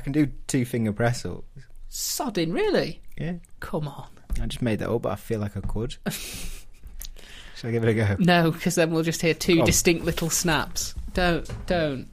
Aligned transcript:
can 0.00 0.12
do 0.12 0.26
two 0.46 0.64
finger 0.64 0.92
press 0.92 1.24
ups. 1.24 1.44
Sodding, 1.90 2.52
really? 2.52 3.00
Yeah. 3.16 3.34
Come 3.60 3.88
on. 3.88 4.08
I 4.40 4.46
just 4.46 4.62
made 4.62 4.78
that 4.80 4.90
up, 4.90 5.02
but 5.02 5.12
I 5.12 5.16
feel 5.16 5.40
like 5.40 5.56
I 5.56 5.60
could. 5.60 5.96
Should 6.06 7.68
I 7.68 7.70
give 7.72 7.84
it 7.84 7.90
a 7.90 7.94
go? 7.94 8.16
No, 8.18 8.50
because 8.50 8.76
then 8.76 8.90
we'll 8.90 9.02
just 9.02 9.20
hear 9.20 9.34
two 9.34 9.54
Come 9.54 9.60
on. 9.62 9.66
distinct 9.66 10.04
little 10.04 10.30
snaps. 10.30 10.94
Don't, 11.12 11.46
don't. 11.66 12.08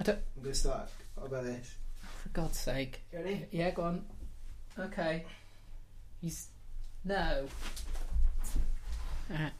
I 0.00 0.04
don't. 0.04 0.18
I'm 0.36 0.42
gonna 0.42 0.54
start. 0.54 0.90
What 1.14 1.28
about 1.28 1.44
this? 1.44 1.74
For 2.22 2.28
God's 2.30 2.58
sake. 2.58 3.00
Ready? 3.12 3.46
Yeah, 3.50 3.70
go 3.70 3.82
on. 3.82 4.04
Okay. 4.78 5.24
He's 6.20 6.48
no. 7.04 7.46
Alright. 9.30 9.52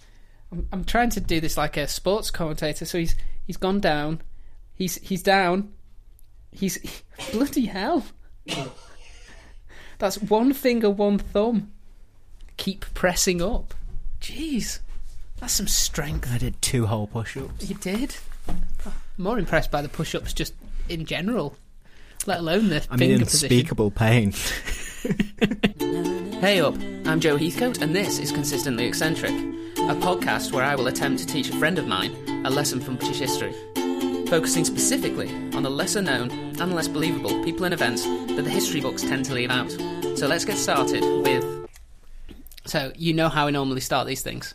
I'm, 0.53 0.69
I'm 0.73 0.85
trying 0.85 1.11
to 1.11 1.21
do 1.21 1.41
this 1.41 1.57
like 1.57 1.77
a 1.77 1.87
sports 1.89 2.31
commentator. 2.31 2.85
So 2.85 2.99
he's 2.99 3.17
he's 3.47 3.57
gone 3.57 3.81
down. 3.81 4.21
He's 4.75 4.97
he's 4.97 5.23
down. 5.23 5.73
He's 6.59 7.03
bloody 7.33 7.67
hell. 7.67 8.05
That's 9.99 10.19
one 10.21 10.53
finger, 10.53 10.91
one 10.91 11.19
thumb. 11.19 11.73
Keep 12.57 12.87
pressing 12.95 13.41
up. 13.41 13.75
Jeez, 14.21 14.81
that's 15.39 15.53
some 15.53 15.69
strength. 15.69 16.29
I 16.33 16.39
did 16.39 16.61
two 16.61 16.87
whole 16.87 17.07
push-ups. 17.07 17.69
You 17.69 17.77
did. 17.77 18.17
More 19.17 19.39
impressed 19.39 19.71
by 19.71 19.83
the 19.83 19.89
push-ups 19.89 20.33
just 20.33 20.55
in 20.89 21.05
general, 21.05 21.57
let 22.27 22.39
alone 22.41 22.69
the 22.69 22.85
I'm 22.91 23.01
in 23.03 23.11
finger 23.11 23.25
position. 23.25 23.47
unspeakable 23.47 23.91
pain. 23.93 24.33
Hey 26.41 26.61
up, 26.61 26.75
I'm 27.05 27.19
Joe 27.19 27.37
Heathcote, 27.37 27.83
and 27.83 27.93
this 27.95 28.21
is 28.21 28.31
Consistently 28.31 28.87
Eccentric, 28.87 29.33
a 29.33 29.95
podcast 29.97 30.53
where 30.53 30.63
I 30.65 30.77
will 30.77 30.87
attempt 30.87 31.19
to 31.21 31.27
teach 31.27 31.51
a 31.51 31.57
friend 31.57 31.79
of 31.81 31.87
mine 31.89 32.15
a 32.47 32.51
lesson 32.51 32.79
from 32.81 32.95
British 32.95 33.19
history, 33.19 33.53
focusing 34.29 34.65
specifically 34.65 35.29
on 35.55 35.63
the 35.63 35.71
lesser 35.71 36.03
known 36.03 36.31
and 36.31 36.75
less 36.75 36.89
believable 36.89 37.43
people 37.45 37.65
and 37.65 37.75
events 37.75 38.05
that 38.05 38.43
the 38.45 38.51
history 38.51 38.81
books 38.81 39.03
tend 39.03 39.25
to 39.25 39.35
leave 39.35 39.51
out. 39.51 39.71
So 40.17 40.27
let's 40.27 40.45
get 40.45 40.57
started 40.57 41.03
with. 41.03 41.69
So, 42.65 42.93
you 42.97 43.15
know 43.15 43.29
how 43.29 43.47
I 43.47 43.51
normally 43.51 43.81
start 43.81 44.07
these 44.07 44.23
things. 44.23 44.55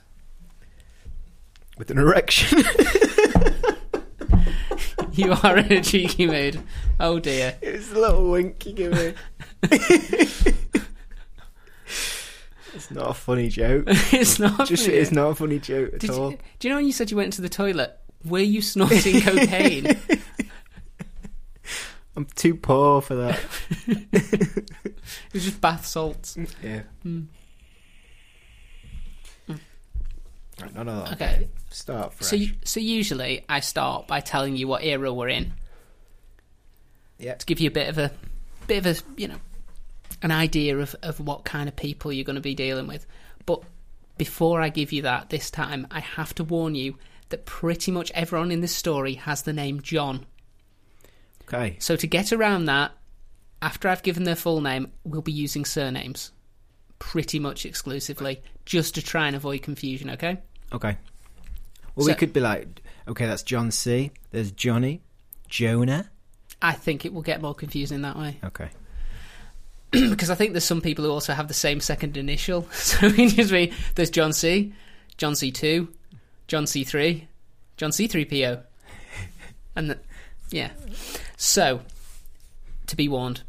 With 1.77 1.89
an 1.89 1.97
erection. 1.97 2.63
You 5.13 5.33
are 5.43 5.57
in 5.59 5.71
a 5.71 5.81
cheeky 5.81 6.25
mood. 6.25 6.59
Oh 6.99 7.19
dear. 7.19 7.55
it 7.61 7.73
was 7.73 7.91
a 7.91 7.99
little 7.99 8.31
wink 8.31 8.65
you 8.65 8.73
give 8.73 8.93
me. 8.93 9.13
it's 12.73 12.89
not 12.89 13.11
a 13.11 13.13
funny 13.13 13.47
joke. 13.49 13.83
it's 13.87 14.39
not. 14.39 14.67
Just 14.67 14.85
funny. 14.85 14.97
it's 14.97 15.11
not 15.11 15.29
a 15.29 15.35
funny 15.35 15.59
joke 15.59 15.93
at 15.93 15.99
Did 15.99 16.09
all. 16.09 16.31
you, 16.31 16.37
do 16.57 16.67
you 16.67 16.71
know 16.71 16.77
when 16.77 16.87
you 16.87 16.91
said 16.91 17.11
you 17.11 17.17
went 17.17 17.33
to 17.33 17.43
the 17.43 17.49
toilet? 17.49 17.95
Were 18.25 18.39
you 18.39 18.61
snorting 18.61 19.21
cocaine? 19.21 19.99
I'm 22.15 22.25
too 22.35 22.55
poor 22.55 23.01
for 23.01 23.15
that. 23.15 23.39
It 25.05 25.33
was 25.33 25.45
just 25.45 25.59
bath 25.59 25.85
salts. 25.85 26.37
yeah. 26.61 26.83
Mm. 27.05 27.27
Right, 29.49 30.75
none 30.75 30.87
of 30.87 31.05
that. 31.05 31.13
Okay. 31.13 31.49
Start 31.71 32.13
fresh. 32.13 32.29
So, 32.29 32.37
so 32.63 32.79
usually 32.79 33.43
I 33.49 33.59
start 33.59 34.07
by 34.07 34.19
telling 34.19 34.55
you 34.55 34.67
what 34.67 34.83
era 34.83 35.11
we're 35.11 35.29
in 35.29 35.53
yeah. 37.17 37.33
to 37.33 37.45
give 37.45 37.59
you 37.59 37.67
a 37.67 37.71
bit 37.71 37.89
of 37.89 37.97
a, 37.97 38.11
bit 38.67 38.85
of 38.85 38.97
a, 38.97 39.19
you 39.19 39.27
know, 39.27 39.37
an 40.21 40.31
idea 40.31 40.77
of, 40.77 40.95
of 41.01 41.19
what 41.19 41.43
kind 41.43 41.67
of 41.67 41.75
people 41.75 42.13
you're 42.13 42.23
going 42.25 42.35
to 42.35 42.41
be 42.41 42.55
dealing 42.55 42.87
with. 42.87 43.05
But 43.45 43.63
before 44.17 44.61
I 44.61 44.69
give 44.69 44.91
you 44.91 45.01
that 45.01 45.29
this 45.29 45.49
time, 45.49 45.87
I 45.89 45.99
have 45.99 46.35
to 46.35 46.43
warn 46.43 46.75
you 46.75 46.95
that 47.33 47.45
pretty 47.45 47.89
much 47.89 48.11
everyone 48.11 48.51
in 48.51 48.61
this 48.61 48.75
story 48.75 49.15
has 49.15 49.41
the 49.41 49.53
name 49.53 49.81
John. 49.81 50.27
Okay. 51.47 51.77
So 51.79 51.95
to 51.95 52.05
get 52.05 52.31
around 52.31 52.65
that, 52.65 52.91
after 53.59 53.89
I've 53.89 54.03
given 54.03 54.23
their 54.23 54.35
full 54.35 54.61
name, 54.61 54.91
we'll 55.03 55.23
be 55.23 55.31
using 55.31 55.65
surnames 55.65 56.31
pretty 56.99 57.39
much 57.39 57.65
exclusively, 57.65 58.43
just 58.65 58.93
to 58.95 59.01
try 59.01 59.25
and 59.25 59.35
avoid 59.35 59.63
confusion. 59.63 60.11
Okay? 60.11 60.37
Okay. 60.71 60.95
Well, 61.95 62.05
we 62.05 62.13
could 62.13 62.33
be 62.33 62.39
like, 62.39 62.67
okay, 63.07 63.25
that's 63.25 63.41
John 63.41 63.71
C. 63.71 64.11
There's 64.29 64.51
Johnny, 64.51 65.01
Jonah. 65.49 66.11
I 66.61 66.73
think 66.73 67.03
it 67.03 67.13
will 67.13 67.23
get 67.23 67.41
more 67.41 67.55
confusing 67.55 68.03
that 68.03 68.15
way. 68.15 68.37
Okay. 68.45 68.69
because 69.91 70.29
I 70.29 70.35
think 70.35 70.53
there's 70.53 70.63
some 70.63 70.81
people 70.81 71.05
who 71.05 71.11
also 71.11 71.33
have 71.33 71.47
the 71.47 71.55
same 71.55 71.79
second 71.79 72.15
initial. 72.15 72.67
So 72.73 73.07
it 73.07 73.29
just 73.29 73.51
be 73.51 73.73
there's 73.95 74.11
John 74.11 74.33
C, 74.33 74.73
John 75.17 75.35
C 75.35 75.51
two, 75.51 75.89
John 76.47 76.67
C 76.67 76.83
three, 76.83 77.27
John 77.77 77.91
C 77.91 78.07
three 78.07 78.25
PO, 78.25 78.61
and 79.75 79.89
the, 79.91 79.99
yeah. 80.49 80.71
So 81.37 81.81
to 82.87 82.95
be 82.95 83.07
warned, 83.07 83.41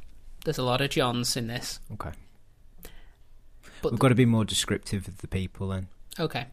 there's 0.44 0.58
a 0.58 0.62
lot 0.62 0.80
of 0.80 0.90
Johns 0.90 1.36
in 1.36 1.46
this. 1.48 1.80
Okay. 1.94 2.10
But 3.82 3.92
We've 3.92 3.98
got 4.00 4.08
to 4.08 4.14
be 4.14 4.24
more 4.26 4.44
descriptive 4.44 5.06
of 5.08 5.18
the 5.18 5.28
people 5.28 5.68
then. 5.68 5.88
okay, 6.18 6.46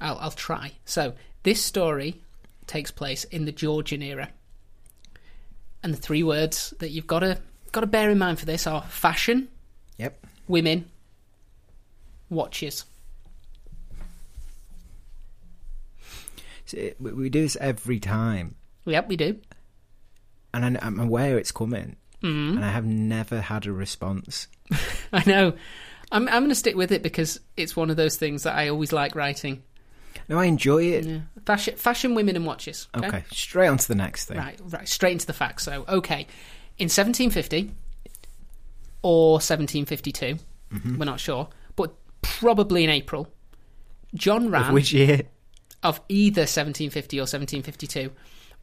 I'll 0.00 0.18
I'll 0.18 0.30
try. 0.30 0.72
So 0.84 1.14
this 1.42 1.64
story 1.64 2.20
takes 2.66 2.90
place 2.90 3.24
in 3.24 3.46
the 3.46 3.52
Georgian 3.52 4.02
era, 4.02 4.28
and 5.82 5.94
the 5.94 5.98
three 5.98 6.22
words 6.22 6.74
that 6.80 6.90
you've 6.90 7.06
got 7.06 7.20
to 7.20 7.38
got 7.72 7.80
to 7.80 7.86
bear 7.86 8.10
in 8.10 8.18
mind 8.18 8.38
for 8.38 8.46
this 8.46 8.66
are 8.66 8.82
fashion, 8.82 9.48
Yep. 9.98 10.26
women, 10.48 10.90
watches. 12.28 12.84
So 16.00 16.57
it- 16.57 16.57
we- 16.98 17.12
we 17.12 17.28
do 17.30 17.42
this 17.42 17.56
every 17.60 17.98
time, 18.00 18.54
Yep, 18.86 19.08
we 19.08 19.16
do. 19.16 19.38
and 20.54 20.78
I, 20.78 20.86
I'm 20.86 20.98
aware 21.00 21.38
it's 21.38 21.52
coming, 21.52 21.96
Mm. 22.22 22.56
and 22.56 22.64
I 22.64 22.70
have 22.70 22.84
never 22.86 23.40
had 23.40 23.66
a 23.66 23.72
response. 23.72 24.48
I 25.12 25.22
know. 25.26 25.52
I'm 26.10 26.26
I'm 26.28 26.40
going 26.40 26.48
to 26.48 26.54
stick 26.54 26.74
with 26.74 26.90
it 26.90 27.02
because 27.02 27.38
it's 27.56 27.76
one 27.76 27.90
of 27.90 27.96
those 27.96 28.16
things 28.16 28.42
that 28.44 28.56
I 28.56 28.68
always 28.70 28.92
like 28.92 29.14
writing. 29.14 29.62
No, 30.28 30.38
I 30.38 30.46
enjoy 30.46 30.84
it. 30.84 31.04
Yeah. 31.04 31.20
Fashion, 31.46 31.76
fashion, 31.76 32.14
women, 32.14 32.34
and 32.34 32.44
watches. 32.46 32.88
Okay? 32.96 33.06
Okay, 33.06 33.24
straight 33.30 33.68
on 33.68 33.76
to 33.78 33.88
the 33.88 33.94
next 33.94 34.24
thing. 34.26 34.38
Right, 34.38 34.58
right. 34.64 34.88
Straight 34.88 35.12
into 35.12 35.26
the 35.26 35.32
facts. 35.34 35.64
So, 35.64 35.84
okay, 35.88 36.26
in 36.78 36.88
1750 36.88 37.70
or 39.02 39.34
1752, 39.34 40.38
we're 40.98 41.04
not 41.04 41.20
sure, 41.20 41.48
but 41.76 41.94
probably 42.22 42.84
in 42.84 42.90
April, 42.90 43.28
John 44.14 44.52
Of 44.54 44.72
which 44.72 44.92
year? 44.92 45.22
Of 45.82 46.00
either 46.08 46.42
1750 46.42 47.18
or 47.18 47.22
1752. 47.22 48.10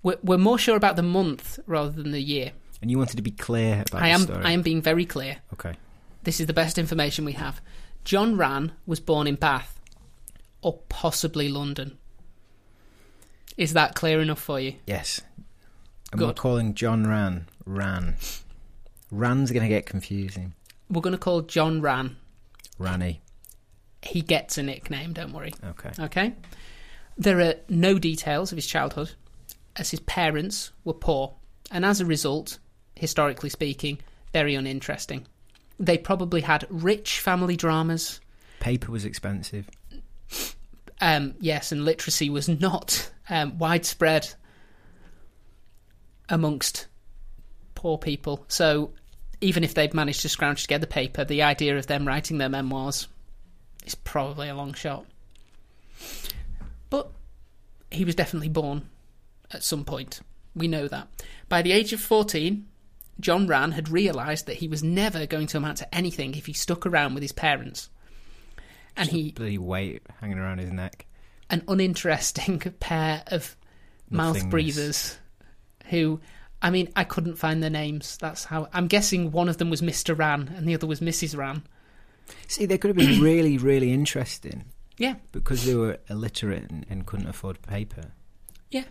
We're, 0.04 0.18
we're 0.22 0.38
more 0.38 0.58
sure 0.58 0.76
about 0.76 0.96
the 0.96 1.02
month 1.02 1.60
rather 1.66 1.90
than 1.90 2.12
the 2.12 2.22
year. 2.22 2.52
And 2.82 2.92
you 2.92 2.98
wanted 2.98 3.16
to 3.16 3.22
be 3.22 3.32
clear 3.32 3.84
about 3.88 4.02
I 4.02 4.10
the 4.10 4.14
am 4.14 4.22
story. 4.22 4.44
I 4.44 4.52
am 4.52 4.62
being 4.62 4.82
very 4.82 5.06
clear. 5.06 5.38
Okay. 5.54 5.76
This 6.24 6.40
is 6.40 6.48
the 6.48 6.54
best 6.54 6.78
information 6.78 7.26
we 7.26 7.34
have. 7.34 7.62
John 8.04 8.38
Rann 8.38 8.74
was 8.86 9.00
born 9.00 9.28
in 9.28 9.36
Bath, 9.36 9.80
or 10.62 10.80
possibly 10.90 11.50
London. 11.50 11.98
Is 13.58 13.74
that 13.74 13.96
clear 13.96 14.22
enough 14.22 14.40
for 14.40 14.60
you? 14.60 14.76
Yes. 14.86 15.22
And 16.12 16.22
we're 16.22 16.34
calling 16.34 16.74
John 16.74 17.08
Rann 17.08 17.48
Rann. 17.66 18.16
Rann's 19.12 19.52
going 19.52 19.64
to 19.64 19.70
get 19.70 19.86
confusing. 19.86 20.54
We're 20.90 21.02
going 21.02 21.14
to 21.14 21.20
call 21.20 21.42
John 21.42 21.82
Rann. 21.82 22.18
Ranny. 22.78 23.22
He 24.02 24.22
gets 24.22 24.58
a 24.58 24.64
nickname, 24.64 25.14
don't 25.14 25.34
worry. 25.34 25.54
Okay. 25.64 25.92
Okay? 26.00 26.34
There 27.18 27.40
are 27.40 27.56
no 27.70 27.98
details 27.98 28.52
of 28.52 28.58
his 28.58 28.68
childhood, 28.68 29.12
as 29.76 29.92
his 29.92 30.02
parents 30.02 30.72
were 30.84 30.94
poor, 30.94 31.36
and 31.72 31.86
as 31.86 32.02
a 32.02 32.06
result, 32.06 32.60
historically 32.96 33.50
speaking, 33.50 34.00
very 34.34 34.56
uninteresting. 34.56 35.26
They 35.80 35.98
probably 35.98 36.42
had 36.42 36.68
rich 36.70 37.20
family 37.20 37.56
dramas, 37.56 38.20
Paper 38.60 38.92
was 38.92 39.06
expensive. 39.06 39.70
um, 41.02 41.36
yes, 41.40 41.72
and 41.72 41.86
literacy 41.86 42.30
was 42.32 42.50
not 42.50 43.12
um, 43.30 43.60
widespread 43.60 44.34
amongst 46.30 46.88
poor 47.76 47.98
people. 48.00 48.44
So 48.48 48.92
even 49.40 49.64
if 49.64 49.76
they've 49.76 49.94
managed 49.94 50.22
to 50.24 50.30
scrounge 50.30 50.64
together 50.64 50.88
paper, 50.88 51.24
the 51.24 51.44
idea 51.44 51.78
of 51.78 51.86
them 51.86 52.08
writing 52.08 52.40
their 52.40 52.50
memoirs 52.50 53.08
is 53.86 53.94
probably 53.94 54.50
a 54.50 54.56
long 54.56 54.74
shot. 54.74 55.06
But 57.96 58.00
he 58.00 58.06
was 58.06 58.16
definitely 58.16 58.50
born 58.50 58.90
at 59.52 59.64
some 59.64 59.86
point. 59.86 60.20
We 60.54 60.68
know 60.68 60.90
that. 60.90 61.08
By 61.48 61.62
the 61.62 61.72
age 61.72 61.94
of 61.94 62.02
14, 62.02 62.68
John 63.22 63.48
Rann 63.48 63.72
had 63.72 63.88
realised 63.88 64.48
that 64.48 64.58
he 64.58 64.68
was 64.68 64.84
never 64.84 65.26
going 65.26 65.48
to 65.48 65.58
amount 65.58 65.78
to 65.78 65.96
anything 65.96 66.36
if 66.36 66.46
he 66.46 66.52
stuck 66.52 66.86
around 66.86 67.14
with 67.14 67.24
his 67.24 67.32
parents. 67.32 67.90
And 68.98 69.08
he 69.08 69.32
Bloody 69.32 69.58
weight 69.58 70.02
hanging 70.20 70.40
around 70.40 70.58
his 70.58 70.74
neck. 70.74 71.06
an 71.50 71.64
uninteresting 71.70 72.60
pair 72.82 73.24
of 73.28 73.56
mouth 74.10 74.50
breathers 74.50 75.18
who 75.86 76.20
I 76.62 76.72
mean 76.72 76.90
I 76.98 77.06
couldn't 77.06 77.36
find 77.38 77.64
their 77.64 77.70
names. 77.70 78.18
That's 78.20 78.44
how 78.44 78.68
I'm 78.74 78.88
guessing 78.88 79.32
one 79.32 79.48
of 79.48 79.58
them 79.58 79.70
was 79.70 79.82
Mr. 79.82 80.18
Rann 80.18 80.54
and 80.58 80.68
the 80.68 80.76
other 80.76 80.86
was 80.86 81.00
Mrs. 81.00 81.38
Rann. 81.38 81.64
See, 82.50 82.66
they 82.66 82.78
could 82.78 82.90
have 82.90 82.98
been 82.98 83.22
really, 83.22 83.58
really 83.58 83.94
interesting 83.94 84.66
Yeah. 84.98 85.16
because 85.32 85.66
they 85.66 85.76
were 85.76 86.00
illiterate 86.10 86.70
and, 86.70 86.86
and 86.90 87.06
couldn't 87.06 87.28
afford 87.28 87.62
paper. 87.62 88.12
Yeah. 88.72 88.86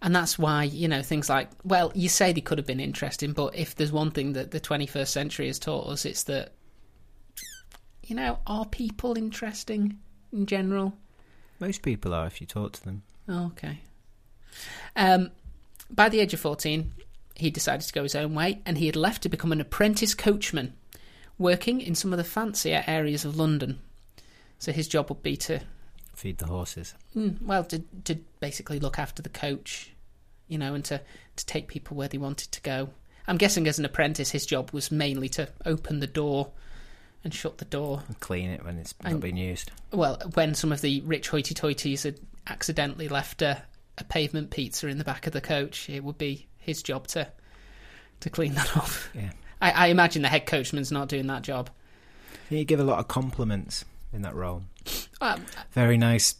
And 0.00 0.14
that's 0.14 0.38
why, 0.38 0.64
you 0.64 0.88
know, 0.88 1.02
things 1.02 1.28
like, 1.28 1.50
well, 1.64 1.90
you 1.94 2.08
say 2.08 2.32
they 2.32 2.40
could 2.40 2.58
have 2.58 2.66
been 2.66 2.80
interesting, 2.80 3.32
but 3.32 3.54
if 3.56 3.74
there's 3.74 3.92
one 3.92 4.10
thing 4.10 4.32
that 4.34 4.52
the 4.52 4.60
21st 4.60 5.08
century 5.08 5.46
has 5.48 5.58
taught 5.58 5.88
us, 5.88 6.04
it's 6.04 6.22
that, 6.24 6.52
you 8.04 8.14
know, 8.14 8.38
are 8.46 8.64
people 8.64 9.18
interesting 9.18 9.98
in 10.32 10.46
general? 10.46 10.94
Most 11.60 11.82
people 11.82 12.14
are 12.14 12.26
if 12.26 12.40
you 12.40 12.46
talk 12.46 12.72
to 12.72 12.84
them. 12.84 13.02
Oh, 13.28 13.46
okay. 13.46 13.80
Um, 14.94 15.30
by 15.90 16.08
the 16.08 16.20
age 16.20 16.32
of 16.32 16.40
14, 16.40 16.92
he 17.34 17.50
decided 17.50 17.86
to 17.86 17.92
go 17.92 18.02
his 18.04 18.14
own 18.14 18.34
way, 18.34 18.60
and 18.64 18.78
he 18.78 18.86
had 18.86 18.96
left 18.96 19.22
to 19.22 19.28
become 19.28 19.52
an 19.52 19.60
apprentice 19.60 20.14
coachman, 20.14 20.74
working 21.38 21.80
in 21.80 21.94
some 21.94 22.12
of 22.12 22.18
the 22.18 22.24
fancier 22.24 22.84
areas 22.86 23.24
of 23.24 23.36
London. 23.36 23.80
So 24.58 24.72
his 24.72 24.88
job 24.88 25.08
would 25.08 25.22
be 25.22 25.36
to 25.38 25.60
Feed 26.14 26.38
the 26.38 26.46
horses. 26.46 26.94
Mm, 27.14 27.40
well, 27.42 27.62
to 27.64 27.78
to 28.04 28.16
basically 28.40 28.80
look 28.80 28.98
after 28.98 29.22
the 29.22 29.28
coach, 29.28 29.92
you 30.48 30.58
know, 30.58 30.74
and 30.74 30.84
to 30.86 31.00
to 31.36 31.46
take 31.46 31.68
people 31.68 31.96
where 31.96 32.08
they 32.08 32.18
wanted 32.18 32.50
to 32.52 32.60
go. 32.62 32.90
I'm 33.28 33.36
guessing 33.36 33.68
as 33.68 33.78
an 33.78 33.84
apprentice, 33.84 34.30
his 34.30 34.44
job 34.46 34.70
was 34.72 34.90
mainly 34.90 35.28
to 35.30 35.48
open 35.64 36.00
the 36.00 36.06
door 36.08 36.50
and 37.22 37.32
shut 37.32 37.58
the 37.58 37.64
door. 37.66 38.02
And 38.08 38.18
clean 38.18 38.50
it 38.50 38.64
when 38.64 38.78
it's 38.78 38.94
not 39.02 39.12
And- 39.12 39.20
being 39.20 39.36
used. 39.36 39.70
Well, 39.92 40.18
when 40.34 40.54
some 40.54 40.72
of 40.72 40.80
the 40.80 41.02
rich 41.02 41.28
hoity-toities 41.28 42.02
had 42.04 42.18
accidentally 42.46 43.06
left 43.08 43.42
a, 43.42 43.62
a 43.98 44.04
pavement 44.04 44.50
pizza 44.50 44.88
in 44.88 44.98
the 44.98 45.04
back 45.04 45.26
of 45.26 45.32
the 45.32 45.40
coach, 45.40 45.88
it 45.90 46.02
would 46.02 46.18
be 46.18 46.46
his 46.58 46.82
job 46.82 47.06
to 47.08 47.28
to 48.20 48.30
clean 48.30 48.54
that 48.54 48.76
off. 48.76 49.08
Yeah. 49.14 49.30
I, 49.60 49.70
I 49.70 49.86
imagine 49.88 50.22
the 50.22 50.28
head 50.28 50.46
coachman's 50.46 50.90
not 50.90 51.08
doing 51.08 51.28
that 51.28 51.42
job. 51.42 51.70
You 52.50 52.64
give 52.64 52.80
a 52.80 52.84
lot 52.84 52.98
of 52.98 53.06
compliments 53.06 53.84
in 54.12 54.22
that 54.22 54.34
role. 54.34 54.62
Um, 55.20 55.44
Very 55.72 55.98
nice 55.98 56.36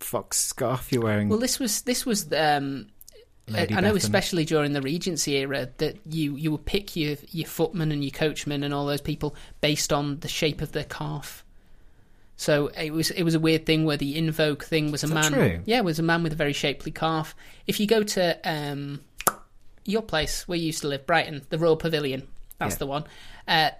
fox 0.00 0.36
scarf 0.38 0.92
you're 0.92 1.02
wearing. 1.02 1.28
well, 1.28 1.38
this 1.38 1.58
was 1.58 1.82
this 1.82 2.06
was 2.06 2.32
um, 2.32 2.86
Lady 3.48 3.74
I 3.74 3.80
know, 3.80 3.94
especially 3.94 4.44
during 4.44 4.72
the 4.72 4.82
Regency 4.82 5.34
era, 5.36 5.68
that 5.78 5.96
you 6.08 6.36
you 6.36 6.50
would 6.52 6.64
pick 6.64 6.96
your 6.96 7.16
your 7.30 7.46
footman 7.48 7.92
and 7.92 8.02
your 8.04 8.10
coachman 8.12 8.62
and 8.62 8.72
all 8.74 8.86
those 8.86 9.00
people 9.00 9.34
based 9.60 9.92
on 9.92 10.20
the 10.20 10.28
shape 10.28 10.60
of 10.62 10.72
their 10.72 10.84
calf. 10.84 11.44
So 12.36 12.68
it 12.68 12.92
was 12.92 13.10
it 13.12 13.22
was 13.22 13.34
a 13.34 13.40
weird 13.40 13.64
thing 13.66 13.84
where 13.84 13.96
the 13.96 14.16
invoke 14.16 14.64
thing 14.64 14.90
was 14.92 15.02
a 15.02 15.06
Is 15.06 15.12
man. 15.12 15.32
true? 15.32 15.60
Yeah, 15.64 15.78
it 15.78 15.84
was 15.84 15.98
a 15.98 16.02
man 16.02 16.22
with 16.22 16.32
a 16.32 16.36
very 16.36 16.52
shapely 16.52 16.92
calf. 16.92 17.34
If 17.66 17.80
you 17.80 17.86
go 17.86 18.02
to 18.02 18.38
um, 18.44 19.00
your 19.84 20.02
place 20.02 20.46
where 20.46 20.58
you 20.58 20.66
used 20.66 20.82
to 20.82 20.88
live, 20.88 21.06
Brighton, 21.06 21.42
the 21.48 21.58
Royal 21.58 21.76
Pavilion, 21.76 22.26
that's 22.58 22.74
Yeah. 22.74 22.78
the 22.78 22.86
one. 22.86 23.04
Uh, 23.48 23.70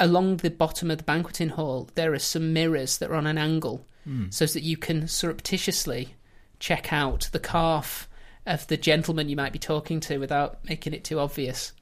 along 0.00 0.38
the 0.38 0.50
bottom 0.50 0.90
of 0.90 0.98
the 0.98 1.04
banqueting 1.04 1.50
hall, 1.50 1.88
there 1.94 2.12
are 2.12 2.18
some 2.18 2.52
mirrors 2.52 2.98
that 2.98 3.10
are 3.10 3.14
on 3.14 3.26
an 3.28 3.38
angle, 3.38 3.86
Hmm. 4.04 4.30
so 4.30 4.46
that 4.46 4.62
you 4.62 4.76
can 4.78 5.06
surreptitiously 5.06 6.14
check 6.58 6.92
out 6.92 7.28
the 7.32 7.38
calf 7.38 8.08
of 8.46 8.66
the 8.68 8.76
gentleman 8.78 9.28
you 9.28 9.36
might 9.36 9.52
be 9.52 9.58
talking 9.58 10.00
to 10.00 10.16
without 10.18 10.64
making 10.66 10.94
it 10.94 11.04
too 11.04 11.20
obvious. 11.20 11.72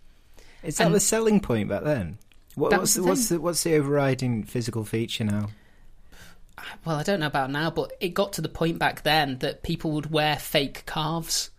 Is 0.65 0.77
that 0.79 0.87
and- 0.87 0.95
the 0.95 1.01
selling 1.01 1.41
point 1.41 1.69
back 1.69 1.85
then? 1.85 2.19
What, 2.57 2.73
what's, 2.77 2.95
the, 2.95 3.03
the 3.03 3.07
what's 3.07 3.29
the 3.29 3.41
what's 3.41 3.63
the 3.63 3.77
overriding 3.77 4.43
physical 4.43 4.85
feature 4.85 5.23
now? 5.23 5.51
Well, 6.85 6.97
I 6.97 7.05
don't 7.05 7.21
know 7.21 7.27
about 7.29 7.53
now, 7.53 7.71
but 7.71 7.93
it 8.01 8.15
got 8.15 8.33
to 8.35 8.41
the 8.41 8.49
point 8.49 8.81
back 8.81 9.03
then 9.05 9.39
that 9.39 9.63
people 9.63 9.93
would 9.93 10.11
wear 10.11 10.37
fake 10.37 10.83
calves. 10.85 11.51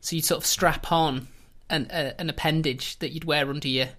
So 0.00 0.16
you'd 0.16 0.24
sort 0.24 0.42
of 0.42 0.46
strap 0.46 0.90
on 0.90 1.28
an, 1.70 1.86
a, 1.90 2.20
an 2.20 2.28
appendage 2.28 2.98
that 2.98 3.12
you'd 3.12 3.24
wear 3.24 3.48
under 3.48 3.68
your 3.68 3.90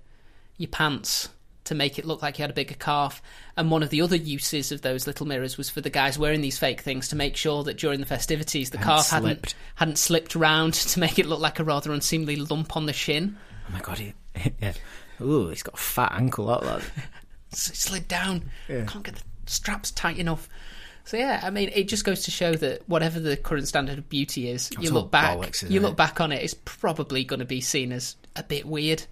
your 0.58 0.68
pants 0.70 1.30
to 1.66 1.76
make 1.76 2.00
it 2.00 2.06
look 2.06 2.22
like 2.22 2.38
you 2.40 2.44
had 2.44 2.52
a 2.52 2.54
bigger 2.54 2.76
calf. 2.76 3.22
And 3.58 3.70
one 3.70 3.84
of 3.84 3.90
the 3.90 4.02
other 4.02 4.16
uses 4.16 4.72
of 4.72 4.82
those 4.82 5.06
little 5.06 5.26
mirrors 5.26 5.58
was 5.58 5.70
for 5.70 5.82
the 5.82 5.90
guys 5.90 6.18
wearing 6.18 6.42
these 6.42 6.58
fake 6.58 6.82
things 6.82 7.10
to 7.10 7.16
make 7.16 7.36
sure 7.36 7.64
that 7.64 7.78
during 7.78 8.00
the 8.00 8.06
festivities 8.06 8.70
the 8.70 8.78
Hadn't 8.78 8.96
calf 8.96 9.10
hadn't 9.10 9.28
slipped. 9.28 9.56
hadn't 9.76 9.98
slipped 9.98 10.36
round 10.36 10.74
to 10.74 11.00
make 11.00 11.20
it 11.20 11.26
look 11.26 11.40
like 11.40 11.60
a 11.60 11.64
rather 11.64 11.92
unseemly 11.92 12.36
lump 12.38 12.76
on 12.78 12.86
the 12.86 12.94
shin. 12.94 13.38
Oh 13.68 13.74
my 13.74 13.80
god! 13.82 13.98
He, 14.00 14.14
yeah. 14.62 14.74
Ooh, 15.22 15.50
he's 15.50 15.64
got 15.64 15.76
a 15.76 15.78
fat 15.78 16.14
ankle. 16.14 16.48
That 16.48 16.64
lad. 16.64 16.84
Slid 17.52 18.08
down. 18.08 18.50
Yeah. 18.68 18.86
Can't 18.86 19.04
get 19.04 19.16
the 19.16 19.24
straps 19.46 19.92
tight 19.92 20.18
enough. 20.18 20.50
So 21.06 21.18
yeah, 21.18 21.40
I 21.44 21.52
mean, 21.52 21.70
it 21.74 21.88
just 21.88 22.04
goes 22.04 22.24
to 22.24 22.32
show 22.32 22.54
that 22.56 22.82
whatever 22.90 23.20
the 23.20 23.38
current 23.38 23.68
standard 23.68 24.00
of 24.00 24.10
beauty 24.10 24.50
is, 24.50 24.72
you 24.80 24.90
look 24.90 25.12
back, 25.12 25.38
bollocks, 25.38 25.70
you 25.70 25.80
look 25.80 25.96
back 25.96 26.20
on 26.20 26.32
it, 26.32 26.44
it's 26.44 26.56
probably 26.66 27.24
going 27.24 27.40
to 27.40 27.46
be 27.46 27.62
seen 27.62 27.92
as 27.92 28.16
a 28.36 28.42
bit 28.42 28.66
weird. 28.66 29.04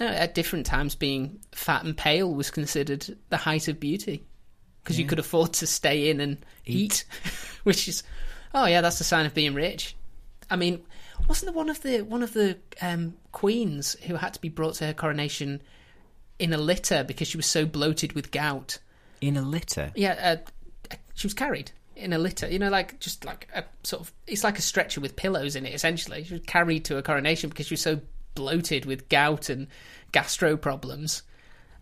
No, 0.00 0.06
at 0.06 0.34
different 0.34 0.66
times, 0.66 0.94
being 0.94 1.40
fat 1.52 1.84
and 1.84 1.96
pale 1.96 2.32
was 2.32 2.50
considered 2.50 3.16
the 3.28 3.36
height 3.36 3.68
of 3.68 3.78
beauty 3.78 4.24
because 4.82 4.98
you 4.98 5.06
could 5.06 5.18
afford 5.18 5.52
to 5.54 5.66
stay 5.66 6.10
in 6.10 6.20
and 6.20 6.38
eat, 6.64 7.04
which 7.62 7.88
is, 7.88 8.02
oh 8.54 8.66
yeah, 8.66 8.80
that's 8.80 9.00
a 9.00 9.04
sign 9.04 9.26
of 9.26 9.34
being 9.34 9.54
rich. 9.54 9.94
I 10.50 10.56
mean, 10.56 10.82
wasn't 11.28 11.52
there 11.52 11.56
one 11.56 11.70
of 11.70 11.82
the 11.82 12.02
one 12.02 12.22
of 12.22 12.32
the 12.32 12.58
um, 12.80 13.14
queens 13.32 13.96
who 14.04 14.16
had 14.16 14.34
to 14.34 14.40
be 14.40 14.48
brought 14.48 14.74
to 14.74 14.86
her 14.86 14.94
coronation 14.94 15.62
in 16.38 16.52
a 16.52 16.58
litter 16.58 17.04
because 17.04 17.28
she 17.28 17.36
was 17.36 17.46
so 17.46 17.64
bloated 17.64 18.14
with 18.14 18.30
gout? 18.30 18.78
In 19.20 19.36
a 19.36 19.42
litter. 19.42 19.92
Yeah, 19.94 20.38
uh, 20.90 20.96
she 21.14 21.26
was 21.26 21.34
carried 21.34 21.70
in 21.94 22.12
a 22.12 22.18
litter. 22.18 22.48
You 22.48 22.58
know, 22.58 22.70
like 22.70 22.98
just 22.98 23.24
like 23.24 23.48
a 23.54 23.64
sort 23.82 24.02
of 24.02 24.12
it's 24.26 24.44
like 24.44 24.58
a 24.58 24.62
stretcher 24.62 25.00
with 25.00 25.16
pillows 25.16 25.54
in 25.54 25.64
it. 25.64 25.74
Essentially, 25.74 26.24
she 26.24 26.34
was 26.34 26.42
carried 26.46 26.84
to 26.86 26.96
a 26.96 27.02
coronation 27.02 27.50
because 27.50 27.66
she 27.66 27.74
was 27.74 27.82
so 27.82 28.00
bloated 28.34 28.84
with 28.86 29.08
gout 29.08 29.48
and 29.48 29.66
gastro 30.12 30.56
problems. 30.56 31.22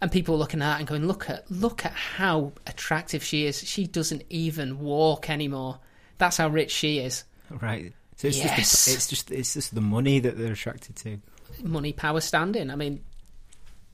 And 0.03 0.11
people 0.11 0.39
looking 0.39 0.63
at 0.63 0.67
that 0.67 0.79
and 0.79 0.89
going, 0.89 1.07
"Look 1.07 1.29
at 1.29 1.51
look 1.51 1.85
at 1.85 1.93
how 1.93 2.53
attractive 2.67 3.23
she 3.23 3.45
is. 3.45 3.59
She 3.69 3.87
doesn't 3.87 4.23
even 4.31 4.79
walk 4.81 5.29
anymore. 5.29 5.79
That's 6.17 6.39
how 6.39 6.49
rich 6.49 6.71
she 6.71 6.99
is. 7.01 7.25
Right. 7.51 7.93
So 8.17 8.29
it's 8.29 8.39
Yes. 8.39 8.57
just 8.57 8.87
the, 8.87 8.93
it's 8.95 9.07
just 9.09 9.31
it's 9.31 9.55
just 9.55 9.75
the 9.75 9.81
money 9.83 10.19
that 10.21 10.39
they're 10.39 10.53
attracted 10.53 10.97
to. 10.97 11.19
Money, 11.63 11.93
power, 11.93 12.21
standing. 12.21 12.71
I 12.71 12.77
mean, 12.77 13.03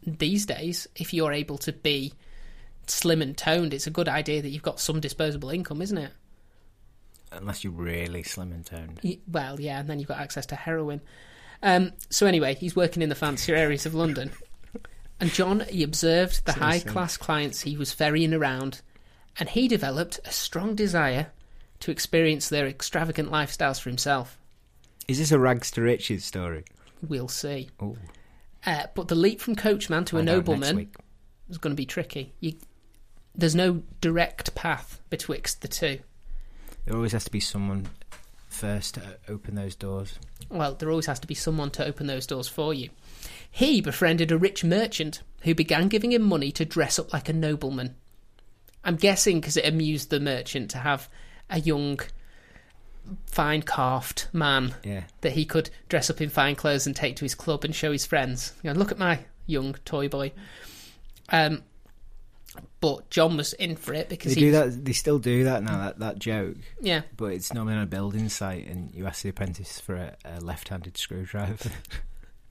these 0.07 0.47
days, 0.47 0.87
if 0.95 1.13
you're 1.13 1.33
able 1.33 1.59
to 1.59 1.73
be 1.73 2.13
slim 2.87 3.21
and 3.21 3.37
toned, 3.37 3.75
it's 3.75 3.89
a 3.89 3.91
good 3.91 4.09
idea 4.09 4.43
that 4.43 4.51
you've 4.51 4.63
got 4.63 4.79
some 4.79 5.01
disposable 5.01 5.51
income, 5.51 5.83
isn't 5.83 5.99
it? 5.99 6.13
Unless 7.33 7.65
you're 7.65 7.73
really 7.73 8.23
slim 8.23 8.53
and 8.53 8.65
toned. 8.65 9.01
Well, 9.27 9.61
yeah, 9.61 9.81
and 9.81 9.89
then 9.91 9.99
you've 9.99 10.07
got 10.09 10.19
access 10.21 10.47
to 10.47 10.55
heroin. 10.57 11.01
Um, 11.63 11.93
so 12.11 12.27
anyway, 12.27 12.55
he's 12.55 12.77
working 12.77 13.03
in 13.03 13.09
the 13.09 13.15
fancier 13.15 13.57
areas 13.57 13.87
of 13.87 13.95
London, 13.95 14.33
and 15.21 15.33
John 15.33 15.61
he 15.69 15.83
observed 15.83 16.45
the 16.45 16.53
high 16.53 16.81
class 16.81 17.17
clients 17.17 17.63
he 17.63 17.77
was 17.77 17.93
ferrying 17.93 18.35
around, 18.35 18.83
and 19.39 19.49
he 19.49 19.69
developed 19.69 20.21
a 20.25 20.33
strong 20.33 20.75
desire 20.75 21.29
to 21.81 21.91
experience 21.91 22.49
their 22.49 22.67
extravagant 22.67 23.31
lifestyles 23.31 23.81
for 23.81 23.91
himself. 23.91 24.39
Is 25.09 25.19
this 25.19 25.33
a 25.33 25.39
rags 25.39 25.71
to 25.73 25.83
riches 25.83 26.25
story? 26.25 26.65
We'll 27.07 27.29
see. 27.29 27.71
Uh, 28.65 28.87
but 28.95 29.09
the 29.09 29.15
leap 29.15 29.41
from 29.41 29.55
coachman 29.55 30.05
to 30.07 30.19
a 30.19 30.23
nobleman 30.23 30.77
Week. 30.77 30.97
is 31.49 31.59
going 31.59 31.73
to 31.73 31.77
be 31.77 31.87
tricky. 31.87 32.33
You, 32.41 32.55
there's 33.35 33.55
no 33.55 33.83
direct 34.01 34.55
path 34.55 35.01
betwixt 35.11 35.61
the 35.63 35.69
two. 35.69 36.01
There 36.85 36.97
always 36.97 37.13
has 37.13 37.25
to 37.25 37.31
be 37.31 37.41
someone 37.41 37.89
first 38.57 38.95
to 38.95 39.03
open 39.29 39.55
those 39.55 39.75
doors. 39.75 40.19
Well, 40.51 40.75
there 40.75 40.91
always 40.91 41.07
has 41.07 41.21
to 41.21 41.27
be 41.27 41.35
someone 41.35 41.71
to 41.73 41.85
open 41.87 42.07
those 42.07 42.27
doors 42.27 42.49
for 42.49 42.73
you. 42.75 42.91
He 43.51 43.81
befriended 43.81 44.33
a 44.33 44.39
rich 44.39 44.65
merchant 44.65 45.23
who 45.43 45.55
began 45.55 45.89
giving 45.89 46.13
him 46.13 46.23
money 46.23 46.51
to 46.53 46.65
dress 46.65 46.99
up 46.99 47.13
like 47.13 47.29
a 47.29 47.33
nobleman. 47.33 47.95
I'm 48.85 48.97
guessing 48.97 49.41
because 49.41 49.57
it 49.57 49.67
amused 49.67 50.11
the 50.11 50.21
merchant 50.21 50.71
to 50.71 50.79
have 50.79 51.09
a 51.51 51.61
young, 51.61 52.01
fine 53.27 53.63
calfed 53.63 54.29
man 54.33 54.75
Yeah. 54.85 55.05
that 55.21 55.33
he 55.33 55.45
could 55.45 55.71
dress 55.89 56.11
up 56.11 56.21
in 56.21 56.29
fine 56.29 56.55
clothes 56.55 56.87
and 56.87 56.95
take 56.95 57.17
to 57.17 57.25
his 57.25 57.35
club 57.35 57.65
and 57.65 57.75
show 57.75 57.93
his 57.93 58.07
friends. 58.07 58.53
You 58.63 58.73
know, 58.73 58.79
look 58.79 58.91
at 58.93 58.99
my 58.99 59.21
young 59.47 59.75
toy 59.85 60.09
boy. 60.09 60.33
Um, 61.31 61.63
but 62.87 63.11
John 63.11 63.37
was 63.37 63.53
in 63.55 63.75
for 63.75 63.95
it 63.95 64.09
because 64.09 64.33
They 64.33 64.41
he 64.41 64.47
do 64.47 64.53
that. 64.53 64.85
They 64.85 64.93
still 64.93 65.19
do 65.19 65.43
that 65.43 65.65
now. 65.65 65.79
That 65.79 65.99
that 65.99 66.19
joke, 66.21 66.57
yeah 66.81 67.03
but 67.17 67.33
it's 67.33 67.53
normally 67.53 67.75
on 67.75 67.83
a 67.83 67.87
building 67.87 68.29
site, 68.29 68.69
and 68.69 68.95
you 68.95 69.07
ask 69.07 69.23
the 69.23 69.31
apprentice 69.31 69.81
for 69.81 69.97
a, 69.97 70.17
a 70.25 70.41
left-handed 70.41 70.97
screwdriver. 70.97 71.71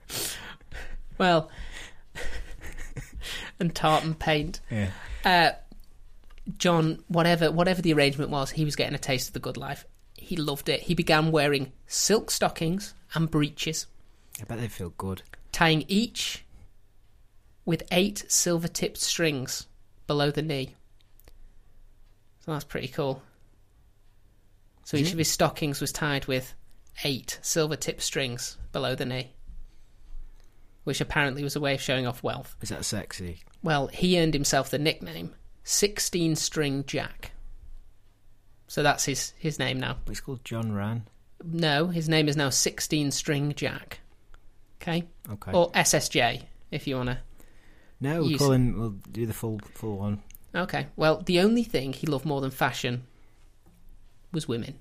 well 1.18 1.50
and 3.60 3.74
tartan 3.74 4.14
paint. 4.14 4.60
yeah. 4.70 4.90
Uh, 5.24 5.52
John, 6.58 7.02
whatever 7.08 7.50
whatever 7.50 7.80
the 7.80 7.94
arrangement 7.94 8.30
was, 8.30 8.50
he 8.50 8.66
was 8.66 8.76
getting 8.76 8.94
a 8.94 8.98
taste 8.98 9.28
of 9.28 9.32
the 9.32 9.40
good 9.40 9.56
life. 9.56 9.86
He 10.18 10.36
loved 10.36 10.68
it. 10.68 10.80
He 10.82 10.94
began 10.94 11.32
wearing 11.32 11.72
silk 11.86 12.30
stockings 12.30 12.92
and 13.14 13.30
breeches, 13.30 13.86
I 14.38 14.44
bet 14.44 14.60
they 14.60 14.68
feel 14.68 14.92
good. 14.98 15.22
tying 15.50 15.86
each 15.88 16.44
with 17.64 17.84
eight 17.90 18.26
silver 18.28 18.68
tipped 18.68 18.98
strings 18.98 19.66
below 20.06 20.30
the 20.30 20.42
knee. 20.42 20.74
So 22.40 22.52
that's 22.52 22.64
pretty 22.64 22.88
cool. 22.88 23.22
So 24.84 24.96
each 24.96 25.12
of 25.12 25.18
his 25.18 25.30
stockings 25.30 25.80
was 25.80 25.90
tied 25.90 26.26
with 26.26 26.54
eight 27.04 27.40
silver 27.42 27.74
tipped 27.74 28.02
strings 28.02 28.56
below 28.70 28.94
the 28.94 29.04
knee, 29.04 29.32
which 30.84 31.00
apparently 31.00 31.42
was 31.42 31.56
a 31.56 31.60
way 31.60 31.74
of 31.74 31.80
showing 31.80 32.06
off 32.06 32.22
wealth. 32.22 32.56
Is 32.62 32.68
that 32.68 32.84
sexy? 32.84 33.40
Well, 33.64 33.88
he 33.88 34.20
earned 34.20 34.34
himself 34.34 34.70
the 34.70 34.78
nickname 34.78 35.34
16 35.64 36.36
String 36.36 36.84
Jack. 36.86 37.32
So 38.68 38.84
that's 38.84 39.04
his, 39.04 39.32
his 39.38 39.58
name 39.58 39.80
now. 39.80 39.96
It's 40.06 40.20
called 40.20 40.44
John 40.44 40.72
Rann. 40.72 41.08
No, 41.44 41.88
his 41.88 42.08
name 42.08 42.28
is 42.28 42.36
now 42.36 42.50
16 42.50 43.10
String 43.10 43.54
Jack. 43.54 44.00
Okay? 44.80 45.04
Okay. 45.28 45.52
Or 45.52 45.72
SSJ, 45.72 46.44
if 46.70 46.86
you 46.86 46.96
want 46.96 47.08
to. 47.08 47.18
No, 48.00 48.22
we'll 48.22 48.38
call 48.38 48.52
him. 48.52 48.78
We'll 48.78 48.96
do 49.10 49.26
the 49.26 49.32
full 49.32 49.60
full 49.74 49.98
one. 49.98 50.22
Okay. 50.54 50.86
Well, 50.96 51.22
the 51.22 51.40
only 51.40 51.62
thing 51.62 51.92
he 51.92 52.06
loved 52.06 52.24
more 52.24 52.40
than 52.40 52.50
fashion 52.50 53.04
was 54.32 54.48
women. 54.48 54.78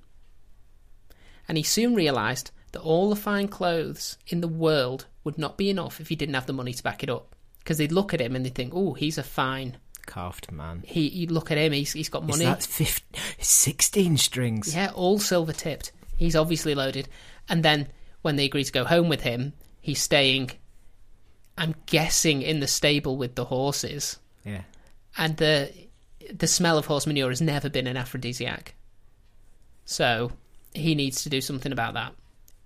And 1.48 1.58
he 1.58 1.64
soon 1.64 1.96
realised 1.96 2.52
that 2.72 2.82
all 2.82 3.10
the 3.10 3.16
fine 3.16 3.48
clothes 3.48 4.18
in 4.28 4.42
the 4.42 4.48
world 4.48 5.06
would 5.24 5.38
not 5.38 5.58
be 5.58 5.70
enough 5.70 6.00
if 6.00 6.10
he 6.10 6.16
didn't 6.16 6.36
have 6.36 6.46
the 6.46 6.54
money 6.54 6.74
to 6.74 6.84
back 6.84 7.04
it 7.04 7.10
up. 7.10 7.36
Because 7.60 7.78
they'd 7.78 7.92
look 7.92 8.14
at 8.14 8.22
him 8.22 8.36
and 8.36 8.46
they'd 8.46 8.54
think, 8.54 8.74
oh, 8.76 8.94
he's 8.94 9.18
a 9.18 9.24
fine. 9.24 9.78
Carved 10.06 10.52
man. 10.52 10.84
He, 10.86 11.08
you'd 11.08 11.32
look 11.32 11.52
at 11.52 11.58
him, 11.58 11.72
he's, 11.72 11.94
he's 11.94 12.10
got 12.10 12.28
money. 12.28 12.46
Is 12.46 12.50
that 12.50 12.64
15, 12.64 13.22
16 13.40 14.18
strings? 14.18 14.76
Yeah, 14.76 14.92
all 14.94 15.20
silver 15.20 15.54
tipped. 15.54 15.92
He's 16.18 16.36
obviously 16.36 16.76
loaded. 16.76 17.08
And 17.50 17.64
then 17.64 17.88
when 18.22 18.36
they 18.36 18.46
agree 18.46 18.64
to 18.64 18.72
go 18.72 18.86
home 18.86 19.10
with 19.10 19.22
him, 19.22 19.54
he's 19.82 20.02
staying, 20.02 20.52
I'm 21.58 21.76
guessing, 21.86 22.42
in 22.42 22.60
the 22.60 22.68
stable 22.68 23.18
with 23.18 23.36
the 23.36 23.46
horses. 23.46 24.20
Yeah. 24.44 24.62
And 25.18 25.38
the 25.38 25.72
the 26.34 26.48
smell 26.48 26.78
of 26.78 26.88
horse 26.88 27.06
manure 27.06 27.30
has 27.30 27.42
never 27.42 27.70
been 27.70 27.88
an 27.88 27.98
aphrodisiac. 27.98 28.74
So 29.86 30.32
he 30.74 30.96
needs 30.96 31.24
to 31.24 31.30
do 31.30 31.42
something 31.42 31.72
about 31.72 31.94
that. 31.94 32.14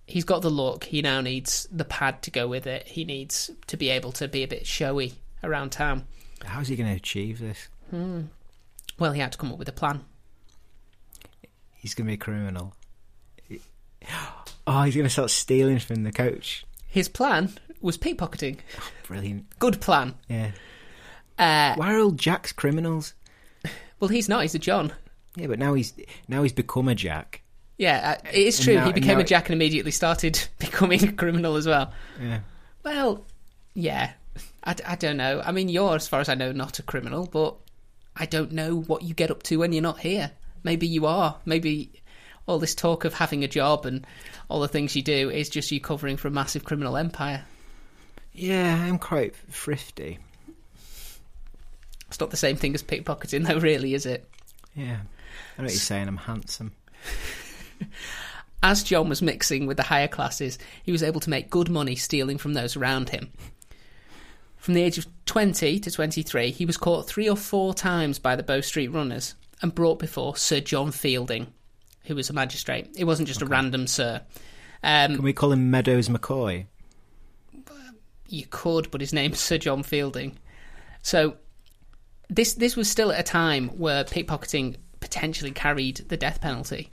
He's 0.05 0.23
got 0.23 0.41
the 0.41 0.49
look. 0.49 0.85
He 0.85 1.01
now 1.01 1.21
needs 1.21 1.67
the 1.71 1.85
pad 1.85 2.21
to 2.23 2.31
go 2.31 2.47
with 2.47 2.65
it. 2.65 2.87
He 2.87 3.05
needs 3.05 3.51
to 3.67 3.77
be 3.77 3.89
able 3.89 4.11
to 4.13 4.27
be 4.27 4.43
a 4.43 4.47
bit 4.47 4.65
showy 4.65 5.13
around 5.43 5.71
town. 5.71 6.05
How's 6.43 6.67
he 6.69 6.75
going 6.75 6.89
to 6.89 6.95
achieve 6.95 7.39
this? 7.39 7.67
Hmm. 7.91 8.21
Well, 8.97 9.11
he 9.11 9.21
had 9.21 9.33
to 9.33 9.37
come 9.37 9.51
up 9.51 9.59
with 9.59 9.69
a 9.69 9.73
plan. 9.73 10.03
He's 11.75 11.93
going 11.93 12.05
to 12.05 12.09
be 12.09 12.15
a 12.15 12.17
criminal. 12.17 12.75
Oh, 14.71 14.83
he's 14.83 14.93
going 14.93 15.05
to 15.05 15.09
start 15.09 15.31
stealing 15.31 15.79
from 15.79 16.03
the 16.03 16.11
coach. 16.11 16.63
His 16.85 17.09
plan 17.09 17.53
was 17.81 17.97
pickpocketing. 17.97 18.57
Brilliant. 19.07 19.45
Good 19.59 19.81
plan. 19.81 20.15
Yeah. 20.27 20.51
Uh, 21.37 21.75
Why 21.75 21.93
are 21.93 21.99
all 21.99 22.11
Jacks 22.11 22.51
criminals? 22.51 23.13
well, 23.99 24.09
he's 24.09 24.27
not. 24.29 24.41
He's 24.41 24.55
a 24.55 24.59
John. 24.59 24.91
Yeah, 25.35 25.47
but 25.47 25.59
now 25.59 25.73
he's 25.73 25.93
now 26.27 26.43
he's 26.43 26.53
become 26.53 26.87
a 26.89 26.95
Jack. 26.95 27.41
Yeah, 27.77 28.17
uh, 28.17 28.27
it 28.33 28.35
is 28.47 28.59
true. 28.59 28.75
now- 28.75 28.87
he 28.87 28.91
became 28.91 29.19
a 29.19 29.23
jack 29.23 29.47
and 29.47 29.53
immediately 29.53 29.91
started 29.91 30.37
becoming 30.59 31.01
a 31.07 31.13
criminal 31.13 31.55
as 31.55 31.65
well. 31.65 31.93
Yeah. 32.21 32.39
Well, 32.83 33.25
yeah. 33.73 34.11
I, 34.65 34.75
I 34.85 34.95
don't 34.97 35.15
know. 35.15 35.41
I 35.45 35.53
mean, 35.53 35.69
you're, 35.69 35.95
as 35.95 36.05
far 36.07 36.19
as 36.19 36.27
I 36.27 36.35
know, 36.35 36.51
not 36.51 36.79
a 36.79 36.83
criminal, 36.83 37.25
but 37.25 37.55
I 38.17 38.25
don't 38.25 38.51
know 38.51 38.81
what 38.81 39.03
you 39.03 39.13
get 39.13 39.31
up 39.31 39.43
to 39.43 39.57
when 39.57 39.71
you're 39.71 39.81
not 39.81 39.99
here. 40.01 40.31
Maybe 40.61 40.87
you 40.87 41.05
are. 41.05 41.37
Maybe 41.45 42.01
all 42.47 42.59
this 42.59 42.75
talk 42.75 43.05
of 43.05 43.13
having 43.13 43.45
a 43.45 43.47
job 43.47 43.85
and 43.85 44.05
all 44.49 44.59
the 44.59 44.67
things 44.67 44.93
you 44.97 45.01
do 45.01 45.29
is 45.29 45.47
just 45.49 45.71
you 45.71 45.79
covering 45.79 46.17
for 46.17 46.27
a 46.27 46.31
massive 46.31 46.65
criminal 46.65 46.97
empire. 46.97 47.45
Yeah, 48.39 48.83
I'm 48.85 48.97
quite 48.99 49.35
thrifty. 49.35 50.17
It's 52.07 52.19
not 52.21 52.31
the 52.31 52.37
same 52.37 52.55
thing 52.55 52.73
as 52.73 52.81
pickpocketing, 52.81 53.45
though, 53.45 53.59
really, 53.59 53.93
is 53.93 54.05
it? 54.05 54.29
Yeah. 54.73 54.99
I 55.57 55.61
know 55.61 55.65
what 55.65 55.71
you're 55.71 55.79
saying. 55.79 56.07
I'm 56.07 56.17
handsome. 56.17 56.71
As 58.63 58.81
John 58.83 59.09
was 59.09 59.21
mixing 59.21 59.67
with 59.67 59.75
the 59.75 59.83
higher 59.83 60.07
classes, 60.07 60.57
he 60.83 60.91
was 60.91 61.03
able 61.03 61.19
to 61.19 61.29
make 61.29 61.49
good 61.49 61.69
money 61.69 61.95
stealing 61.95 62.37
from 62.37 62.53
those 62.53 62.77
around 62.77 63.09
him. 63.09 63.29
From 64.55 64.73
the 64.73 64.83
age 64.83 64.97
of 64.97 65.07
20 65.25 65.79
to 65.79 65.91
23, 65.91 66.51
he 66.51 66.65
was 66.65 66.77
caught 66.77 67.07
three 67.07 67.29
or 67.29 67.37
four 67.37 67.73
times 67.73 68.19
by 68.19 68.35
the 68.35 68.43
Bow 68.43 68.61
Street 68.61 68.87
runners 68.87 69.35
and 69.61 69.75
brought 69.75 69.99
before 69.99 70.37
Sir 70.37 70.61
John 70.61 70.91
Fielding, 70.91 71.47
who 72.05 72.15
was 72.15 72.29
a 72.29 72.33
magistrate. 72.33 72.89
It 72.97 73.03
wasn't 73.03 73.27
just 73.27 73.41
a 73.41 73.45
random 73.45 73.85
sir. 73.85 74.21
Um, 74.81 75.15
Can 75.15 75.23
we 75.23 75.33
call 75.33 75.51
him 75.51 75.69
Meadows 75.69 76.07
McCoy? 76.07 76.65
You 78.31 78.45
could, 78.49 78.91
but 78.91 79.01
his 79.01 79.13
name's 79.13 79.39
Sir 79.39 79.57
John 79.57 79.83
Fielding. 79.83 80.37
So 81.01 81.35
this 82.29 82.53
this 82.53 82.75
was 82.75 82.89
still 82.89 83.11
at 83.11 83.19
a 83.19 83.23
time 83.23 83.69
where 83.69 84.03
pickpocketing 84.03 84.77
potentially 84.99 85.51
carried 85.51 85.97
the 86.09 86.17
death 86.17 86.41
penalty. 86.41 86.89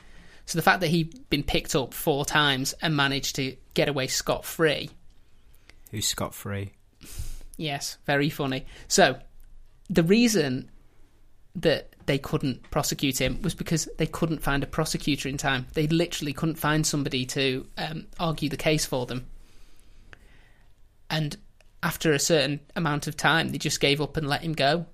So 0.46 0.58
the 0.58 0.62
fact 0.62 0.80
that 0.80 0.88
he'd 0.88 1.28
been 1.28 1.42
picked 1.42 1.74
up 1.74 1.92
four 1.92 2.24
times 2.24 2.72
and 2.80 2.94
managed 2.94 3.34
to 3.36 3.56
get 3.74 3.88
away 3.88 4.06
scot 4.06 4.44
free, 4.44 4.90
Who's 5.90 6.06
scot 6.06 6.34
free? 6.34 6.72
yes, 7.56 7.98
very 8.06 8.30
funny. 8.30 8.64
So 8.86 9.18
the 9.90 10.02
reason 10.04 10.70
that 11.56 11.94
they 12.06 12.18
couldn't 12.18 12.70
prosecute 12.70 13.20
him 13.20 13.42
was 13.42 13.54
because 13.54 13.88
they 13.98 14.06
couldn't 14.06 14.42
find 14.42 14.62
a 14.62 14.66
prosecutor 14.66 15.28
in 15.28 15.36
time. 15.36 15.66
They 15.74 15.86
literally 15.88 16.32
couldn't 16.32 16.56
find 16.56 16.86
somebody 16.86 17.24
to 17.26 17.66
um, 17.76 18.06
argue 18.20 18.48
the 18.48 18.56
case 18.56 18.86
for 18.86 19.06
them. 19.06 19.26
And 21.10 21.36
after 21.82 22.12
a 22.12 22.18
certain 22.18 22.60
amount 22.74 23.06
of 23.06 23.16
time, 23.16 23.50
they 23.50 23.58
just 23.58 23.80
gave 23.80 24.00
up 24.00 24.16
and 24.16 24.28
let 24.28 24.42
him 24.42 24.52
go. 24.52 24.86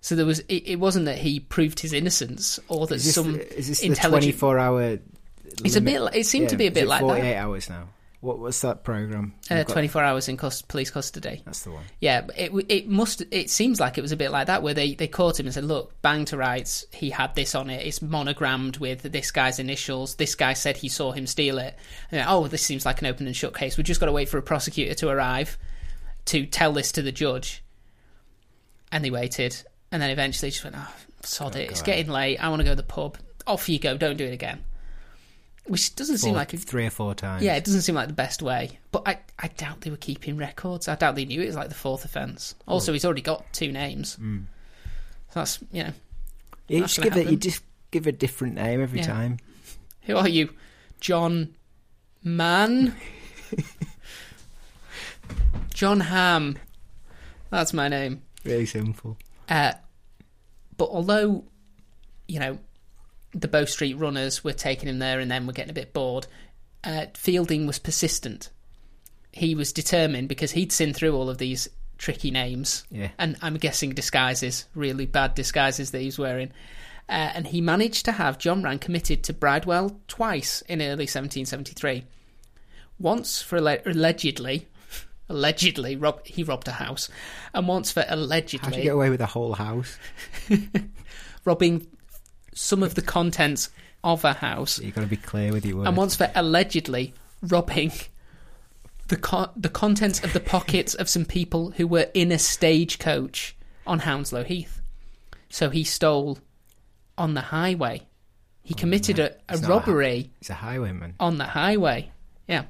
So 0.00 0.16
there 0.16 0.26
was 0.26 0.40
it, 0.40 0.66
it 0.66 0.80
wasn't 0.80 1.04
that 1.04 1.18
he 1.18 1.38
proved 1.40 1.78
his 1.78 1.92
innocence 1.92 2.58
or 2.68 2.86
that 2.88 2.96
Is 2.96 3.04
this, 3.04 3.14
some 3.14 3.36
is 3.36 3.68
this 3.68 3.80
the 3.80 3.86
intelligent. 3.86 4.38
24 4.38 4.58
hour? 4.58 4.98
It's 5.64 5.76
a 5.76 5.80
bit. 5.80 6.00
It 6.14 6.26
seemed 6.26 6.48
to 6.48 6.56
be 6.56 6.66
a 6.66 6.72
bit 6.72 6.88
like 6.88 7.02
48 7.02 7.22
that. 7.22 7.36
hours 7.36 7.68
now. 7.68 7.88
What 8.22 8.38
What's 8.38 8.60
that 8.60 8.84
program? 8.84 9.34
Uh, 9.50 9.64
Twenty 9.64 9.88
four 9.88 10.04
hours 10.04 10.28
in 10.28 10.36
police 10.36 10.92
custody. 10.92 11.42
That's 11.44 11.64
the 11.64 11.72
one. 11.72 11.82
Yeah, 12.00 12.28
it 12.36 12.52
it 12.68 12.88
must 12.88 13.20
it 13.32 13.50
seems 13.50 13.80
like 13.80 13.98
it 13.98 14.00
was 14.00 14.12
a 14.12 14.16
bit 14.16 14.30
like 14.30 14.46
that 14.46 14.62
where 14.62 14.74
they, 14.74 14.94
they 14.94 15.08
caught 15.08 15.40
him 15.40 15.46
and 15.46 15.52
said, 15.52 15.64
"Look, 15.64 16.00
bang 16.02 16.24
to 16.26 16.36
rights. 16.36 16.86
He 16.92 17.10
had 17.10 17.34
this 17.34 17.56
on 17.56 17.68
it. 17.68 17.84
It's 17.84 18.00
monogrammed 18.00 18.76
with 18.76 19.02
this 19.02 19.32
guy's 19.32 19.58
initials. 19.58 20.14
This 20.14 20.36
guy 20.36 20.52
said 20.52 20.76
he 20.76 20.88
saw 20.88 21.10
him 21.10 21.26
steal 21.26 21.58
it. 21.58 21.76
And 22.12 22.24
oh, 22.28 22.46
this 22.46 22.62
seems 22.62 22.86
like 22.86 23.00
an 23.00 23.08
open 23.08 23.26
and 23.26 23.34
shut 23.34 23.56
case. 23.56 23.76
We've 23.76 23.84
just 23.84 23.98
got 23.98 24.06
to 24.06 24.12
wait 24.12 24.28
for 24.28 24.38
a 24.38 24.42
prosecutor 24.42 24.94
to 24.94 25.08
arrive 25.08 25.58
to 26.26 26.46
tell 26.46 26.72
this 26.72 26.92
to 26.92 27.02
the 27.02 27.12
judge." 27.12 27.64
And 28.92 29.04
they 29.04 29.10
waited, 29.10 29.56
and 29.90 30.00
then 30.00 30.10
eventually 30.10 30.52
just 30.52 30.62
went, 30.62 30.76
"Oh, 30.78 30.94
sod 31.22 31.56
it. 31.56 31.66
go 31.66 31.70
It's 31.72 31.80
out." 31.80 31.86
getting 31.86 32.06
late. 32.08 32.38
I 32.38 32.50
want 32.50 32.60
to 32.60 32.64
go 32.64 32.70
to 32.70 32.76
the 32.76 32.84
pub. 32.84 33.18
Off 33.48 33.68
you 33.68 33.80
go. 33.80 33.96
Don't 33.96 34.16
do 34.16 34.26
it 34.26 34.32
again." 34.32 34.62
Which 35.66 35.94
doesn't 35.94 36.18
seem 36.18 36.34
like 36.34 36.52
a 36.52 36.56
three 36.56 36.86
or 36.86 36.90
four 36.90 37.14
times. 37.14 37.42
yeah, 37.44 37.54
it 37.54 37.64
doesn't 37.64 37.82
seem 37.82 37.94
like 37.94 38.08
the 38.08 38.14
best 38.14 38.42
way. 38.42 38.78
But 38.90 39.02
I, 39.06 39.20
I 39.38 39.48
doubt 39.48 39.82
they 39.82 39.90
were 39.90 39.96
keeping 39.96 40.36
records. 40.36 40.88
I 40.88 40.96
doubt 40.96 41.14
they 41.14 41.24
knew 41.24 41.40
it 41.40 41.46
was 41.46 41.54
like 41.56 41.68
the 41.68 41.74
fourth 41.74 42.04
offence. 42.04 42.54
Also, 42.66 42.92
he's 42.92 43.04
already 43.04 43.22
got 43.22 43.44
two 43.52 43.70
names. 43.70 44.16
Mm. 44.20 44.44
So 45.30 45.40
that's, 45.40 45.60
you 45.70 45.84
know, 45.84 45.92
You 46.68 46.80
just 46.80 47.00
give 47.00 47.16
it. 47.16 47.30
You 47.30 47.36
just 47.36 47.62
give 47.92 48.06
a 48.08 48.12
different 48.12 48.54
name 48.54 48.82
every 48.82 48.98
Yeah. 49.00 49.06
time. 49.06 49.38
who 50.02 50.16
are 50.16 50.28
you? 50.28 50.50
John 51.00 51.54
Man? 52.24 52.94
John 55.74 56.00
Ham. 56.00 56.58
That's 57.50 57.72
my 57.72 57.88
name. 57.88 58.22
Really 58.44 58.66
simple. 58.66 59.16
Uh, 59.48 59.72
but 60.76 60.88
although, 60.90 61.44
you 62.28 62.40
know, 62.40 62.58
the 63.34 63.48
Bow 63.48 63.64
Street 63.64 63.94
runners 63.94 64.44
were 64.44 64.52
taking 64.52 64.88
him 64.88 64.98
there 64.98 65.20
and 65.20 65.30
then 65.30 65.46
were 65.46 65.52
getting 65.52 65.70
a 65.70 65.74
bit 65.74 65.92
bored, 65.92 66.26
uh, 66.84 67.06
Fielding 67.14 67.66
was 67.66 67.78
persistent. 67.78 68.50
He 69.32 69.54
was 69.54 69.72
determined 69.72 70.28
because 70.28 70.50
he'd 70.52 70.72
seen 70.72 70.92
through 70.92 71.16
all 71.16 71.30
of 71.30 71.38
these 71.38 71.68
tricky 71.98 72.30
names 72.30 72.84
Yeah. 72.90 73.08
and 73.18 73.36
I'm 73.40 73.56
guessing 73.56 73.90
disguises, 73.94 74.66
really 74.74 75.06
bad 75.06 75.34
disguises 75.34 75.92
that 75.92 76.00
he 76.00 76.06
was 76.06 76.18
wearing. 76.18 76.50
Uh, 77.08 77.30
and 77.34 77.46
he 77.46 77.60
managed 77.60 78.04
to 78.06 78.12
have 78.12 78.38
John 78.38 78.62
Rann 78.62 78.78
committed 78.78 79.22
to 79.24 79.32
Bridewell 79.32 79.96
twice 80.08 80.62
in 80.62 80.80
early 80.82 81.04
1773. 81.06 82.04
Once 82.98 83.40
for 83.42 83.56
alle- 83.58 83.78
allegedly, 83.86 84.66
allegedly, 85.28 85.96
rob- 85.96 86.26
he 86.26 86.42
robbed 86.44 86.68
a 86.68 86.72
house, 86.72 87.08
and 87.54 87.66
once 87.66 87.90
for 87.90 88.04
allegedly. 88.08 88.64
How 88.64 88.70
do 88.70 88.78
you 88.78 88.84
get 88.84 88.94
away 88.94 89.10
with 89.10 89.20
a 89.20 89.26
whole 89.26 89.54
house? 89.54 89.98
robbing 91.44 91.86
some 92.54 92.82
of 92.82 92.94
the 92.94 93.02
contents 93.02 93.70
of 94.04 94.24
a 94.24 94.32
house, 94.34 94.78
You've 94.80 94.94
got 94.94 95.02
to 95.02 95.06
be 95.06 95.16
clear 95.16 95.52
with 95.52 95.64
your 95.64 95.76
words. 95.78 95.88
and 95.88 95.96
once 95.96 96.16
for 96.16 96.30
allegedly 96.34 97.14
robbing 97.42 97.92
the 99.08 99.16
co- 99.16 99.50
the 99.56 99.68
contents 99.68 100.22
of 100.24 100.32
the 100.32 100.40
pockets 100.40 100.94
of 100.94 101.08
some 101.08 101.24
people 101.24 101.70
who 101.72 101.86
were 101.86 102.08
in 102.14 102.32
a 102.32 102.38
stagecoach 102.38 103.54
on 103.86 104.00
Hounslow 104.00 104.44
Heath. 104.44 104.80
So 105.50 105.70
he 105.70 105.84
stole 105.84 106.38
on 107.18 107.34
the 107.34 107.40
highway. 107.42 108.02
He 108.62 108.74
committed 108.74 109.18
a, 109.18 109.32
a 109.48 109.54
It's 109.54 109.62
not 109.62 109.70
robbery 109.70 110.30
He's 110.38 110.50
a 110.50 110.54
highwayman. 110.54 111.14
on 111.20 111.36
the 111.38 111.44
highway. 111.44 112.10
Yeah. 112.48 112.64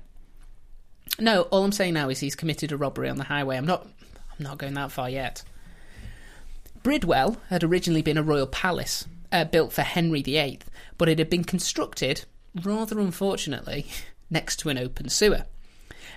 No, 1.19 1.43
all 1.43 1.65
I'm 1.65 1.73
saying 1.73 1.95
now 1.95 2.09
is 2.09 2.19
he's 2.19 2.35
committed 2.35 2.73
a 2.73 2.77
robbery 2.77 3.09
on 3.09 3.19
the 3.19 3.25
highway. 3.25 3.57
I'm 3.57 3.67
not 3.67 3.83
I'm 3.87 4.45
not 4.45 4.59
going 4.59 4.75
that 4.75 4.91
far 4.91 5.09
yet. 5.11 5.43
Bridewell 6.83 7.37
had 7.49 7.63
originally 7.63 8.03
been 8.03 8.19
a 8.19 8.23
royal 8.23 8.47
palace 8.47 9.07
uh, 9.33 9.45
built 9.45 9.73
for 9.73 9.83
Henry 9.83 10.23
VIII, 10.23 10.61
but 10.99 11.09
it 11.09 11.19
had 11.19 11.31
been 11.31 11.45
constructed, 11.45 12.27
rather 12.63 13.01
unfortunately, 13.01 13.87
next 14.31 14.57
to 14.61 14.69
an 14.69 14.79
open 14.79 15.09
sewer. 15.09 15.47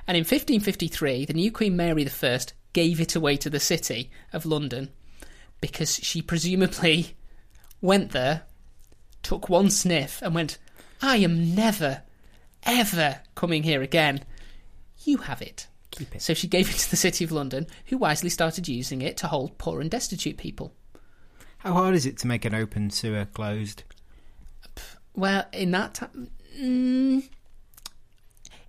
And 0.08 0.16
in 0.16 0.22
1553, 0.22 1.26
the 1.26 1.34
new 1.34 1.52
Queen 1.52 1.76
Mary 1.76 2.08
I 2.08 2.40
gave 2.74 3.00
it 3.00 3.16
away 3.16 3.38
to 3.38 3.50
the 3.50 3.60
city 3.60 4.12
of 4.34 4.46
London 4.46 4.90
because 5.62 5.96
she 5.96 6.22
presumably 6.22 7.16
went 7.82 8.12
there, 8.12 8.44
took 9.24 9.50
one 9.50 9.72
sniff, 9.72 10.22
and 10.22 10.36
went, 10.36 10.58
I 11.02 11.18
am 11.18 11.56
never, 11.56 12.04
ever 12.64 13.22
coming 13.34 13.64
here 13.64 13.82
again, 13.82 14.24
you 15.04 15.18
have 15.18 15.42
it. 15.42 15.68
Keep 15.92 16.16
it. 16.16 16.22
So 16.22 16.34
she 16.34 16.48
gave 16.48 16.70
it 16.70 16.78
to 16.78 16.90
the 16.90 16.98
City 16.98 17.24
of 17.24 17.32
London, 17.32 17.68
who 17.86 17.98
wisely 17.98 18.30
started 18.30 18.68
using 18.68 19.02
it 19.02 19.18
to 19.18 19.28
hold 19.28 19.58
poor 19.58 19.80
and 19.80 19.90
destitute 19.90 20.38
people. 20.38 20.74
How 21.58 21.74
hard 21.74 21.96
is 21.96 22.06
it 22.06 22.18
to 22.20 22.28
make 22.28 22.46
an 22.46 22.54
open 22.54 22.90
sewer 22.90 23.26
closed? 23.26 23.84
Well, 25.16 25.46
in 25.54 25.72
that 25.72 25.96
time, 25.96 26.30
mm, 26.60 27.28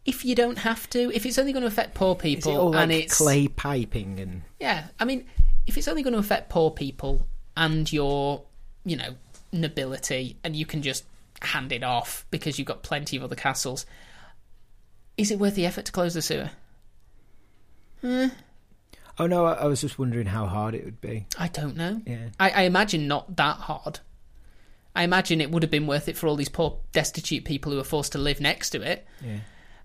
if 0.04 0.24
you 0.24 0.34
don't 0.34 0.58
have 0.58 0.88
to, 0.90 1.12
if 1.12 1.26
it's 1.26 1.38
only 1.38 1.52
going 1.52 1.62
to 1.62 1.66
affect 1.66 1.94
poor 1.94 2.14
people, 2.14 2.68
it 2.68 2.70
like 2.70 2.82
and 2.82 2.92
it's 2.92 3.18
clay 3.18 3.48
piping 3.48 4.20
and 4.20 4.42
yeah, 4.60 4.86
I 5.00 5.04
mean, 5.04 5.26
if 5.66 5.76
it's 5.76 5.88
only 5.88 6.02
going 6.02 6.14
to 6.14 6.20
affect 6.20 6.48
poor 6.48 6.70
people 6.70 7.26
and 7.56 7.92
your, 7.92 8.42
you 8.84 8.96
know, 8.96 9.16
nobility, 9.52 10.36
and 10.44 10.54
you 10.54 10.64
can 10.64 10.82
just 10.82 11.04
hand 11.42 11.72
it 11.72 11.82
off 11.82 12.24
because 12.30 12.58
you've 12.58 12.68
got 12.68 12.82
plenty 12.82 13.16
of 13.16 13.24
other 13.24 13.36
castles, 13.36 13.84
is 15.16 15.30
it 15.30 15.38
worth 15.38 15.54
the 15.54 15.66
effort 15.66 15.86
to 15.86 15.92
close 15.92 16.14
the 16.14 16.22
sewer? 16.22 16.50
Oh 19.18 19.26
no, 19.26 19.46
I, 19.46 19.54
I 19.54 19.66
was 19.66 19.80
just 19.80 19.98
wondering 19.98 20.26
how 20.26 20.46
hard 20.46 20.74
it 20.74 20.84
would 20.84 21.00
be. 21.00 21.26
I 21.38 21.48
don't 21.48 21.76
know. 21.76 22.00
Yeah. 22.06 22.28
I, 22.38 22.50
I 22.50 22.62
imagine 22.62 23.08
not 23.08 23.36
that 23.36 23.56
hard. 23.56 24.00
I 24.94 25.04
imagine 25.04 25.40
it 25.40 25.50
would 25.50 25.62
have 25.62 25.70
been 25.70 25.86
worth 25.86 26.08
it 26.08 26.16
for 26.16 26.26
all 26.26 26.36
these 26.36 26.48
poor, 26.48 26.78
destitute 26.92 27.44
people 27.44 27.70
who 27.70 27.78
were 27.78 27.84
forced 27.84 28.12
to 28.12 28.18
live 28.18 28.40
next 28.40 28.70
to 28.70 28.82
it. 28.82 29.06
Yeah. 29.22 29.38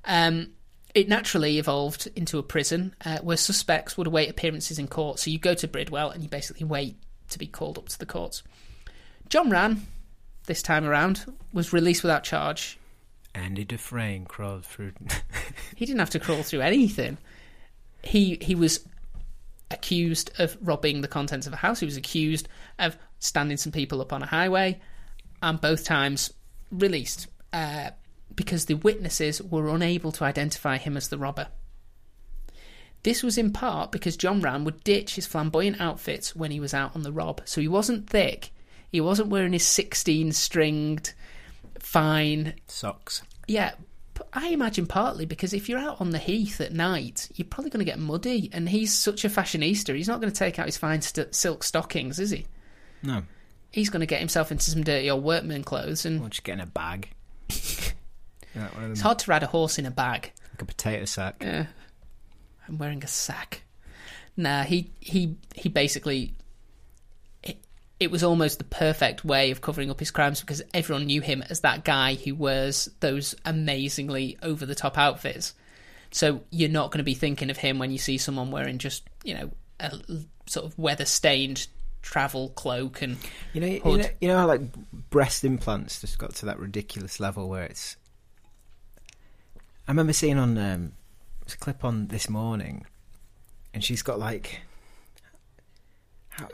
Um, 0.05 0.51
it 0.95 1.07
naturally 1.07 1.57
evolved 1.57 2.07
into 2.15 2.38
a 2.38 2.43
prison 2.43 2.95
uh, 3.05 3.19
where 3.19 3.38
suspects 3.38 3.97
would 3.97 4.07
await 4.07 4.29
appearances 4.29 4.79
in 4.79 4.88
court. 4.88 5.19
So 5.19 5.29
you 5.29 5.39
go 5.39 5.53
to 5.53 5.67
Bridewell 5.67 6.11
and 6.11 6.23
you 6.23 6.29
basically 6.29 6.65
wait 6.65 6.95
to 7.29 7.39
be 7.39 7.47
called 7.47 7.77
up 7.77 7.89
to 7.89 8.00
the 8.00 8.05
courts. 8.05 8.43
John 9.29 9.50
Rann, 9.50 9.88
this 10.45 10.61
time 10.61 10.85
around, 10.85 11.25
was 11.53 11.71
released 11.71 12.03
without 12.03 12.23
charge. 12.23 12.77
Andy 13.33 13.63
Dufresne 13.63 14.25
crawled 14.25 14.65
through. 14.65 14.91
He 15.75 15.85
didn't 15.85 16.00
have 16.00 16.11
to 16.11 16.19
crawl 16.19 16.43
through 16.43 16.61
anything. 16.61 17.17
He 18.03 18.38
he 18.39 18.53
was 18.53 18.85
accused 19.72 20.32
of 20.40 20.58
robbing 20.62 21.01
the 21.01 21.08
contents 21.08 21.48
of 21.48 21.54
a 21.54 21.58
house. 21.58 21.80
He 21.80 21.86
was 21.86 21.98
accused 21.98 22.48
of 22.80 22.98
standing 23.20 23.58
some 23.58 23.72
people 23.72 24.01
up 24.01 24.13
on 24.13 24.24
a 24.24 24.28
highway, 24.28 24.80
and 25.42 25.60
both 25.60 25.84
times 25.84 26.34
released 26.72 27.28
uh, 27.54 27.92
because 28.36 28.66
the 28.66 28.75
witnesses 28.75 29.42
were 29.42 29.70
unable 29.70 30.12
to 30.13 30.24
identify 30.24 30.78
him 30.78 30.98
as 30.98 31.10
the 31.10 31.18
robber. 31.18 31.48
This 33.04 33.24
was 33.24 33.38
in 33.38 33.51
part 33.51 33.92
because 33.92 34.16
John 34.16 34.42
Rann 34.42 34.63
would 34.63 34.84
ditch 34.84 35.16
his 35.16 35.25
flamboyant 35.25 35.82
outfits 35.82 36.36
when 36.36 36.51
he 36.51 36.60
was 36.60 36.74
out 36.74 36.96
on 36.96 37.01
the 37.01 37.12
rob. 37.12 37.42
So 37.46 37.60
he 37.60 37.68
wasn't 37.68 38.10
thick. 38.10 38.51
He 38.92 39.01
wasn't 39.01 39.30
wearing 39.30 39.54
his 39.54 39.66
16 39.66 40.34
stringed, 40.34 41.13
fine 41.80 42.54
Socks. 42.68 43.24
yeah, 43.48 43.72
I 44.34 44.50
imagine 44.50 44.86
partly 44.86 45.25
because 45.25 45.54
if 45.54 45.70
you're 45.70 45.80
out 45.80 46.01
on 46.01 46.12
the 46.12 46.18
heath 46.18 46.60
at 46.62 46.74
night, 46.74 47.30
you're 47.36 47.48
probably 47.48 47.70
going 47.70 47.86
to 47.86 47.90
get 47.90 48.00
muddy. 48.00 48.50
And 48.54 48.68
he's 48.70 48.94
such 48.94 49.25
a 49.25 49.30
fashionista; 49.30 49.96
he's 49.96 50.08
not 50.08 50.22
going 50.22 50.32
to 50.32 50.38
take 50.38 50.60
out 50.60 50.66
his 50.66 50.78
fine 50.78 51.01
st- 51.01 51.34
silk 51.36 51.63
stockings, 51.63 52.20
is 52.20 52.32
he? 52.32 52.46
No. 53.04 53.24
He's 53.72 53.90
going 53.90 54.01
to 54.01 54.06
get 54.06 54.20
himself 54.20 54.51
into 54.51 54.70
some 54.70 54.84
dirty 54.84 55.10
old 55.10 55.24
workman 55.24 55.63
clothes, 55.63 56.06
and 56.06 56.20
We'll 56.20 56.30
just 56.30 56.44
get 56.44 56.54
in 56.54 56.60
a 56.62 56.66
bag. 56.66 57.10
yeah, 57.50 57.94
one 58.56 58.66
of 58.68 58.82
them, 58.82 58.92
it's 58.92 59.01
hard 59.01 59.20
to 59.20 59.32
ride 59.32 59.44
a 59.44 59.48
horse 59.48 59.80
in 59.80 59.86
a 59.86 59.92
bag. 59.92 60.32
like 60.51 60.62
a 60.62 60.66
potato 60.66 61.06
sack. 61.06 61.38
Yeah, 61.42 61.68
I'm 62.68 62.78
wearing 62.78 63.04
a 63.04 63.08
sack. 63.08 63.63
Nah, 64.38 64.63
he 64.63 64.92
he 65.00 65.36
he 65.56 65.70
basically. 65.70 66.34
It, 68.01 68.12
was 68.12 68.24
almost 68.24 68.58
the 68.58 68.65
perfect 68.65 69.24
way 69.24 69.51
of 69.51 69.62
covering 69.62 69.89
up 69.91 70.00
his 70.00 70.12
crimes 70.12 70.41
because 70.41 70.62
everyone 70.74 71.05
knew 71.05 71.22
him 71.22 71.43
as 71.50 71.62
that 71.62 71.84
guy 71.84 72.15
who 72.15 72.36
wears 72.36 72.89
those 73.00 73.36
amazingly 73.46 74.38
over 74.41 74.65
the 74.65 74.75
top 74.75 74.98
outfits. 74.98 75.53
So 76.12 76.41
you're 76.50 76.70
not 76.70 76.91
going 76.91 76.98
to 76.98 77.03
be 77.03 77.13
thinking 77.13 77.50
of 77.50 77.58
him 77.58 77.79
when 77.79 77.91
you 77.91 77.98
see 77.98 78.17
someone 78.17 78.51
wearing 78.51 78.79
just, 78.79 79.03
you 79.24 79.36
know, 79.36 79.51
a 79.79 79.91
sort 80.48 80.65
of 80.65 80.77
weather 80.77 81.05
stained 81.05 81.68
travel 82.01 82.50
cloak 82.50 83.01
and 83.01 83.18
You 83.53 83.61
know, 83.61 83.68
you 83.68 83.98
know, 83.98 84.09
you 84.20 84.27
know 84.27 84.37
how 84.37 84.48
like 84.48 84.61
breast 85.09 85.44
implants 85.44 86.01
just 86.01 86.18
got 86.18 86.35
to 86.35 86.48
that 86.48 86.59
ridiculous 86.59 87.20
level 87.20 87.48
where 87.50 87.64
it's. 87.64 87.98
I 89.87 89.92
remember 89.92 90.14
seeing 90.14 90.37
on 90.37 90.57
um, 90.57 90.94
a 91.51 91.57
clip 91.57 91.83
on 91.83 92.07
this 92.07 92.29
morning, 92.29 92.85
and 93.74 93.83
she's 93.83 94.01
got 94.01 94.20
like, 94.20 94.61
how, 96.29 96.48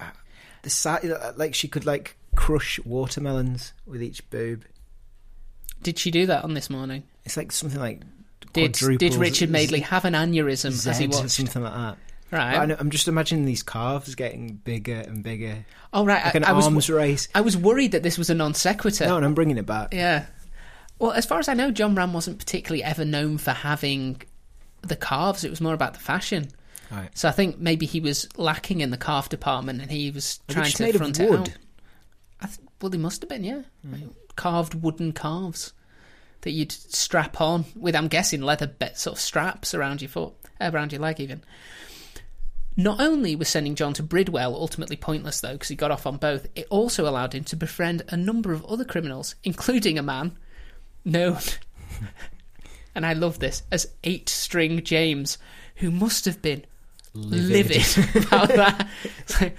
the 0.68 0.72
size 0.72 1.06
uh, 1.06 1.32
like 1.38 1.56
she 1.56 1.70
could 1.70 1.86
like 1.86 2.18
crush 2.36 2.78
watermelons 2.84 3.72
with 3.86 4.04
each 4.04 4.30
boob. 4.30 4.66
did 5.82 5.98
she 5.98 6.12
do 6.12 6.26
that 6.26 6.44
on 6.44 6.54
this 6.56 6.70
morning? 6.70 7.04
It's 7.24 7.38
like 7.38 7.54
something 7.54 7.80
like 7.80 8.02
Did 8.52 8.74
did 8.74 9.16
Richard 9.16 9.50
Madeley 9.50 9.80
have 9.80 10.04
an 10.04 10.14
aneurysm 10.14 10.72
Z 10.72 10.90
as 10.90 11.00
he 11.00 11.08
watched? 11.08 11.30
something 11.32 11.64
like 11.64 11.74
that. 11.74 11.98
But 12.30 12.40
I 12.42 12.58
Right. 12.58 12.68
know, 12.68 12.76
I'm 12.78 12.90
just 12.90 13.08
imagining 13.08 13.46
these 13.46 13.64
calves 13.64 14.14
getting 14.16 14.56
bigger 14.56 14.96
and 15.08 15.24
bigger, 15.24 15.66
Oh 15.94 16.04
right. 16.06 16.26
like 16.26 16.36
an 16.36 16.44
I, 16.44 16.50
I 16.50 16.52
was 16.52 16.66
arms 16.66 16.90
race. 16.90 17.30
I 17.34 17.40
was 17.40 17.56
worried 17.56 17.94
that 17.94 18.04
this 18.04 18.18
was 18.18 18.30
a 18.30 18.36
non 18.36 18.54
sequitur. 18.54 19.06
No, 19.08 19.16
and 19.16 19.26
I'm 19.26 19.34
bringing 19.34 19.58
it 19.58 19.66
back. 19.66 19.94
Yeah. 19.94 20.26
Well, 21.00 21.14
as 21.14 21.26
far 21.26 21.40
as 21.40 21.48
I 21.48 21.54
know, 21.54 21.72
John 21.72 21.96
Ram 21.96 22.12
wasn't 22.12 22.40
particularly 22.40 22.84
ever 22.84 23.06
known 23.06 23.38
for 23.38 23.52
having 23.52 24.22
the 24.82 24.98
calves. 24.98 25.46
It 25.46 25.50
was 25.50 25.62
more 25.62 25.74
about 25.74 25.94
the 25.94 26.00
fashion. 26.02 26.50
Right. 26.92 27.10
So 27.18 27.28
I 27.28 27.32
think 27.32 27.60
maybe 27.60 27.86
he 27.86 28.00
was 28.00 28.28
lacking 28.38 28.82
in 28.82 28.92
the 28.92 28.98
calf 28.98 29.30
department, 29.30 29.82
and 29.82 29.92
he 29.92 30.12
was 30.12 30.40
trying 30.48 30.72
to 30.72 30.94
front 30.94 31.20
it 31.20 31.32
out. 31.32 31.50
I 32.40 32.46
th- 32.48 32.60
well, 32.82 32.90
they 32.90 32.98
must 32.98 33.22
have 33.22 33.30
been, 33.30 33.44
yeah, 33.44 33.62
carved 34.36 34.76
wooden 34.76 35.12
calves 35.12 35.74
that 36.42 36.52
you'd 36.52 36.72
strap 36.72 37.42
on 37.42 37.66
with. 37.76 37.96
I'm 37.96 38.08
guessing 38.08 38.42
leather 38.42 38.68
be- 38.68 38.90
sort 38.94 39.18
of 39.18 39.22
straps 39.22 39.74
around 39.74 40.02
your 40.02 40.10
foot, 40.10 40.34
uh, 40.62 40.70
around 40.74 40.92
your 40.92 41.02
leg, 41.02 41.20
even. 41.20 41.44
Not 42.80 43.02
only 43.02 43.36
was 43.36 43.50
sending 43.50 43.74
John 43.74 43.94
to 43.94 44.04
Bridewell 44.04 44.54
ultimately 44.54 44.96
pointless, 44.96 45.42
though, 45.42 45.54
because 45.54 45.70
he 45.70 45.76
got 45.76 45.90
off 45.90 46.06
on 46.06 46.18
both, 46.18 46.48
it 46.56 46.68
also 46.70 47.10
allowed 47.10 47.34
him 47.34 47.44
to 47.46 47.56
befriend 47.56 48.04
a 48.10 48.16
number 48.16 48.54
of 48.54 48.64
other 48.66 48.86
criminals, 48.86 49.34
including 49.44 49.98
a 49.98 50.04
man 50.04 50.38
known, 51.04 51.40
and 52.96 53.04
I 53.04 53.14
love 53.14 53.40
this, 53.40 53.64
as 53.72 53.88
Eight 54.04 54.30
String 54.30 54.84
James, 54.84 55.40
who 55.78 55.90
must 55.90 56.26
have 56.26 56.40
been 56.44 56.66
livid, 57.18 57.82
about 58.26 58.50
that. 58.50 58.88
It's 59.20 59.42
like, 59.42 59.56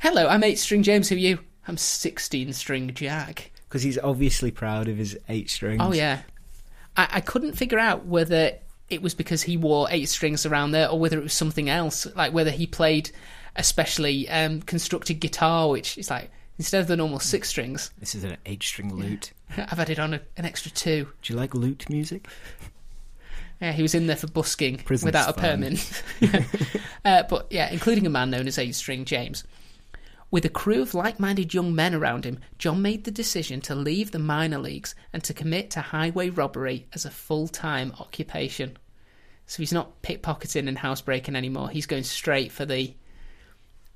Hello, 0.00 0.28
I'm 0.28 0.44
Eight 0.44 0.58
String 0.58 0.82
James. 0.82 1.08
Who 1.08 1.14
are 1.16 1.18
you? 1.18 1.38
I'm 1.66 1.76
16 1.76 2.52
String 2.52 2.94
Jack. 2.94 3.50
because 3.68 3.82
he's 3.82 3.98
obviously 3.98 4.50
proud 4.50 4.88
of 4.88 4.96
his 4.96 5.18
eight 5.28 5.50
strings. 5.50 5.80
Oh 5.82 5.92
yeah, 5.92 6.22
I, 6.96 7.08
I 7.14 7.20
couldn't 7.20 7.52
figure 7.52 7.78
out 7.78 8.06
whether 8.06 8.52
it 8.88 9.02
was 9.02 9.14
because 9.14 9.42
he 9.42 9.56
wore 9.56 9.86
eight 9.90 10.08
strings 10.08 10.46
around 10.46 10.70
there, 10.72 10.88
or 10.88 10.98
whether 10.98 11.18
it 11.18 11.22
was 11.22 11.34
something 11.34 11.68
else, 11.68 12.06
like 12.16 12.32
whether 12.32 12.50
he 12.50 12.66
played 12.66 13.10
especially 13.56 14.28
um, 14.28 14.62
constructed 14.62 15.14
guitar, 15.20 15.68
which 15.68 15.98
is 15.98 16.08
like 16.10 16.30
instead 16.58 16.80
of 16.80 16.86
the 16.86 16.96
normal 16.96 17.18
six 17.20 17.48
strings, 17.48 17.90
This 17.98 18.14
is 18.14 18.24
an 18.24 18.36
eight 18.46 18.62
string 18.62 18.94
lute. 18.94 19.32
I've 19.56 19.78
added 19.80 19.98
on 19.98 20.14
a, 20.14 20.20
an 20.36 20.44
extra 20.44 20.70
two. 20.70 21.08
Do 21.22 21.32
you 21.32 21.38
like 21.38 21.54
lute 21.54 21.88
music? 21.90 22.28
Yeah, 23.60 23.72
he 23.72 23.82
was 23.82 23.94
in 23.94 24.06
there 24.06 24.16
for 24.16 24.28
busking 24.28 24.78
Prison's 24.78 25.06
without 25.06 25.30
a 25.30 25.32
permit. 25.32 26.02
uh, 27.04 27.24
but 27.28 27.48
yeah, 27.50 27.70
including 27.70 28.06
a 28.06 28.10
man 28.10 28.30
known 28.30 28.46
as 28.46 28.58
Eight 28.58 28.74
String 28.74 29.04
James. 29.04 29.44
With 30.30 30.44
a 30.44 30.50
crew 30.50 30.82
of 30.82 30.94
like 30.94 31.18
minded 31.18 31.54
young 31.54 31.74
men 31.74 31.94
around 31.94 32.24
him, 32.24 32.38
John 32.58 32.82
made 32.82 33.04
the 33.04 33.10
decision 33.10 33.60
to 33.62 33.74
leave 33.74 34.10
the 34.10 34.18
minor 34.18 34.58
leagues 34.58 34.94
and 35.12 35.24
to 35.24 35.32
commit 35.32 35.70
to 35.70 35.80
highway 35.80 36.28
robbery 36.28 36.86
as 36.92 37.04
a 37.04 37.10
full 37.10 37.48
time 37.48 37.94
occupation. 37.98 38.76
So 39.46 39.62
he's 39.62 39.72
not 39.72 40.02
pickpocketing 40.02 40.68
and 40.68 40.76
housebreaking 40.76 41.34
anymore. 41.34 41.70
He's 41.70 41.86
going 41.86 42.04
straight 42.04 42.52
for 42.52 42.66
the 42.66 42.94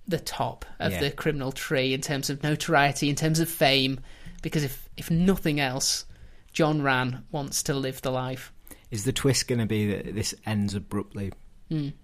the 0.09 0.19
top 0.19 0.65
of 0.81 0.93
Yeah. 0.93 1.01
the 1.01 1.11
criminal 1.13 1.53
tree 1.53 1.95
in 1.95 2.01
terms 2.01 2.31
of 2.31 2.43
notoriety, 2.43 3.09
in 3.09 3.15
terms 3.15 3.39
of 3.39 3.49
fame. 3.49 4.01
Because 4.41 4.65
if 4.65 4.89
if 4.97 5.11
nothing 5.11 5.61
else, 5.61 6.07
John 6.53 6.81
Rann 6.83 7.25
wants 7.31 7.63
to 7.65 7.75
live 7.75 8.01
the 8.01 8.11
life. 8.11 8.53
Is 8.93 9.05
the 9.05 9.13
twist 9.13 9.49
going 9.49 9.59
to 9.59 9.67
be 9.67 9.87
that 9.91 10.15
this 10.15 10.35
ends 10.45 10.75
abruptly? 10.75 11.33
Mm. 11.71 11.95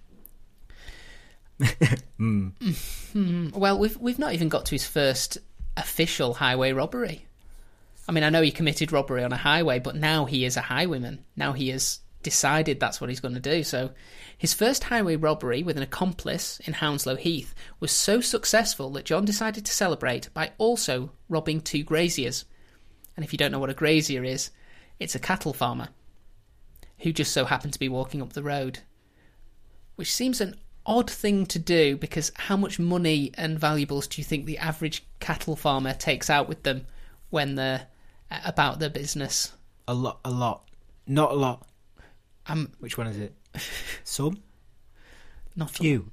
Mm. 2.18 2.52
Hmm. 3.12 3.50
Well, 3.50 3.78
we've 3.78 3.96
we've 3.96 4.18
not 4.18 4.32
even 4.32 4.48
got 4.48 4.66
to 4.66 4.70
his 4.72 4.84
first 4.84 5.38
official 5.76 6.34
highway 6.34 6.72
robbery. 6.72 7.26
I 8.08 8.12
mean, 8.12 8.24
I 8.24 8.30
know 8.30 8.42
he 8.42 8.50
committed 8.50 8.90
robbery 8.90 9.22
on 9.22 9.32
a 9.32 9.36
highway, 9.36 9.78
but 9.78 9.94
now 9.94 10.24
he 10.24 10.44
is 10.44 10.56
a 10.56 10.62
highwayman. 10.62 11.24
Now 11.36 11.52
he 11.52 11.68
has 11.68 12.00
decided 12.24 12.80
that's 12.80 13.00
what 13.00 13.08
he's 13.08 13.20
going 13.20 13.34
to 13.34 13.40
do. 13.40 13.62
So, 13.62 13.90
his 14.36 14.52
first 14.52 14.84
highway 14.84 15.14
robbery 15.14 15.62
with 15.62 15.76
an 15.76 15.82
accomplice 15.84 16.58
in 16.60 16.72
Hounslow 16.72 17.14
Heath 17.14 17.54
was 17.78 17.92
so 17.92 18.20
successful 18.20 18.90
that 18.90 19.04
John 19.04 19.24
decided 19.24 19.64
to 19.64 19.72
celebrate 19.72 20.32
by 20.34 20.50
also 20.58 21.12
robbing 21.28 21.60
two 21.60 21.84
graziers. 21.84 22.46
And 23.14 23.24
if 23.24 23.32
you 23.32 23.38
don't 23.38 23.52
know 23.52 23.60
what 23.60 23.70
a 23.70 23.74
grazier 23.74 24.24
is, 24.24 24.50
it's 24.98 25.14
a 25.14 25.20
cattle 25.20 25.52
farmer 25.52 25.90
who 26.98 27.12
just 27.12 27.32
so 27.32 27.44
happened 27.44 27.72
to 27.72 27.78
be 27.78 27.88
walking 27.88 28.22
up 28.22 28.32
the 28.32 28.42
road. 28.42 28.80
Which 29.96 30.12
seems 30.12 30.40
an 30.40 30.54
odd 30.86 31.10
thing 31.10 31.44
to 31.46 31.58
do 31.58 31.96
because 31.96 32.32
how 32.34 32.56
much 32.56 32.78
money 32.78 33.30
and 33.34 33.58
valuables 33.58 34.06
do 34.06 34.20
you 34.20 34.24
think 34.24 34.46
the 34.46 34.58
average 34.58 35.04
cattle 35.20 35.56
farmer 35.56 35.92
takes 35.92 36.30
out 36.30 36.48
with 36.48 36.62
them 36.62 36.86
when 37.30 37.56
they're 37.56 37.86
uh, 38.30 38.40
about 38.44 38.78
their 38.78 38.90
business? 38.90 39.52
A 39.86 39.94
lot, 39.94 40.20
a 40.24 40.30
lot. 40.30 40.68
Not 41.06 41.32
a 41.32 41.34
lot. 41.34 41.66
Um, 42.46 42.72
Which 42.78 42.96
one 42.96 43.06
is 43.06 43.18
it? 43.18 43.34
Some? 44.04 44.42
not 45.56 45.70
a, 45.70 45.74
Few. 45.74 46.10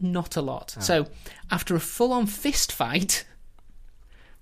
not 0.00 0.36
a 0.36 0.42
lot. 0.42 0.74
Oh. 0.76 0.80
So 0.80 1.06
after 1.50 1.74
a 1.76 1.80
full-on 1.80 2.26
fist 2.26 2.72
fight, 2.72 3.24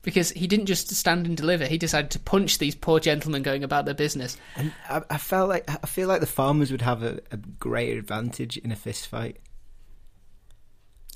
because 0.03 0.31
he 0.31 0.47
didn't 0.47 0.67
just 0.67 0.89
stand 0.95 1.27
and 1.27 1.37
deliver, 1.37 1.67
he 1.67 1.79
decided 1.79 2.11
to 2.13 2.19
punch 2.19 2.59
these 2.59 2.75
poor 2.75 3.01
gentlemen 3.01 3.43
going 3.43 3.65
about 3.65 3.85
their 3.85 3.95
business. 3.95 4.37
And 4.57 4.73
I, 4.89 5.03
I 5.11 5.19
felt 5.19 5.49
like 5.49 5.69
I 5.69 5.87
feel 5.87 6.09
like 6.09 6.21
the 6.21 6.27
farmers 6.27 6.71
would 6.71 6.83
have 6.83 7.03
a, 7.03 7.21
a 7.31 7.37
greater 7.37 7.99
advantage 7.99 8.57
in 8.57 8.73
a 8.73 8.77
fist 8.77 9.09
fight. 9.09 9.39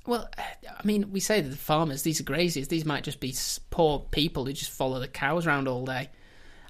Well, 0.06 0.28
I 0.38 0.86
mean, 0.86 1.12
we 1.12 1.20
say 1.20 1.40
that 1.40 1.48
the 1.48 1.56
farmers, 1.56 2.02
these 2.02 2.20
are 2.20 2.24
graziers, 2.24 2.68
these 2.68 2.84
might 2.84 3.04
just 3.04 3.20
be 3.20 3.34
poor 3.70 4.00
people 4.10 4.44
who 4.44 4.52
just 4.52 4.70
follow 4.70 5.00
the 5.00 5.08
cows 5.08 5.46
around 5.46 5.66
all 5.66 5.86
day. 5.86 6.10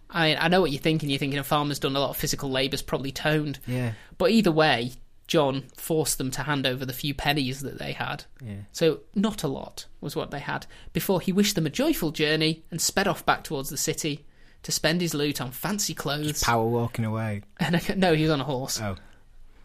I 0.09 0.37
I 0.37 0.49
know 0.49 0.61
what 0.61 0.71
you're 0.71 0.81
thinking. 0.81 1.11
You're 1.11 1.19
thinking 1.19 1.41
a 1.41 1.45
farmer's 1.45 1.81
done 1.81 1.97
a 1.97 2.01
lot 2.01 2.11
of 2.11 2.17
physical 2.17 2.51
labour's 2.51 2.83
probably 2.83 3.11
toned. 3.11 3.59
Yeah, 3.67 3.93
But 4.19 4.31
either 4.31 4.53
way, 4.53 4.93
John 5.27 5.65
forced 5.77 6.19
them 6.19 6.31
to 6.33 6.43
hand 6.43 6.67
over 6.67 6.85
the 6.85 6.93
few 6.93 7.15
pennies 7.15 7.61
that 7.63 7.79
they 7.79 7.93
had. 7.93 8.25
yeah. 8.45 8.57
So, 8.73 9.01
not 9.15 9.43
a 9.43 9.49
lot 9.49 9.87
was 10.01 10.15
what 10.15 10.31
they 10.31 10.41
had, 10.41 10.67
before 10.93 11.21
he 11.21 11.33
wished 11.33 11.55
them 11.55 11.67
a 11.67 11.71
joyful 11.71 12.11
journey 12.11 12.63
and 12.71 12.81
sped 12.81 13.09
off 13.09 13.25
back 13.25 13.43
towards 13.43 13.71
the 13.71 13.77
city 13.79 14.27
to 14.63 14.73
spend 14.73 15.01
his 15.01 15.15
loot 15.15 15.41
on 15.41 15.51
fancy 15.51 15.95
clothes. 15.95 16.43
Power 16.43 16.67
walking 16.67 17.05
away. 17.05 17.43
And 17.59 17.99
no, 17.99 18.15
he 18.15 18.23
was 18.23 18.31
on 18.33 18.41
a 18.41 18.45
horse. 18.45 18.81
Oh, 18.81 18.97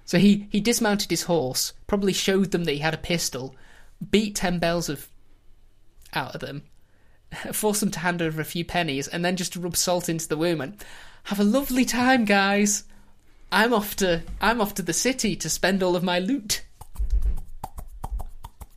So 0.06 0.18
he, 0.18 0.48
he 0.50 0.60
dismounted 0.62 1.10
his 1.10 1.24
horse, 1.24 1.74
probably 1.88 2.14
showed 2.14 2.52
them 2.52 2.64
that 2.66 2.74
he 2.74 2.80
had 2.80 2.94
a 2.94 2.98
pistol, 2.98 3.56
beat 4.12 4.36
ten 4.36 4.60
bells 4.60 4.88
of 4.90 5.10
out 6.14 6.36
of 6.36 6.42
them, 6.42 6.64
forced 7.54 7.82
them 7.82 7.92
to 7.92 8.00
hand 8.00 8.22
over 8.22 8.40
a 8.42 8.46
few 8.46 8.64
pennies, 8.66 9.08
and 9.08 9.24
then 9.26 9.36
just 9.36 9.56
rub 9.56 9.76
salt 9.76 10.08
into 10.10 10.28
the 10.28 10.38
wound. 10.38 10.62
And, 10.62 10.86
Have 11.26 11.40
a 11.40 11.44
lovely 11.44 11.86
time, 11.86 12.26
guys. 12.26 12.84
I'm 13.52 13.74
off 13.74 13.96
to 13.98 14.22
I'm 14.40 14.62
off 14.62 14.76
to 14.76 14.82
the 14.82 14.94
city 14.94 15.36
to 15.38 15.50
spend 15.50 15.82
all 15.82 15.96
of 15.96 16.04
my 16.04 16.20
loot. 16.20 16.64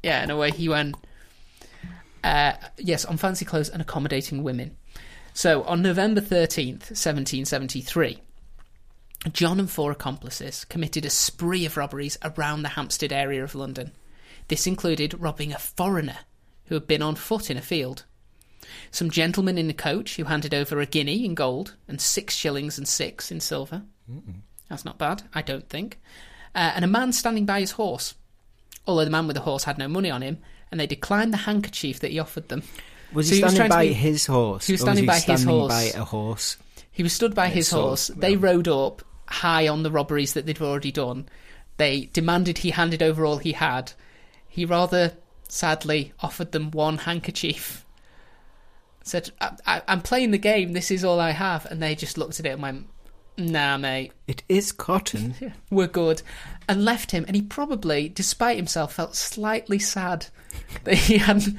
Yeah, 0.03 0.23
and 0.23 0.31
away 0.31 0.51
he 0.51 0.69
went. 0.69 0.97
Uh, 2.25 2.55
yes, 2.79 3.05
on 3.05 3.17
fancy 3.17 3.45
clothes 3.45 3.69
and 3.69 3.83
accommodating 3.83 4.43
women. 4.43 4.77
So 5.35 5.63
on 5.65 5.83
November 5.83 6.21
thirteenth, 6.21 6.97
seventeen 6.97 7.45
seventy 7.45 7.81
three. 7.81 8.19
John 9.33 9.61
and 9.61 9.71
four 9.71 9.93
accomplices 9.93 10.65
committed 10.65 11.05
a 11.05 11.11
spree 11.11 11.65
of 11.65 11.77
robberies 11.77 12.19
around 12.25 12.63
the 12.63 12.71
Hampstead 12.71 13.13
area 13.13 13.45
of 13.45 13.55
London. 13.55 13.93
This 14.49 14.67
included 14.67 15.21
robbing 15.21 15.53
a 15.53 15.59
foreigner 15.59 16.19
who 16.67 16.75
had 16.75 16.89
been 16.89 17.03
on 17.03 17.15
foot 17.15 17.49
in 17.49 17.57
a 17.57 17.63
field, 17.63 18.05
some 18.91 19.11
gentlemen 19.11 19.59
in 19.59 19.71
a 19.71 19.75
coach 19.75 20.17
who 20.17 20.25
handed 20.25 20.53
over 20.53 20.81
a 20.81 20.87
guinea 20.87 21.25
in 21.25 21.35
gold 21.35 21.77
and 21.87 22.01
six 22.01 22.35
shillings 22.35 22.79
and 22.79 22.89
six 22.89 23.31
in 23.31 23.39
silver. 23.39 23.83
That's 24.73 24.87
not 24.87 24.97
bad, 24.97 25.25
I 25.35 25.43
don't 25.43 25.69
think. 25.69 26.01
Uh, 26.55 26.73
and 26.75 26.83
a 26.83 26.89
man 26.89 27.13
standing 27.13 27.45
by 27.45 27.61
his 27.61 27.73
horse. 27.73 28.15
Although 28.87 29.05
the 29.05 29.11
man 29.11 29.27
with 29.27 29.37
the 29.37 29.43
horse 29.43 29.65
had 29.65 29.77
no 29.77 29.87
money 29.87 30.11
on 30.11 30.23
him, 30.23 30.39
and 30.71 30.81
they 30.81 30.87
declined 30.87 31.31
the 31.31 31.37
handkerchief 31.39 32.01
that 32.01 32.11
he 32.11 32.19
offered 32.19 32.49
them. 32.49 32.63
was 33.13 33.29
So 33.29 33.35
he 33.35 33.41
he 33.41 33.45
was 33.45 33.53
standing 33.53 33.69
by 33.77 33.89
be- 33.89 33.93
his 33.93 34.25
horse? 34.25 34.67
he 34.67 34.73
was 34.73 34.81
standing 34.81 35.05
by 35.05 35.19
his 35.19 35.45
horse. 35.45 35.69
by 35.69 36.01
a 36.01 36.05
horse. 36.05 36.57
He 36.91 37.03
was 37.03 37.13
stood 37.13 37.35
by 37.35 37.51
his 37.51 37.71
horse. 37.71 38.07
They 38.17 38.35
rode 38.37 38.67
up 38.67 39.03
high 39.27 39.69
on 39.69 39.83
the 39.83 39.91
robberies 39.91 40.33
that 40.33 40.47
they'd 40.47 40.63
already 40.63 40.91
done. 40.91 41.29
They 41.77 42.09
demanded 42.15 42.59
he 42.59 42.71
handed 42.71 43.03
over 43.03 43.27
all 43.27 43.37
he 43.37 43.53
had. 43.53 43.93
He 44.49 44.65
rather 44.65 45.13
sadly 45.51 46.15
offered 46.21 46.53
them 46.53 46.71
one 46.71 46.97
handkerchief. 46.97 47.85
Said, 49.05 49.33
I, 49.39 49.51
I, 49.67 49.83
I'm 49.87 50.01
playing 50.01 50.31
the 50.31 50.39
game, 50.39 50.73
this 50.73 50.91
is 50.91 51.05
all 51.05 51.21
I 51.21 51.33
have. 51.33 51.67
And 51.67 51.83
they 51.83 51.95
just 51.95 52.17
looked 52.17 52.41
at 52.41 52.47
it 52.47 52.53
and 52.55 52.63
went, 52.63 52.87
Nah, 53.38 53.79
mate, 53.79 54.12
It 54.27 54.42
is 54.49 54.73
cotton. 54.73 55.35
we're 55.71 55.87
good. 55.87 56.23
And 56.68 56.85
left 56.85 57.11
him. 57.12 57.25
And 57.27 57.35
he 57.35 57.42
probably, 57.42 58.09
despite 58.09 58.57
himself, 58.57 58.95
felt 58.95 59.16
slightly 59.16 59.79
sad 59.79 60.27
that 60.85 60.95
he 60.95 61.18
hadn't, 61.18 61.57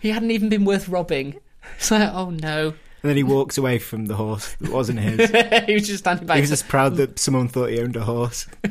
he 0.00 0.10
hadn't 0.10 0.30
even 0.30 0.48
been 0.48 0.64
worth 0.64 0.88
robbing. 0.88 1.38
It's 1.76 1.90
like, 1.90 2.10
oh 2.12 2.30
no. 2.30 2.68
And 2.68 3.10
then 3.10 3.16
he 3.16 3.22
walks 3.22 3.58
away 3.58 3.78
from 3.78 4.06
the 4.06 4.16
horse 4.16 4.54
that 4.60 4.70
wasn't 4.70 5.00
his. 5.00 5.30
he 5.66 5.74
was 5.74 5.86
just 5.86 6.04
standing 6.04 6.26
by 6.26 6.36
he 6.36 6.40
was 6.40 6.50
just 6.50 6.68
proud 6.68 6.96
that 6.96 7.18
someone 7.18 7.48
thought 7.48 7.68
he 7.68 7.80
owned 7.80 7.96
a 7.96 8.04
horse. 8.04 8.46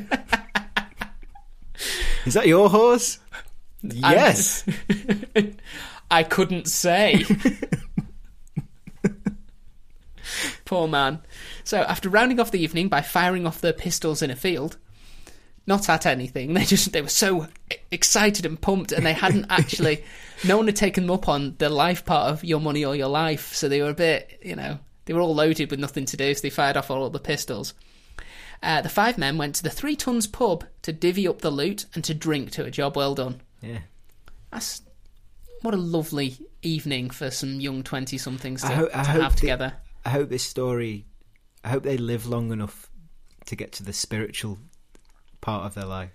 is 2.26 2.34
that 2.34 2.48
your 2.48 2.68
horse? 2.68 3.20
Yes. 3.82 4.64
I 6.10 6.24
couldn't 6.24 6.66
say. 6.66 7.24
Poor 10.64 10.88
man. 10.88 11.20
So, 11.62 11.82
after 11.82 12.08
rounding 12.08 12.40
off 12.40 12.50
the 12.50 12.62
evening 12.62 12.88
by 12.88 13.02
firing 13.02 13.46
off 13.46 13.60
their 13.60 13.72
pistols 13.72 14.22
in 14.22 14.30
a 14.30 14.36
field, 14.36 14.76
not 15.66 15.88
at 15.88 16.06
anything, 16.06 16.54
they 16.54 16.64
just 16.64 16.92
they 16.92 17.02
were 17.02 17.08
so 17.08 17.48
excited 17.90 18.46
and 18.46 18.60
pumped, 18.60 18.92
and 18.92 19.04
they 19.04 19.12
hadn't 19.12 19.46
actually. 19.50 20.04
no 20.44 20.56
one 20.56 20.66
had 20.66 20.76
taken 20.76 21.04
them 21.06 21.10
up 21.14 21.28
on 21.28 21.54
the 21.58 21.68
life 21.68 22.04
part 22.04 22.30
of 22.30 22.44
your 22.44 22.60
money 22.60 22.84
or 22.84 22.96
your 22.96 23.08
life, 23.08 23.54
so 23.54 23.68
they 23.68 23.80
were 23.82 23.90
a 23.90 23.94
bit, 23.94 24.38
you 24.42 24.56
know, 24.56 24.78
they 25.04 25.12
were 25.14 25.20
all 25.20 25.34
loaded 25.34 25.70
with 25.70 25.80
nothing 25.80 26.04
to 26.06 26.16
do, 26.16 26.34
so 26.34 26.40
they 26.42 26.50
fired 26.50 26.76
off 26.76 26.90
all 26.90 27.08
the 27.10 27.18
pistols. 27.20 27.74
Uh, 28.62 28.80
the 28.80 28.88
five 28.88 29.18
men 29.18 29.36
went 29.36 29.54
to 29.54 29.62
the 29.62 29.68
Three 29.70 29.96
Tuns 29.96 30.26
pub 30.26 30.64
to 30.80 30.92
divvy 30.92 31.28
up 31.28 31.40
the 31.42 31.50
loot 31.50 31.84
and 31.94 32.02
to 32.04 32.14
drink 32.14 32.50
to 32.52 32.64
a 32.64 32.70
job 32.70 32.96
well 32.96 33.14
done. 33.14 33.42
Yeah. 33.60 33.80
That's 34.50 34.80
what 35.60 35.74
a 35.74 35.78
lovely 35.78 36.38
evening 36.62 37.10
for 37.10 37.30
some 37.30 37.60
young 37.60 37.82
twenty 37.82 38.16
somethings 38.16 38.62
to, 38.62 38.68
I 38.68 38.72
ho- 38.72 38.88
I 38.94 39.02
to 39.04 39.10
have 39.10 39.34
the- 39.34 39.40
together. 39.40 39.74
I 40.04 40.10
hope 40.10 40.28
this 40.28 40.42
story. 40.42 41.06
I 41.62 41.68
hope 41.70 41.82
they 41.82 41.96
live 41.96 42.26
long 42.26 42.52
enough 42.52 42.90
to 43.46 43.56
get 43.56 43.72
to 43.72 43.82
the 43.82 43.92
spiritual 43.92 44.58
part 45.40 45.64
of 45.66 45.74
their 45.74 45.86
life. 45.86 46.10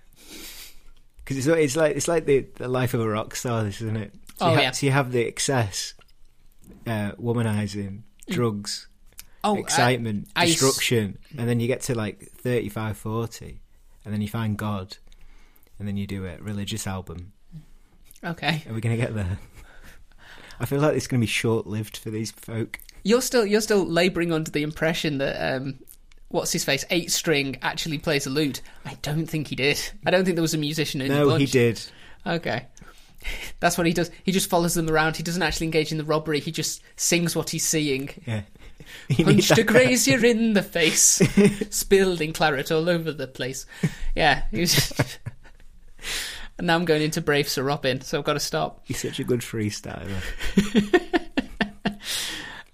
Because 1.18 1.38
it's, 1.38 1.46
it's 1.46 1.76
like 1.76 1.96
it's 1.96 2.08
like 2.08 2.24
the, 2.26 2.46
the 2.56 2.68
life 2.68 2.94
of 2.94 3.00
a 3.00 3.08
rock 3.08 3.34
star, 3.36 3.62
this 3.64 3.80
isn't 3.80 3.96
it? 3.96 4.14
So 4.38 4.46
Oh, 4.46 4.50
you 4.50 4.54
ha- 4.56 4.60
yeah. 4.62 4.70
So 4.72 4.86
you 4.86 4.92
have 4.92 5.12
the 5.12 5.22
excess, 5.26 5.94
uh, 6.86 7.12
womanizing, 7.12 8.02
drugs, 8.28 8.88
Oh, 9.44 9.56
excitement, 9.56 10.28
I- 10.36 10.42
I 10.42 10.44
s- 10.44 10.50
destruction, 10.60 11.18
and 11.38 11.48
then 11.48 11.60
you 11.60 11.66
get 11.66 11.82
to 11.82 11.94
like 11.94 12.30
35, 12.32 12.96
40, 12.96 13.60
and 14.04 14.12
then 14.14 14.20
you 14.22 14.28
find 14.28 14.56
God, 14.56 14.96
and 15.78 15.86
then 15.88 15.96
you 15.96 16.06
do 16.06 16.26
a 16.26 16.36
religious 16.38 16.86
album. 16.86 17.32
uh, 18.22 18.30
okay. 18.30 18.62
Are 18.68 18.72
we 18.74 18.80
going 18.80 18.96
to 18.96 19.02
get 19.02 19.14
there? 19.14 19.38
I 20.58 20.66
feel 20.66 20.80
like 20.80 20.94
it's 20.96 21.06
going 21.06 21.20
to 21.20 21.22
be 21.26 21.30
short 21.30 21.66
lived 21.66 21.96
for 21.96 22.10
these 22.10 22.30
folk. 22.32 22.78
You're 23.02 23.22
still 23.22 23.46
you're 23.46 23.60
still 23.60 23.84
labouring 23.84 24.32
under 24.32 24.50
the 24.50 24.62
impression 24.62 25.18
that 25.18 25.54
um, 25.54 25.78
what's 26.28 26.52
his 26.52 26.64
face 26.64 26.84
eight 26.90 27.10
string 27.10 27.56
actually 27.62 27.98
plays 27.98 28.26
a 28.26 28.30
lute. 28.30 28.62
I 28.84 28.96
don't 29.02 29.26
think 29.26 29.48
he 29.48 29.56
did. 29.56 29.80
I 30.06 30.10
don't 30.10 30.24
think 30.24 30.36
there 30.36 30.42
was 30.42 30.54
a 30.54 30.58
musician 30.58 31.00
in 31.00 31.08
the 31.08 31.18
No, 31.18 31.36
he 31.36 31.46
did. 31.46 31.82
Okay. 32.26 32.66
That's 33.60 33.76
what 33.76 33.86
he 33.86 33.92
does. 33.92 34.10
He 34.24 34.32
just 34.32 34.50
follows 34.50 34.74
them 34.74 34.88
around. 34.88 35.16
He 35.16 35.22
doesn't 35.22 35.42
actually 35.42 35.66
engage 35.66 35.92
in 35.92 35.98
the 35.98 36.04
robbery. 36.04 36.40
He 36.40 36.52
just 36.52 36.82
sings 36.96 37.36
what 37.36 37.50
he's 37.50 37.66
seeing. 37.66 38.10
Yeah. 38.26 38.42
You 39.08 39.24
Punched 39.24 39.56
a 39.56 39.62
grazier 39.62 40.24
in 40.24 40.54
the 40.54 40.64
face, 40.64 41.22
spilled 41.70 42.22
claret 42.34 42.72
all 42.72 42.88
over 42.88 43.12
the 43.12 43.28
place. 43.28 43.66
Yeah, 44.16 44.44
he 44.50 44.60
was 44.60 44.74
just... 44.74 45.18
and 46.58 46.66
now 46.66 46.74
I'm 46.74 46.86
going 46.86 47.02
into 47.02 47.20
Brave 47.20 47.48
Sir 47.48 47.62
Robin, 47.62 48.00
so 48.00 48.18
I've 48.18 48.24
got 48.24 48.32
to 48.32 48.40
stop. 48.40 48.80
He's 48.84 49.00
such 49.00 49.20
a 49.20 49.24
good 49.24 49.40
freestyler. 49.42 50.20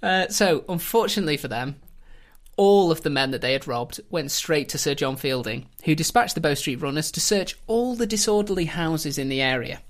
Uh, 0.06 0.28
so, 0.28 0.64
unfortunately 0.68 1.36
for 1.36 1.48
them, 1.48 1.76
all 2.56 2.90
of 2.90 3.02
the 3.02 3.10
men 3.10 3.32
that 3.32 3.40
they 3.40 3.52
had 3.52 3.66
robbed 3.66 4.00
went 4.08 4.30
straight 4.30 4.68
to 4.70 4.78
Sir 4.78 4.94
John 4.94 5.16
Fielding, 5.16 5.66
who 5.84 5.94
dispatched 5.94 6.34
the 6.34 6.40
Bow 6.40 6.54
Street 6.54 6.80
runners 6.80 7.10
to 7.12 7.20
search 7.20 7.56
all 7.66 7.94
the 7.94 8.06
disorderly 8.06 8.66
houses 8.66 9.18
in 9.18 9.28
the 9.28 9.42
area. 9.42 9.80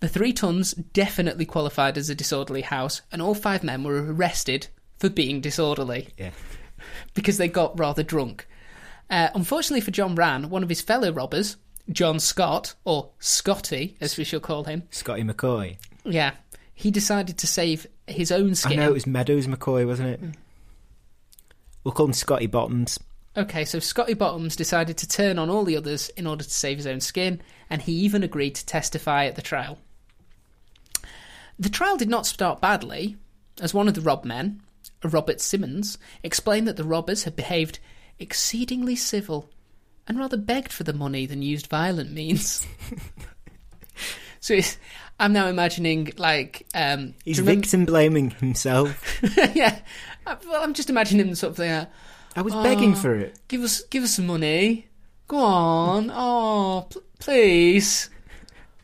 The 0.00 0.08
Three 0.08 0.32
Tuns 0.32 0.72
definitely 0.72 1.46
qualified 1.46 1.96
as 1.96 2.10
a 2.10 2.14
disorderly 2.14 2.62
house, 2.62 3.02
and 3.12 3.22
all 3.22 3.34
five 3.34 3.62
men 3.62 3.84
were 3.84 4.12
arrested 4.12 4.68
for 4.98 5.08
being 5.08 5.40
disorderly 5.40 6.08
Yeah. 6.18 6.30
because 7.14 7.38
they 7.38 7.48
got 7.48 7.78
rather 7.78 8.02
drunk. 8.02 8.46
Uh, 9.10 9.28
unfortunately 9.34 9.80
for 9.80 9.90
John 9.90 10.14
Rann, 10.14 10.50
one 10.50 10.62
of 10.62 10.68
his 10.68 10.80
fellow 10.80 11.12
robbers, 11.12 11.56
John 11.90 12.18
Scott, 12.18 12.74
or 12.84 13.10
Scotty 13.18 13.96
as 14.00 14.16
we 14.16 14.24
shall 14.24 14.40
call 14.40 14.64
him, 14.64 14.84
Scotty 14.90 15.22
McCoy. 15.22 15.76
yeah, 16.04 16.32
he 16.74 16.90
decided 16.90 17.38
to 17.38 17.46
save 17.46 17.86
his 18.06 18.30
own 18.32 18.54
skin. 18.54 18.78
I 18.78 18.84
know 18.84 18.90
it 18.90 18.94
was 18.94 19.06
Meadows 19.06 19.46
McCoy, 19.46 19.86
wasn't 19.86 20.10
it? 20.10 20.20
Hmm. 20.20 20.30
We'll 21.82 21.92
call 21.92 22.06
him 22.06 22.12
Scotty 22.12 22.46
Bottoms. 22.46 22.98
Okay, 23.36 23.64
so 23.64 23.78
Scotty 23.78 24.14
Bottoms 24.14 24.56
decided 24.56 24.96
to 24.98 25.08
turn 25.08 25.38
on 25.38 25.50
all 25.50 25.64
the 25.64 25.76
others 25.76 26.08
in 26.10 26.26
order 26.26 26.44
to 26.44 26.50
save 26.50 26.76
his 26.76 26.86
own 26.86 27.00
skin, 27.00 27.42
and 27.68 27.82
he 27.82 27.92
even 27.92 28.22
agreed 28.22 28.54
to 28.54 28.66
testify 28.66 29.26
at 29.26 29.34
the 29.34 29.42
trial. 29.42 29.78
The 31.58 31.68
trial 31.68 31.96
did 31.96 32.08
not 32.08 32.26
start 32.26 32.60
badly, 32.60 33.16
as 33.60 33.74
one 33.74 33.88
of 33.88 33.94
the 33.94 34.00
robbed 34.00 34.24
men, 34.24 34.60
Robert 35.02 35.40
Simmons, 35.40 35.98
explained 36.22 36.66
that 36.68 36.76
the 36.76 36.84
robbers 36.84 37.24
had 37.24 37.36
behaved 37.36 37.78
exceedingly 38.18 38.96
civil 38.96 39.50
and 40.06 40.18
rather 40.18 40.36
begged 40.36 40.72
for 40.72 40.84
the 40.84 40.92
money 40.92 41.26
than 41.26 41.42
used 41.42 41.66
violent 41.66 42.12
means. 42.12 42.66
so 44.44 44.52
it's, 44.52 44.76
I'm 45.18 45.32
now 45.32 45.46
imagining, 45.46 46.12
like, 46.18 46.66
um, 46.74 47.14
He's 47.24 47.38
victim 47.38 47.86
blaming 47.86 48.28
himself. 48.30 49.18
yeah. 49.54 49.78
Uh, 50.26 50.36
Well, 50.46 50.62
I'm 50.62 50.74
just 50.74 50.90
imagining 50.90 51.26
him 51.28 51.34
sort 51.34 51.52
of 51.52 51.58
like, 51.60 51.88
I 52.36 52.42
was 52.42 52.52
begging 52.52 52.92
Oh. 52.92 52.96
for 52.96 53.14
it. 53.14 53.38
Give 53.48 53.62
us, 53.62 53.80
give 53.84 54.02
us 54.02 54.16
some 54.16 54.26
money. 54.26 54.88
Go 55.28 55.38
on. 55.38 56.10
Oh, 56.12 56.86
pl- 56.90 57.02
please. 57.20 58.10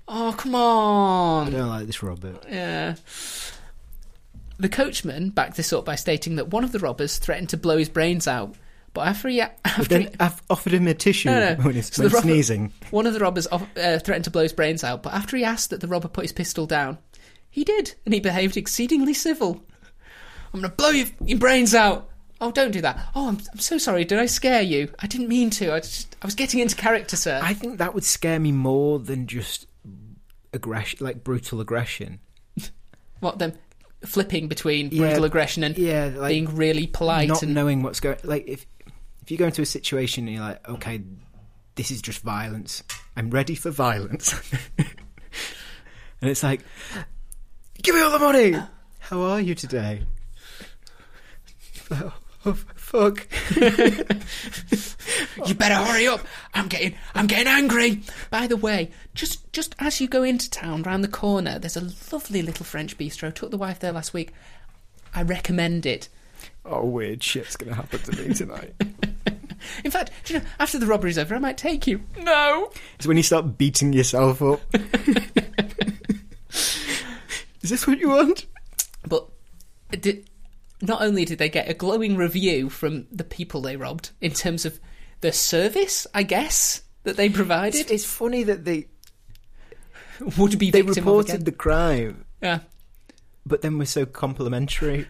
Oh, 0.08 0.34
come 0.36 0.54
on. 0.54 1.42
I 1.42 1.46
on. 1.48 1.52
don't 1.52 1.68
like 1.68 1.86
this 1.86 2.02
Robert. 2.02 2.42
Yeah. 2.48 2.94
The 4.58 4.68
coachman 4.70 5.28
backed 5.30 5.56
this 5.58 5.72
up 5.74 5.84
by 5.84 5.94
stating 5.96 6.36
that 6.36 6.48
one 6.48 6.64
of 6.64 6.72
the 6.72 6.78
robbers 6.78 7.18
threatened 7.18 7.50
to 7.50 7.56
blow 7.58 7.76
his 7.76 7.88
brains 7.90 8.26
out, 8.26 8.54
but 8.94 9.06
after 9.06 9.28
he 9.28 9.40
after 9.64 9.84
then 9.84 10.10
I've 10.20 10.42
offered 10.50 10.74
him 10.74 10.86
a 10.88 10.94
tissue 10.94 11.30
No, 11.30 11.54
no. 11.54 11.62
when 11.62 11.74
he's 11.74 11.94
So 11.94 12.08
the 12.08 12.20
sneezing. 12.20 12.72
one 12.90 13.06
of 13.06 13.14
the 13.14 13.20
robbers 13.20 13.46
off, 13.48 13.62
uh, 13.76 13.98
threatened 13.98 14.24
to 14.24 14.30
blow 14.30 14.42
his 14.42 14.52
brains 14.52 14.82
out, 14.84 15.02
but 15.02 15.12
after 15.14 15.36
he 15.36 15.44
asked 15.44 15.70
that 15.70 15.80
the 15.80 15.88
robber 15.88 16.08
put 16.08 16.22
his 16.24 16.32
pistol 16.32 16.66
down, 16.66 16.98
he 17.48 17.64
did, 17.64 17.94
and 18.04 18.14
he 18.14 18.20
behaved 18.20 18.56
exceedingly 18.56 19.14
civil. 19.14 19.62
I'm 20.52 20.60
going 20.60 20.70
to 20.70 20.76
blow 20.76 20.90
your, 20.90 21.06
your 21.24 21.38
brains 21.38 21.74
out. 21.74 22.08
Oh, 22.40 22.50
don't 22.50 22.70
do 22.70 22.80
that. 22.80 22.98
Oh, 23.14 23.28
I'm, 23.28 23.38
I'm 23.52 23.58
so 23.58 23.76
sorry. 23.78 24.04
Did 24.04 24.18
I 24.18 24.26
scare 24.26 24.62
you? 24.62 24.88
I 24.98 25.06
didn't 25.06 25.28
mean 25.28 25.50
to. 25.50 25.72
I 25.74 25.80
just 25.80 26.16
I 26.22 26.26
was 26.26 26.34
getting 26.34 26.60
into 26.60 26.74
character, 26.74 27.14
sir. 27.16 27.38
I 27.42 27.54
think 27.54 27.78
that 27.78 27.92
would 27.94 28.02
scare 28.04 28.40
me 28.40 28.50
more 28.50 28.98
than 28.98 29.26
just 29.26 29.66
aggression, 30.52 30.98
like 31.04 31.22
brutal 31.24 31.60
aggression. 31.60 32.20
What 33.20 33.38
them 33.38 33.52
flipping 34.06 34.48
between 34.48 34.88
Yeah. 34.90 35.00
brutal 35.08 35.24
aggression 35.24 35.62
and 35.62 35.76
Yeah, 35.76 36.10
like 36.16 36.30
being 36.30 36.56
really 36.56 36.86
polite 36.86 37.28
not 37.28 37.42
and 37.42 37.52
knowing 37.54 37.82
what's 37.82 38.00
going. 38.00 38.16
Like 38.24 38.44
if 38.48 38.64
if 39.30 39.32
you 39.32 39.38
go 39.38 39.46
into 39.46 39.62
a 39.62 39.66
situation 39.66 40.26
and 40.26 40.36
you're 40.36 40.44
like, 40.44 40.68
okay, 40.68 41.00
this 41.76 41.92
is 41.92 42.02
just 42.02 42.20
violence. 42.22 42.82
I'm 43.14 43.30
ready 43.30 43.54
for 43.54 43.70
violence, 43.70 44.34
and 44.78 44.88
it's 46.22 46.42
like, 46.42 46.62
give 47.80 47.94
me 47.94 48.00
all 48.00 48.10
the 48.10 48.18
money. 48.18 48.56
How 48.98 49.20
are 49.22 49.40
you 49.40 49.54
today? 49.54 50.02
Oh, 51.92 52.12
oh, 52.44 52.54
fuck. 52.74 53.28
you 55.46 55.54
better 55.54 55.76
hurry 55.76 56.08
up. 56.08 56.22
I'm 56.52 56.66
getting 56.66 56.96
I'm 57.14 57.28
getting 57.28 57.46
angry. 57.46 58.02
By 58.30 58.48
the 58.48 58.56
way, 58.56 58.90
just 59.14 59.52
just 59.52 59.76
as 59.78 60.00
you 60.00 60.08
go 60.08 60.24
into 60.24 60.50
town 60.50 60.82
round 60.82 61.04
the 61.04 61.08
corner, 61.08 61.60
there's 61.60 61.76
a 61.76 61.92
lovely 62.12 62.42
little 62.42 62.64
French 62.66 62.98
bistro. 62.98 63.32
Took 63.32 63.52
the 63.52 63.58
wife 63.58 63.78
there 63.78 63.92
last 63.92 64.12
week. 64.12 64.32
I 65.14 65.22
recommend 65.22 65.86
it. 65.86 66.08
Oh, 66.64 66.84
weird 66.84 67.22
shit's 67.22 67.56
gonna 67.56 67.76
happen 67.76 68.00
to 68.00 68.22
me 68.22 68.34
tonight. 68.34 68.74
In 69.84 69.90
fact, 69.90 70.10
you 70.26 70.38
know, 70.38 70.44
after 70.58 70.78
the 70.78 70.86
robbery's 70.86 71.18
over, 71.18 71.34
I 71.34 71.38
might 71.38 71.58
take 71.58 71.86
you. 71.86 72.02
No. 72.18 72.70
It's 72.96 73.06
when 73.06 73.16
you 73.16 73.22
start 73.22 73.58
beating 73.58 73.92
yourself 73.92 74.40
up. 74.42 74.60
is 76.50 77.70
this 77.70 77.86
what 77.86 77.98
you 77.98 78.08
want? 78.08 78.46
But 79.06 79.28
did, 79.90 80.28
not 80.82 81.02
only 81.02 81.24
did 81.24 81.38
they 81.38 81.48
get 81.48 81.68
a 81.68 81.74
glowing 81.74 82.16
review 82.16 82.68
from 82.70 83.06
the 83.12 83.24
people 83.24 83.60
they 83.60 83.76
robbed 83.76 84.10
in 84.20 84.32
terms 84.32 84.64
of 84.64 84.78
the 85.20 85.32
service, 85.32 86.06
I 86.14 86.22
guess, 86.22 86.82
that 87.04 87.16
they 87.16 87.28
provided, 87.28 87.90
it's 87.90 88.04
funny 88.04 88.42
that 88.44 88.64
they 88.64 88.86
would 90.38 90.58
be 90.58 90.70
they 90.70 90.82
reported 90.82 91.44
the 91.44 91.52
crime, 91.52 92.24
Yeah. 92.42 92.60
but 93.46 93.62
then 93.62 93.78
were 93.78 93.86
so 93.86 94.06
complimentary. 94.06 95.06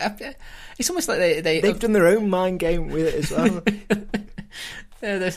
It's 0.78 0.90
almost 0.90 1.08
like 1.08 1.18
they 1.18 1.40
they 1.40 1.60
They've 1.60 1.78
done 1.78 1.92
their 1.92 2.08
own 2.08 2.28
mind 2.28 2.58
game 2.58 2.88
with 2.88 3.06
it 3.06 3.14
as 3.14 3.30
well. 3.30 3.62
Yeah, 5.02 5.30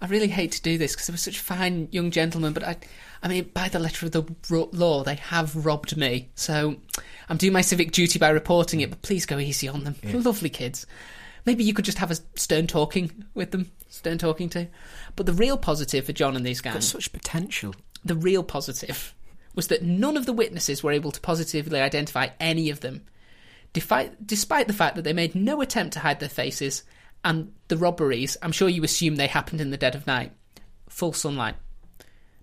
I 0.00 0.06
really 0.06 0.28
hate 0.28 0.52
to 0.52 0.62
do 0.62 0.78
this 0.78 0.92
because 0.92 1.06
they 1.06 1.12
were 1.12 1.18
such 1.18 1.38
fine 1.38 1.88
young 1.92 2.10
gentlemen, 2.10 2.52
but 2.52 2.64
I, 2.64 2.76
I 3.22 3.28
mean, 3.28 3.50
by 3.54 3.68
the 3.68 3.78
letter 3.78 4.06
of 4.06 4.12
the 4.12 4.24
law, 4.72 5.04
they 5.04 5.14
have 5.14 5.64
robbed 5.64 5.96
me. 5.96 6.30
So 6.34 6.76
I'm 7.28 7.36
doing 7.36 7.52
my 7.52 7.60
civic 7.60 7.92
duty 7.92 8.18
by 8.18 8.30
reporting 8.30 8.80
it, 8.80 8.90
but 8.90 9.02
please 9.02 9.26
go 9.26 9.38
easy 9.38 9.68
on 9.68 9.84
them. 9.84 9.94
Lovely 10.02 10.48
kids. 10.48 10.86
Maybe 11.44 11.62
you 11.62 11.74
could 11.74 11.84
just 11.84 11.98
have 11.98 12.10
a 12.10 12.16
stern 12.36 12.66
talking 12.66 13.24
with 13.34 13.50
them, 13.50 13.70
stern 13.88 14.18
talking 14.18 14.48
to. 14.50 14.66
But 15.14 15.26
the 15.26 15.32
real 15.32 15.56
positive 15.58 16.06
for 16.06 16.12
John 16.12 16.36
and 16.36 16.44
these 16.46 16.60
Got 16.60 16.74
guys, 16.74 16.88
such 16.88 17.12
potential. 17.12 17.74
the 18.04 18.16
real 18.16 18.42
positive, 18.42 19.14
was 19.54 19.68
that 19.68 19.82
none 19.82 20.16
of 20.16 20.26
the 20.26 20.32
witnesses 20.32 20.82
were 20.82 20.92
able 20.92 21.12
to 21.12 21.20
positively 21.20 21.80
identify 21.80 22.28
any 22.40 22.70
of 22.70 22.80
them, 22.80 23.02
despite, 23.72 24.26
despite 24.26 24.66
the 24.66 24.72
fact 24.72 24.96
that 24.96 25.02
they 25.02 25.12
made 25.12 25.34
no 25.34 25.60
attempt 25.60 25.94
to 25.94 26.00
hide 26.00 26.20
their 26.20 26.28
faces, 26.28 26.82
and 27.24 27.52
the 27.68 27.76
robberies, 27.76 28.36
I'm 28.42 28.52
sure 28.52 28.68
you 28.68 28.84
assume 28.84 29.16
they 29.16 29.26
happened 29.26 29.60
in 29.60 29.70
the 29.70 29.76
dead 29.76 29.94
of 29.94 30.06
night, 30.06 30.32
full 30.88 31.12
sunlight. 31.12 31.54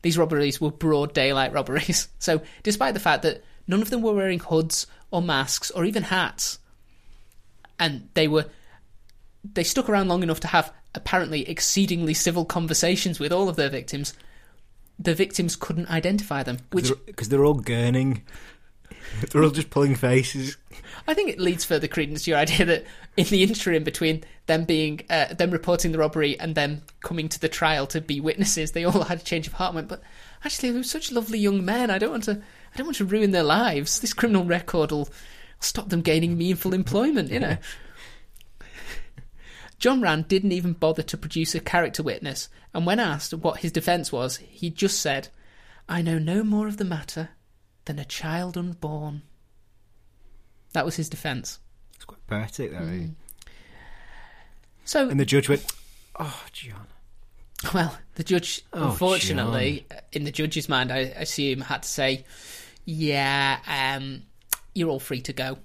These 0.01 0.17
robberies 0.17 0.61
were 0.61 0.71
broad 0.71 1.13
daylight 1.13 1.53
robberies. 1.53 2.07
So, 2.19 2.41
despite 2.63 2.93
the 2.93 2.99
fact 2.99 3.23
that 3.23 3.43
none 3.67 3.81
of 3.81 3.89
them 3.89 4.01
were 4.01 4.13
wearing 4.13 4.39
hoods 4.39 4.87
or 5.11 5.21
masks 5.21 5.71
or 5.71 5.85
even 5.85 6.03
hats, 6.03 6.59
and 7.79 8.09
they 8.13 8.27
were 8.27 8.45
they 9.53 9.63
stuck 9.63 9.89
around 9.89 10.09
long 10.09 10.23
enough 10.23 10.41
to 10.41 10.47
have 10.47 10.73
apparently 10.95 11.47
exceedingly 11.49 12.13
civil 12.13 12.45
conversations 12.45 13.19
with 13.19 13.31
all 13.31 13.47
of 13.47 13.55
their 13.55 13.69
victims, 13.69 14.13
the 14.97 15.15
victims 15.15 15.55
couldn't 15.55 15.89
identify 15.89 16.43
them, 16.43 16.57
which 16.71 16.91
Because 17.05 17.29
they're, 17.29 17.45
all 17.45 17.55
gurning. 17.55 18.21
they're 19.31 19.43
all 19.43 19.49
just 19.49 19.69
pulling 19.69 19.95
faces. 19.95 20.57
I 21.07 21.13
think 21.13 21.29
it 21.29 21.39
leads 21.39 21.65
further 21.65 21.87
credence 21.87 22.23
to 22.23 22.31
your 22.31 22.39
idea 22.39 22.65
that 22.65 22.85
in 23.17 23.25
the 23.25 23.43
interim 23.43 23.83
between 23.83 24.23
them 24.47 24.65
being 24.65 25.01
uh, 25.09 25.33
them 25.33 25.51
reporting 25.51 25.91
the 25.91 25.97
robbery 25.97 26.39
and 26.39 26.55
them 26.55 26.81
coming 27.01 27.29
to 27.29 27.39
the 27.39 27.49
trial 27.49 27.87
to 27.87 28.01
be 28.01 28.19
witnesses, 28.19 28.71
they 28.71 28.83
all 28.83 29.03
had 29.03 29.19
a 29.19 29.23
change 29.23 29.47
of 29.47 29.53
heart. 29.53 29.75
Went, 29.75 29.87
but 29.87 30.01
actually, 30.43 30.71
they 30.71 30.77
were 30.77 30.83
such 30.83 31.11
lovely 31.11 31.39
young 31.39 31.63
men. 31.63 31.89
I 31.89 31.97
don't 31.97 32.11
want 32.11 32.25
to. 32.25 32.41
I 32.73 32.77
don't 32.77 32.87
want 32.87 32.97
to 32.97 33.05
ruin 33.05 33.31
their 33.31 33.43
lives. 33.43 33.99
This 33.99 34.13
criminal 34.13 34.45
record 34.45 34.91
will 34.91 35.09
stop 35.59 35.89
them 35.89 36.01
gaining 36.01 36.37
meaningful 36.37 36.73
employment. 36.73 37.31
You 37.31 37.39
know. 37.39 37.57
John 39.79 40.01
Rann 40.01 40.23
didn't 40.23 40.51
even 40.51 40.73
bother 40.73 41.03
to 41.03 41.17
produce 41.17 41.55
a 41.55 41.59
character 41.59 42.03
witness, 42.03 42.49
and 42.73 42.85
when 42.85 42.99
asked 42.99 43.33
what 43.33 43.59
his 43.59 43.71
defence 43.71 44.11
was, 44.11 44.37
he 44.37 44.69
just 44.69 44.99
said, 45.01 45.29
I 45.87 46.01
know 46.01 46.19
no 46.19 46.43
more 46.43 46.67
of 46.67 46.77
the 46.77 46.85
matter 46.85 47.29
than 47.85 47.99
a 47.99 48.05
child 48.05 48.57
unborn. 48.57 49.21
That 50.73 50.85
was 50.85 50.95
his 50.95 51.09
defence. 51.09 51.59
It's 51.95 52.05
quite 52.05 52.25
poetic, 52.27 52.71
that. 52.71 52.81
really. 52.81 53.11
So, 54.85 55.09
And 55.09 55.19
the 55.19 55.25
judge 55.25 55.49
went, 55.49 55.65
"Oh, 56.19 56.43
John." 56.51 56.87
well, 57.73 57.97
the 58.15 58.23
judge, 58.23 58.61
Oh, 58.73 58.91
unfortunately, 58.91 59.85
in 60.11 60.23
the 60.23 60.31
judge's 60.31 60.69
mind, 60.69 60.91
I 60.91 60.99
assume, 60.99 61.61
had 61.61 61.83
to 61.83 61.89
say, 61.89 62.23
yeah, 62.85 63.59
um, 63.67 64.23
you're 64.73 64.89
all 64.89 64.99
free 64.99 65.21
to 65.21 65.33
go. 65.33 65.57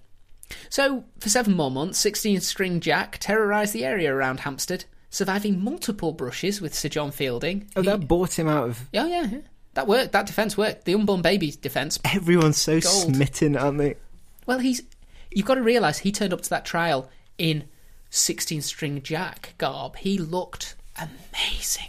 So, 0.68 1.04
for 1.20 1.28
seven 1.28 1.54
more 1.56 1.70
months, 1.70 1.98
16 2.00 2.40
string 2.40 2.80
Jack 2.80 3.18
terrorised 3.20 3.72
the 3.72 3.84
area 3.84 4.12
around 4.12 4.40
Hampstead, 4.40 4.84
surviving 5.08 5.62
multiple 5.62 6.12
brushes 6.12 6.60
with 6.60 6.74
Sir 6.74 6.88
John 6.88 7.12
Fielding. 7.12 7.70
Oh, 7.76 7.82
that 7.82 8.08
bought 8.08 8.38
him 8.38 8.48
out 8.48 8.68
of. 8.68 8.88
Yeah, 8.92 9.06
yeah, 9.06 9.22
yeah. 9.30 9.38
That 9.74 9.86
worked. 9.86 10.12
That 10.12 10.26
defence 10.26 10.56
worked. 10.56 10.84
The 10.84 10.94
unborn 10.94 11.22
baby 11.22 11.50
defence. 11.60 11.98
Everyone's 12.04 12.56
so 12.58 12.80
Gold. 12.80 13.14
smitten, 13.14 13.56
aren't 13.56 13.78
they? 13.78 13.96
Well, 14.46 14.58
he's. 14.60 14.82
You've 15.30 15.46
got 15.46 15.56
to 15.56 15.62
realise 15.62 15.98
he 15.98 16.12
turned 16.12 16.32
up 16.32 16.42
to 16.42 16.50
that 16.50 16.64
trial 16.64 17.10
in 17.38 17.64
16 18.10 18.62
string 18.62 19.02
Jack 19.02 19.54
garb. 19.58 19.96
He 19.96 20.16
looked 20.16 20.76
amazing. 20.96 21.88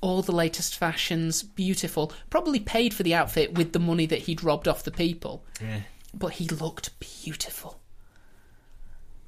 All 0.00 0.22
the 0.22 0.30
latest 0.32 0.76
fashions, 0.76 1.42
beautiful. 1.42 2.12
Probably 2.30 2.60
paid 2.60 2.94
for 2.94 3.02
the 3.02 3.14
outfit 3.14 3.54
with 3.54 3.72
the 3.72 3.80
money 3.80 4.06
that 4.06 4.20
he'd 4.20 4.44
robbed 4.44 4.68
off 4.68 4.84
the 4.84 4.92
people. 4.92 5.44
Yeah. 5.60 5.80
But 6.14 6.34
he 6.34 6.46
looked 6.46 6.98
beautiful. 7.00 7.80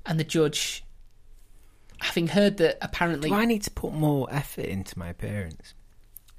And 0.07 0.21
the 0.21 0.25
judge, 0.25 0.85
having 2.01 2.29
heard 2.29 2.59
that 2.59 2.79
apparently 2.81 3.31
Do 3.31 3.35
I 3.35 3.45
need 3.45 3.63
to 3.65 3.71
put 3.71 3.93
more 3.93 4.29
effort 4.31 4.67
into 4.67 4.97
my 4.97 5.09
appearance? 5.09 5.75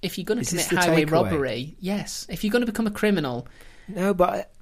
If 0.02 0.18
you're 0.18 0.26
going 0.26 0.44
to 0.44 0.50
commit 0.50 0.66
highway 0.68 1.06
takeaway? 1.06 1.12
robbery, 1.12 1.76
yes. 1.80 2.26
If 2.30 2.44
you're 2.44 2.52
going 2.52 2.62
to 2.66 2.72
become 2.72 2.88
a 2.88 2.92
criminal, 2.92 3.48
No, 3.88 4.14
but 4.14 4.54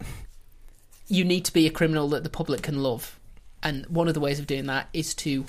you 1.08 1.24
need 1.24 1.46
to 1.46 1.54
be 1.54 1.68
a 1.68 1.72
criminal 1.72 2.08
that 2.10 2.24
the 2.24 2.30
public 2.30 2.64
can 2.64 2.82
love. 2.82 3.20
And 3.64 3.86
one 3.88 4.08
of 4.08 4.14
the 4.14 4.20
ways 4.20 4.40
of 4.40 4.48
doing 4.48 4.66
that 4.68 4.90
is 4.94 5.14
to 5.16 5.46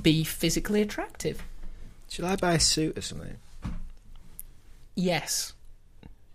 be 0.00 0.24
physically 0.24 0.82
attractive. 0.82 1.42
should 2.08 2.24
I 2.24 2.36
buy 2.36 2.54
a 2.54 2.60
suit 2.60 2.96
or 2.98 3.00
something? 3.02 3.36
Yes. 4.94 5.52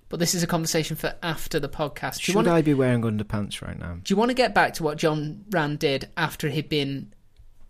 But 0.09 0.19
this 0.19 0.33
is 0.35 0.43
a 0.43 0.47
conversation 0.47 0.95
for 0.95 1.15
after 1.23 1.59
the 1.59 1.69
podcast. 1.69 2.17
Do 2.17 2.23
Should 2.23 2.35
want 2.35 2.47
to, 2.47 2.53
I 2.53 2.61
be 2.61 2.73
wearing 2.73 3.01
underpants 3.01 3.61
right 3.61 3.77
now? 3.77 3.97
do 4.03 4.13
you 4.13 4.17
want 4.17 4.29
to 4.29 4.35
get 4.35 4.53
back 4.53 4.73
to 4.75 4.83
what 4.83 4.97
John 4.97 5.43
Rann 5.49 5.75
did 5.77 6.09
after 6.15 6.49
he'd 6.49 6.69
been, 6.69 7.13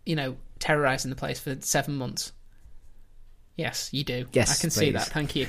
you 0.05 0.15
know, 0.15 0.35
terrorizing 0.59 1.09
the 1.09 1.15
place 1.15 1.39
for 1.39 1.55
seven 1.61 1.95
months? 1.95 2.31
Yes, 3.55 3.89
you 3.93 4.03
do. 4.03 4.27
Yes, 4.33 4.59
I 4.59 4.61
can 4.61 4.69
see 4.69 4.91
that. 4.91 5.07
Thank 5.07 5.35
you. 5.35 5.47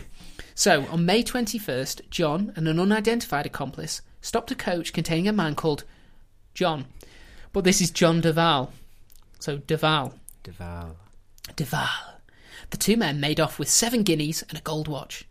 So, 0.54 0.86
on 0.86 1.04
May 1.04 1.22
21st, 1.22 2.08
John 2.08 2.52
and 2.56 2.68
an 2.68 2.78
unidentified 2.80 3.46
accomplice 3.46 4.00
stopped 4.20 4.50
a 4.50 4.54
coach 4.54 4.92
containing 4.92 5.28
a 5.28 5.32
man 5.32 5.54
called 5.54 5.84
John. 6.54 6.86
But 7.52 7.64
this 7.64 7.80
is 7.80 7.90
John 7.90 8.20
Duval. 8.20 8.72
So, 9.40 9.58
Duval. 9.58 10.14
Deval. 10.44 10.94
Duval. 11.56 12.20
The 12.70 12.76
two 12.76 12.96
men 12.96 13.20
made 13.20 13.40
off 13.40 13.58
with 13.58 13.68
seven 13.68 14.02
guineas 14.02 14.42
and 14.48 14.58
a 14.58 14.62
gold 14.62 14.88
watch. 14.88 15.24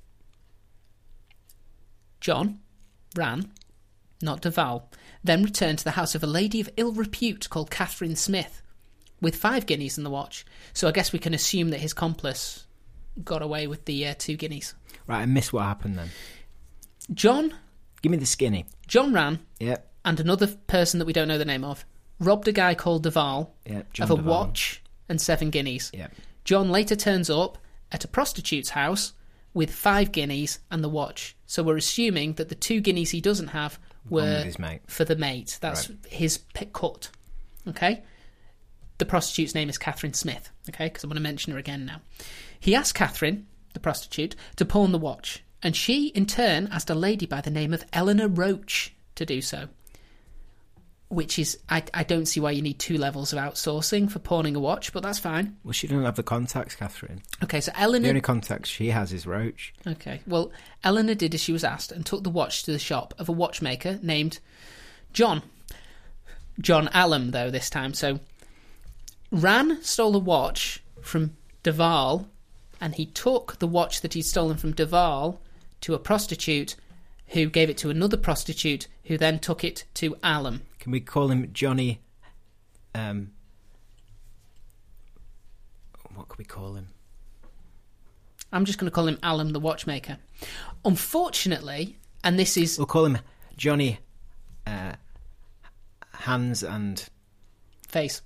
John 2.21 2.59
Rann, 3.15 3.51
not 4.21 4.41
Duval, 4.41 4.89
then 5.23 5.43
returned 5.43 5.79
to 5.79 5.83
the 5.83 5.91
house 5.91 6.15
of 6.15 6.23
a 6.23 6.27
lady 6.27 6.59
of 6.61 6.69
ill 6.77 6.91
repute 6.91 7.49
called 7.49 7.71
Catherine 7.71 8.15
Smith. 8.15 8.61
with 9.21 9.35
five 9.35 9.65
guineas 9.65 9.97
in 9.97 10.03
the 10.03 10.09
watch. 10.09 10.45
So 10.73 10.87
I 10.87 10.91
guess 10.91 11.13
we 11.13 11.19
can 11.19 11.33
assume 11.33 11.69
that 11.69 11.79
his 11.79 11.93
accomplice 11.93 12.64
got 13.23 13.41
away 13.41 13.67
with 13.67 13.85
the 13.85 14.07
uh, 14.07 14.15
two 14.17 14.35
guineas. 14.35 14.73
Right, 15.07 15.21
I 15.21 15.25
missed 15.25 15.53
what 15.53 15.63
happened 15.63 15.97
then. 15.97 16.09
John, 17.13 17.53
Give 18.01 18.11
me 18.11 18.17
the 18.17 18.25
skinny. 18.25 18.65
John 18.87 19.13
Rann, 19.13 19.39
Yep, 19.59 19.91
and 20.03 20.19
another 20.19 20.47
person 20.67 20.99
that 20.99 21.05
we 21.05 21.13
don't 21.13 21.27
know 21.27 21.39
the 21.39 21.45
name 21.45 21.63
of 21.63 21.85
robbed 22.19 22.47
a 22.47 22.51
guy 22.51 22.75
called 22.75 23.03
Duval 23.03 23.53
yep. 23.65 23.91
John 23.93 24.03
of 24.05 24.11
a 24.11 24.15
Duvall. 24.17 24.31
watch 24.31 24.83
and 25.09 25.19
seven 25.19 25.49
guineas. 25.49 25.91
Yep. 25.93 26.13
John 26.43 26.69
later 26.69 26.95
turns 26.95 27.29
up 27.29 27.57
at 27.91 28.03
a 28.03 28.07
prostitute's 28.07 28.69
house 28.69 29.13
with 29.55 29.71
five 29.71 30.11
guineas 30.11 30.59
and 30.69 30.83
the 30.83 30.89
watch. 30.89 31.35
So 31.47 31.63
we're 31.63 31.77
assuming 31.77 32.33
that 32.33 32.49
the 32.49 32.55
two 32.55 32.79
guineas 32.81 33.09
he 33.09 33.21
doesn't 33.21 33.47
have 33.47 33.79
were 34.09 34.45
for 34.87 35.05
the 35.05 35.15
mate. 35.15 35.57
That's 35.61 35.89
his 36.07 36.37
pick 36.37 36.73
cut. 36.73 37.09
Okay? 37.67 38.03
The 38.99 39.05
prostitute's 39.05 39.55
name 39.55 39.69
is 39.69 39.77
Catherine 39.77 40.13
Smith. 40.13 40.51
Okay? 40.69 40.85
Because 40.85 41.03
I'm 41.03 41.09
going 41.09 41.15
to 41.15 41.21
mention 41.21 41.53
her 41.53 41.59
again 41.59 41.85
now. 41.85 42.01
He 42.65 42.73
asked 42.73 42.95
Catherine, 42.95 43.45
the 43.75 43.79
prostitute, 43.79 44.35
to 44.55 44.65
pawn 44.65 44.91
the 44.91 44.97
watch. 44.97 45.43
And 45.61 45.75
she, 45.75 46.07
in 46.07 46.25
turn, 46.25 46.67
asked 46.71 46.89
a 46.89 46.95
lady 46.95 47.27
by 47.27 47.39
the 47.39 47.51
name 47.51 47.75
of 47.75 47.85
Eleanor 47.93 48.27
Roach 48.27 48.95
to 49.13 49.23
do 49.23 49.39
so. 49.39 49.67
Which 51.09 51.37
is, 51.37 51.59
I, 51.69 51.83
I 51.93 52.01
don't 52.01 52.25
see 52.25 52.39
why 52.39 52.49
you 52.49 52.63
need 52.63 52.79
two 52.79 52.97
levels 52.97 53.31
of 53.31 53.37
outsourcing 53.37 54.09
for 54.09 54.17
pawning 54.17 54.55
a 54.55 54.59
watch, 54.59 54.93
but 54.93 55.03
that's 55.03 55.19
fine. 55.19 55.57
Well, 55.63 55.73
she 55.73 55.85
doesn't 55.85 56.05
have 56.05 56.15
the 56.15 56.23
contacts, 56.23 56.75
Catherine. 56.75 57.21
Okay, 57.43 57.61
so 57.61 57.71
Eleanor. 57.75 58.05
The 58.05 58.09
only 58.09 58.21
contacts 58.21 58.67
she 58.67 58.87
has 58.87 59.13
is 59.13 59.27
Roach. 59.27 59.71
Okay. 59.85 60.21
Well, 60.25 60.51
Eleanor 60.83 61.13
did 61.13 61.35
as 61.35 61.41
she 61.41 61.53
was 61.53 61.63
asked 61.63 61.91
and 61.91 62.03
took 62.03 62.23
the 62.23 62.31
watch 62.31 62.63
to 62.63 62.71
the 62.71 62.79
shop 62.79 63.13
of 63.19 63.29
a 63.29 63.31
watchmaker 63.31 63.99
named 64.01 64.39
John. 65.13 65.43
John 66.59 66.89
Allam, 66.93 67.29
though, 67.29 67.51
this 67.51 67.69
time. 67.69 67.93
So, 67.93 68.21
Rann 69.29 69.83
stole 69.83 70.15
a 70.15 70.19
watch 70.19 70.81
from 70.99 71.37
Duval, 71.61 72.27
and 72.81 72.95
he 72.95 73.05
took 73.05 73.57
the 73.59 73.67
watch 73.67 74.01
that 74.01 74.13
he'd 74.13 74.23
stolen 74.23 74.57
from 74.57 74.73
Duval 74.73 75.41
to 75.81 75.93
a 75.93 75.99
prostitute 75.99 76.75
who 77.29 77.49
gave 77.49 77.69
it 77.69 77.77
to 77.79 77.89
another 77.89 78.17
prostitute 78.17 78.87
who 79.05 79.17
then 79.17 79.39
took 79.39 79.63
it 79.63 79.85
to 79.95 80.15
Allam. 80.23 80.61
Can 80.79 80.91
we 80.91 80.99
call 80.99 81.29
him 81.31 81.49
Johnny? 81.53 82.01
Um, 82.93 83.31
what 86.13 86.27
could 86.29 86.37
we 86.37 86.45
call 86.45 86.75
him? 86.75 86.87
I'm 88.51 88.65
just 88.65 88.77
going 88.79 88.89
to 88.89 88.93
call 88.93 89.07
him 89.07 89.19
Allam 89.21 89.49
the 89.51 89.59
watchmaker. 89.59 90.17
Unfortunately, 90.85 91.97
and 92.23 92.39
this 92.39 92.55
is 92.57 92.77
We'll 92.77 92.85
call 92.87 93.05
him 93.05 93.17
Johnny. 93.57 93.99
Uh, 94.65 94.93
hands 96.13 96.63
and 96.63 97.07
face, 97.87 98.21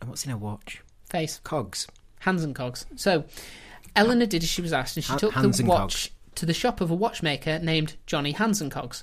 And 0.00 0.10
what's 0.10 0.24
in 0.24 0.30
a 0.32 0.36
watch? 0.36 0.82
face. 1.08 1.40
Cogs. 1.42 1.86
Hands 2.20 2.42
and 2.42 2.54
cogs. 2.54 2.86
So, 2.96 3.24
Eleanor 3.96 4.26
did 4.26 4.42
as 4.42 4.48
she 4.48 4.62
was 4.62 4.72
asked, 4.72 4.96
and 4.96 5.04
she 5.04 5.16
took 5.16 5.34
the 5.34 5.64
watch 5.64 6.12
to 6.34 6.46
the 6.46 6.54
shop 6.54 6.80
of 6.80 6.90
a 6.90 6.94
watchmaker 6.94 7.58
named 7.58 7.96
Johnny 8.06 8.32
Hans 8.32 8.60
and 8.60 8.70
Cogs. 8.70 9.02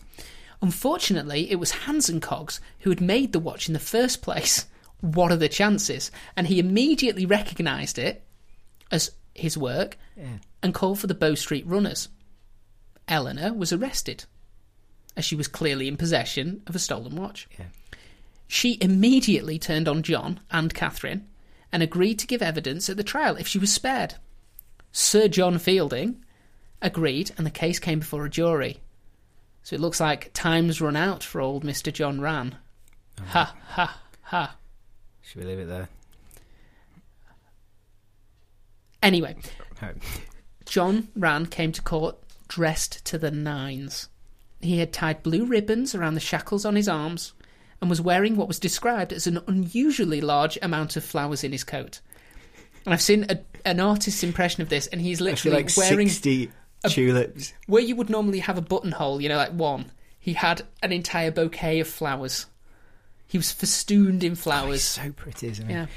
Unfortunately, 0.62 1.52
it 1.52 1.56
was 1.58 1.72
Hans 1.72 2.10
and 2.10 2.22
Cogs 2.22 2.60
who 2.80 2.90
had 2.90 3.02
made 3.02 3.34
the 3.34 3.40
watch 3.40 3.68
in 3.68 3.74
the 3.74 3.80
first 3.80 4.22
place. 4.22 4.66
What 5.02 5.32
are 5.32 5.36
the 5.38 5.50
chances? 5.50 6.10
And 6.38 6.48
he 6.48 6.58
immediately 6.58 7.26
recognised 7.26 8.00
it 8.00 8.24
as 8.90 9.12
his 9.36 9.58
work 9.58 9.98
Yeah. 10.18 10.38
and 10.64 10.74
called 10.74 11.00
for 11.00 11.06
the 11.08 11.14
Bow 11.14 11.36
Street 11.36 11.68
runners. 11.68 12.08
Eleanor 13.08 13.54
was 13.54 13.74
arrested, 13.74 14.24
as 15.16 15.26
she 15.26 15.36
was 15.36 15.48
clearly 15.50 15.88
in 15.90 15.98
possession 15.98 16.62
of 16.66 16.76
a 16.76 16.80
stolen 16.80 17.16
watch. 17.18 17.48
Yeah. 17.60 17.66
She 18.48 18.78
immediately 18.82 19.60
turned 19.60 19.88
on 19.88 20.02
John 20.02 20.40
and 20.50 20.74
Catherine 20.74 21.28
and 21.76 21.84
agreed 21.84 22.18
to 22.18 22.26
give 22.26 22.42
evidence 22.42 22.90
at 22.90 22.96
the 22.96 23.04
trial 23.04 23.36
if 23.36 23.50
she 23.50 23.60
was 23.60 23.74
spared. 23.74 24.16
Sir 24.94 25.28
John 25.28 25.60
Fielding 25.60 26.24
agreed, 26.82 27.32
and 27.38 27.46
the 27.46 27.52
case 27.52 27.80
came 27.80 28.00
before 28.00 28.24
a 28.24 28.30
jury. 28.30 28.80
So 29.62 29.76
it 29.76 29.82
looks 29.82 30.00
like 30.00 30.32
time's 30.34 30.80
run 30.80 30.96
out 30.96 31.22
for 31.22 31.42
old 31.42 31.66
Mr. 31.66 31.92
John 31.92 32.22
Rann. 32.22 32.56
Oh. 33.20 33.24
Ha, 33.26 33.56
ha, 33.68 34.02
ha. 34.22 34.56
Should 35.22 35.42
we 35.42 35.50
leave 35.50 35.60
it 35.60 35.68
there? 35.68 35.90
Anyway, 39.04 39.36
John 40.66 41.10
Rann 41.14 41.46
came 41.46 41.74
to 41.74 41.82
court 41.82 42.16
dressed 42.48 43.04
to 43.04 43.18
the 43.18 43.32
nines. 43.32 44.08
He 44.62 44.80
had 44.80 44.94
tied 44.94 45.24
blue 45.24 45.44
ribbons 45.44 45.94
around 45.94 46.14
the 46.14 46.22
shackles 46.22 46.64
on 46.64 46.78
his 46.78 46.88
arms 46.88 47.34
and 47.82 47.90
was 47.90 48.02
wearing 48.02 48.36
what 48.36 48.48
was 48.48 48.60
described 48.60 49.12
as 49.14 49.28
an 49.28 49.40
unusually 49.48 50.22
large 50.22 50.58
amount 50.62 50.96
of 50.96 51.04
flowers 51.04 51.44
in 51.44 51.52
his 51.52 51.64
coat. 51.64 52.00
And 52.86 52.94
I've 52.94 53.02
seen 53.02 53.26
a, 53.30 53.40
an 53.66 53.80
artist's 53.80 54.24
impression 54.24 54.62
of 54.62 54.70
this, 54.70 54.88
and 54.88 55.02
he's 55.02 55.20
literally 55.22 55.58
like 55.58 55.76
wearing 55.78 56.08
sixty 56.10 56.52
tulips. 56.88 57.54
where 57.68 57.82
you 57.82 57.96
would 57.96 58.10
normally 58.10 58.40
have 58.40 58.58
a 58.58 58.62
buttonhole, 58.62 59.22
you 59.22 59.30
know, 59.30 59.38
like 59.38 59.52
one. 59.52 59.92
He 60.20 60.34
had 60.34 60.64
an 60.84 60.92
entire 60.92 61.32
bouquet 61.32 61.80
of 61.80 61.88
flowers. 61.88 62.46
He 63.28 63.38
was 63.38 63.52
festooned 63.52 64.24
in 64.24 64.34
Oh, 64.34 64.36
flowers. 64.36 64.84
so 64.84 65.12
pretty, 65.12 65.48
isn't 65.48 65.68
he? 65.68 65.74
yeah. 65.74 65.88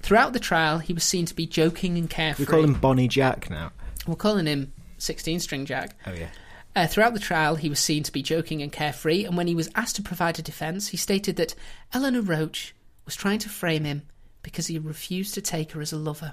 Throughout 0.00 0.32
the 0.34 0.40
trial, 0.40 0.78
he 0.78 0.92
was 0.92 1.04
seen 1.04 1.24
to 1.26 1.34
be 1.34 1.46
joking 1.46 1.96
and 1.96 2.08
carefree. 2.10 2.44
We 2.44 2.50
call 2.50 2.62
him 2.64 2.74
Bonnie 2.74 3.08
Jack 3.08 3.48
now. 3.48 3.72
We're 4.06 4.16
calling 4.16 4.46
him 4.46 4.72
16 4.98 5.40
string 5.40 5.64
Jack. 5.66 5.96
Oh 6.06 6.12
yeah. 6.12 6.28
Uh, 6.76 6.86
throughout 6.86 7.14
the 7.14 7.20
trial, 7.20 7.54
he 7.54 7.68
was 7.68 7.78
seen 7.78 8.02
to 8.02 8.12
be 8.12 8.22
joking 8.22 8.60
and 8.60 8.72
carefree, 8.72 9.24
and 9.24 9.36
when 9.36 9.46
he 9.46 9.54
was 9.54 9.70
asked 9.76 9.96
to 9.96 10.02
provide 10.02 10.38
a 10.38 10.42
defence, 10.42 10.88
he 10.88 10.96
stated 10.96 11.36
that 11.36 11.54
Eleanor 11.92 12.20
Roach 12.20 12.74
was 13.04 13.14
trying 13.14 13.38
to 13.40 13.48
frame 13.48 13.84
him 13.84 14.02
because 14.42 14.66
he 14.66 14.78
refused 14.78 15.34
to 15.34 15.40
take 15.40 15.72
her 15.72 15.80
as 15.80 15.92
a 15.92 15.96
lover. 15.96 16.32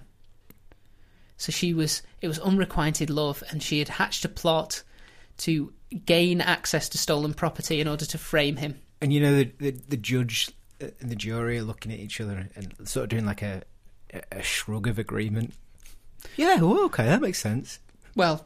So 1.38 1.51
she 1.51 1.73
was, 1.73 2.01
it 2.21 2.27
was 2.27 2.39
unrequited 2.39 3.10
love, 3.10 3.43
and 3.51 3.62
she 3.62 3.80
had 3.80 3.89
hatched 3.89 4.25
a 4.25 4.30
plot 4.30 4.84
to 5.38 5.73
gain 6.06 6.41
access 6.41 6.89
to 6.89 6.97
stolen 6.97 7.34
property 7.34 7.82
in 7.82 7.88
order 7.88 8.06
to 8.06 8.17
frame 8.17 8.58
him. 8.58 8.80
And 9.01 9.12
you 9.12 9.19
know 9.19 9.36
the 9.36 9.51
the, 9.60 9.71
the 9.71 9.97
judge 9.97 10.49
and 10.80 11.10
the 11.10 11.15
jury 11.15 11.58
are 11.58 11.63
looking 11.63 11.91
at 11.91 11.99
each 11.99 12.21
other 12.21 12.47
and 12.56 12.88
sort 12.88 13.04
of 13.04 13.10
doing 13.10 13.25
like 13.25 13.41
a 13.41 13.63
a- 14.32 14.43
shrug 14.43 14.88
of 14.88 14.99
agreement. 14.99 15.54
Yeah, 16.36 16.62
well, 16.62 16.86
okay, 16.86 17.06
that 17.06 17.21
makes 17.21 17.39
sense. 17.39 17.80
Well, 18.15 18.45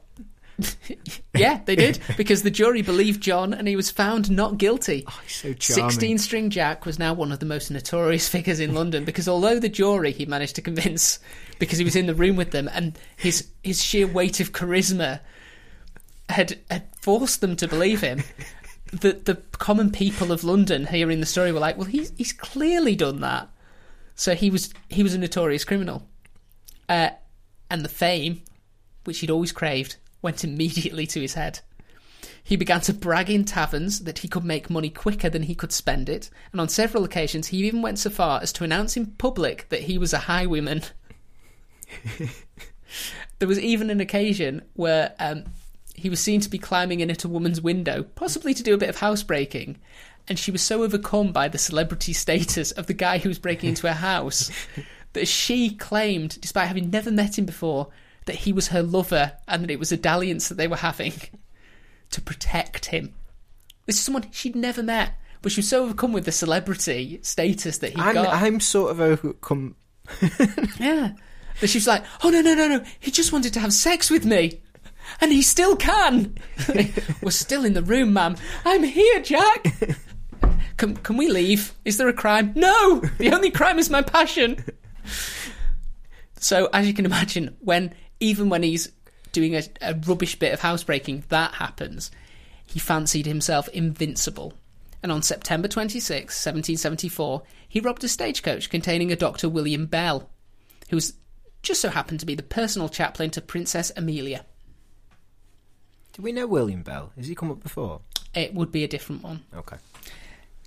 yeah, 1.35 1.59
they 1.65 1.75
did, 1.75 1.99
because 2.17 2.43
the 2.43 2.51
jury 2.51 2.81
believed 2.81 3.21
John 3.21 3.53
and 3.53 3.67
he 3.67 3.75
was 3.75 3.91
found 3.91 4.31
not 4.31 4.57
guilty. 4.57 5.03
Oh, 5.07 5.19
he's 5.23 5.35
so 5.35 5.53
charming. 5.53 5.91
16 5.91 6.17
string 6.17 6.49
Jack 6.49 6.85
was 6.85 6.99
now 6.99 7.13
one 7.13 7.31
of 7.31 7.39
the 7.39 7.45
most 7.45 7.69
notorious 7.71 8.27
figures 8.35 8.59
in 8.59 8.73
London 8.73 9.03
because 9.05 9.27
although 9.27 9.59
the 9.59 9.69
jury 9.69 10.11
he 10.11 10.25
managed 10.25 10.55
to 10.55 10.61
convince 10.61 11.19
because 11.59 11.77
he 11.77 11.83
was 11.83 11.95
in 11.95 12.07
the 12.07 12.15
room 12.15 12.35
with 12.35 12.51
them 12.51 12.69
and 12.73 12.97
his 13.17 13.49
his 13.63 13.83
sheer 13.83 14.07
weight 14.07 14.39
of 14.39 14.51
charisma 14.51 15.19
had 16.29 16.59
had 16.69 16.87
forced 16.99 17.41
them 17.41 17.55
to 17.55 17.67
believe 17.67 18.01
him 18.01 18.23
the 18.91 19.13
the 19.13 19.35
common 19.53 19.91
people 19.91 20.31
of 20.31 20.43
London 20.43 20.85
hearing 20.85 21.19
the 21.19 21.25
story 21.25 21.51
were 21.51 21.59
like 21.59 21.77
well 21.77 21.85
he's 21.85 22.11
he's 22.17 22.33
clearly 22.33 22.95
done 22.95 23.21
that 23.21 23.49
so 24.15 24.35
he 24.35 24.49
was 24.49 24.73
he 24.89 25.03
was 25.03 25.13
a 25.13 25.17
notorious 25.17 25.63
criminal 25.65 26.07
uh, 26.87 27.09
and 27.69 27.83
the 27.83 27.89
fame 27.89 28.41
which 29.03 29.19
he'd 29.19 29.31
always 29.31 29.51
craved 29.51 29.97
went 30.25 30.43
immediately 30.43 31.07
to 31.07 31.21
his 31.21 31.35
head 31.35 31.61
he 32.45 32.55
began 32.55 32.79
to 32.81 32.93
brag 32.93 33.27
in 33.31 33.43
taverns 33.43 34.01
that 34.01 34.19
he 34.19 34.27
could 34.27 34.43
make 34.43 34.69
money 34.69 34.91
quicker 34.91 35.31
than 35.31 35.43
he 35.43 35.55
could 35.55 35.71
spend 35.71 36.07
it, 36.07 36.29
and 36.51 36.61
on 36.61 36.69
several 36.69 37.03
occasions 37.03 37.47
he 37.47 37.57
even 37.65 37.81
went 37.81 37.97
so 37.97 38.11
far 38.11 38.39
as 38.39 38.53
to 38.53 38.63
announce 38.63 38.95
in 38.95 39.07
public 39.07 39.67
that 39.69 39.81
he 39.81 39.97
was 39.97 40.13
a 40.13 40.19
highwayman. 40.19 40.83
there 43.39 43.47
was 43.47 43.59
even 43.59 43.89
an 43.89 43.99
occasion 43.99 44.61
where 44.75 45.13
um, 45.19 45.45
he 45.95 46.07
was 46.07 46.19
seen 46.19 46.39
to 46.39 46.49
be 46.49 46.59
climbing 46.59 46.99
in 46.99 47.09
at 47.09 47.23
a 47.23 47.27
woman's 47.29 47.61
window, 47.61 48.03
possibly 48.03 48.53
to 48.53 48.61
do 48.61 48.75
a 48.75 48.77
bit 48.77 48.89
of 48.89 48.97
housebreaking, 48.97 49.79
and 50.27 50.37
she 50.37 50.51
was 50.51 50.61
so 50.61 50.83
overcome 50.83 51.31
by 51.31 51.47
the 51.47 51.57
celebrity 51.57 52.13
status 52.13 52.71
of 52.73 52.85
the 52.85 52.93
guy 52.93 53.17
who 53.17 53.29
was 53.29 53.39
breaking 53.39 53.69
into 53.69 53.87
her 53.87 53.93
house 53.93 54.51
that 55.13 55.27
she 55.27 55.71
claimed, 55.71 56.39
despite 56.41 56.67
having 56.67 56.91
never 56.91 57.09
met 57.09 57.39
him 57.39 57.45
before, 57.45 57.87
that 58.25 58.35
he 58.35 58.53
was 58.53 58.69
her 58.69 58.83
lover 58.83 59.33
and 59.47 59.63
that 59.63 59.71
it 59.71 59.79
was 59.79 59.91
a 59.91 59.97
dalliance 59.97 60.49
that 60.49 60.55
they 60.55 60.67
were 60.67 60.75
having 60.75 61.13
to 62.11 62.21
protect 62.21 62.87
him. 62.87 63.13
This 63.85 63.97
is 63.97 64.01
someone 64.01 64.27
she'd 64.31 64.55
never 64.55 64.81
met, 64.81 65.13
but 65.41 65.51
she 65.51 65.59
was 65.59 65.69
so 65.69 65.83
overcome 65.83 66.11
with 66.11 66.25
the 66.25 66.31
celebrity 66.31 67.19
status 67.21 67.77
that 67.79 67.93
he 67.93 68.01
I'm 68.01 68.15
got. 68.15 68.33
I'm 68.33 68.59
sort 68.59 68.91
of 68.91 68.99
overcome. 68.99 69.75
Yeah. 70.79 71.13
That 71.61 71.67
she 71.67 71.77
was 71.77 71.87
like, 71.87 72.03
oh 72.23 72.29
no, 72.29 72.41
no, 72.41 72.53
no, 72.53 72.67
no, 72.67 72.83
he 72.99 73.11
just 73.11 73.31
wanted 73.31 73.53
to 73.53 73.59
have 73.61 73.71
sex 73.71 74.09
with 74.09 74.25
me. 74.25 74.59
And 75.21 75.31
he 75.31 75.41
still 75.41 75.75
can. 75.75 76.35
We're 77.21 77.31
still 77.31 77.63
in 77.63 77.73
the 77.73 77.83
room, 77.83 78.11
ma'am. 78.13 78.35
I'm 78.65 78.83
here, 78.83 79.21
Jack. 79.21 79.67
Can, 80.77 80.97
can 80.97 81.15
we 81.15 81.29
leave? 81.29 81.73
Is 81.85 81.95
there 81.95 82.09
a 82.09 82.13
crime? 82.13 82.51
No! 82.53 82.99
The 83.17 83.31
only 83.31 83.49
crime 83.49 83.79
is 83.79 83.89
my 83.89 84.01
passion. 84.01 84.61
So, 86.37 86.67
as 86.73 86.85
you 86.85 86.93
can 86.93 87.05
imagine, 87.05 87.55
when 87.61 87.93
even 88.19 88.49
when 88.49 88.63
he's 88.63 88.91
doing 89.31 89.55
a, 89.55 89.63
a 89.81 89.93
rubbish 89.93 90.37
bit 90.37 90.53
of 90.53 90.61
housebreaking, 90.61 91.23
that 91.29 91.55
happens. 91.55 92.11
He 92.65 92.79
fancied 92.79 93.25
himself 93.25 93.67
invincible. 93.69 94.53
And 95.03 95.11
on 95.11 95.21
September 95.21 95.67
26, 95.67 96.11
1774, 96.45 97.43
he 97.67 97.79
robbed 97.79 98.03
a 98.03 98.07
stagecoach 98.07 98.69
containing 98.69 99.11
a 99.11 99.15
Dr. 99.15 99.47
William 99.49 99.85
Bell, 99.85 100.29
who 100.89 100.99
just 101.61 101.81
so 101.81 101.89
happened 101.89 102.19
to 102.21 102.25
be 102.25 102.35
the 102.35 102.43
personal 102.43 102.89
chaplain 102.89 103.29
to 103.31 103.41
Princess 103.41 103.91
Amelia. 103.95 104.45
Do 106.13 106.21
we 106.21 106.31
know 106.31 106.47
William 106.47 106.81
Bell? 106.81 107.11
Has 107.17 107.27
he 107.27 107.35
come 107.35 107.51
up 107.51 107.61
before? 107.61 108.01
It 108.33 108.53
would 108.53 108.71
be 108.71 108.83
a 108.83 108.87
different 108.87 109.21
one 109.23 109.43
Okay. 109.53 109.77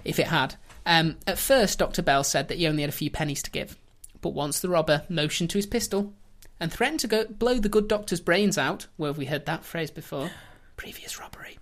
if 0.05 0.19
it 0.19 0.27
had. 0.29 0.57
Um, 0.87 1.17
at 1.27 1.39
first, 1.39 1.79
Dr. 1.79 2.03
Bell 2.03 2.23
said 2.25 2.49
that 2.49 2.59
he 2.59 2.67
only 2.67 2.83
had 2.83 2.91
a 2.91 2.93
few 2.93 3.11
pennies 3.11 3.43
to 3.43 3.51
give, 3.51 3.77
but 4.21 4.31
once 4.31 4.61
the 4.61 4.69
robber 4.69 5.05
motioned 5.09 5.51
to 5.51 5.59
his 5.59 5.67
pistol 5.67 6.13
and 6.61 6.73
threatened 6.73 7.01
to 7.01 7.07
go 7.09 7.25
blow 7.27 7.59
the 7.59 7.69
good 7.69 7.89
doctor's 7.89 8.21
brains 8.21 8.59
out, 8.59 8.87
where 8.97 9.09
have 9.11 9.19
we 9.19 9.27
heard 9.27 9.47
that 9.47 9.65
phrase 9.65 9.91
before? 9.91 10.31
Previous 10.77 11.19
robbery. 11.19 11.59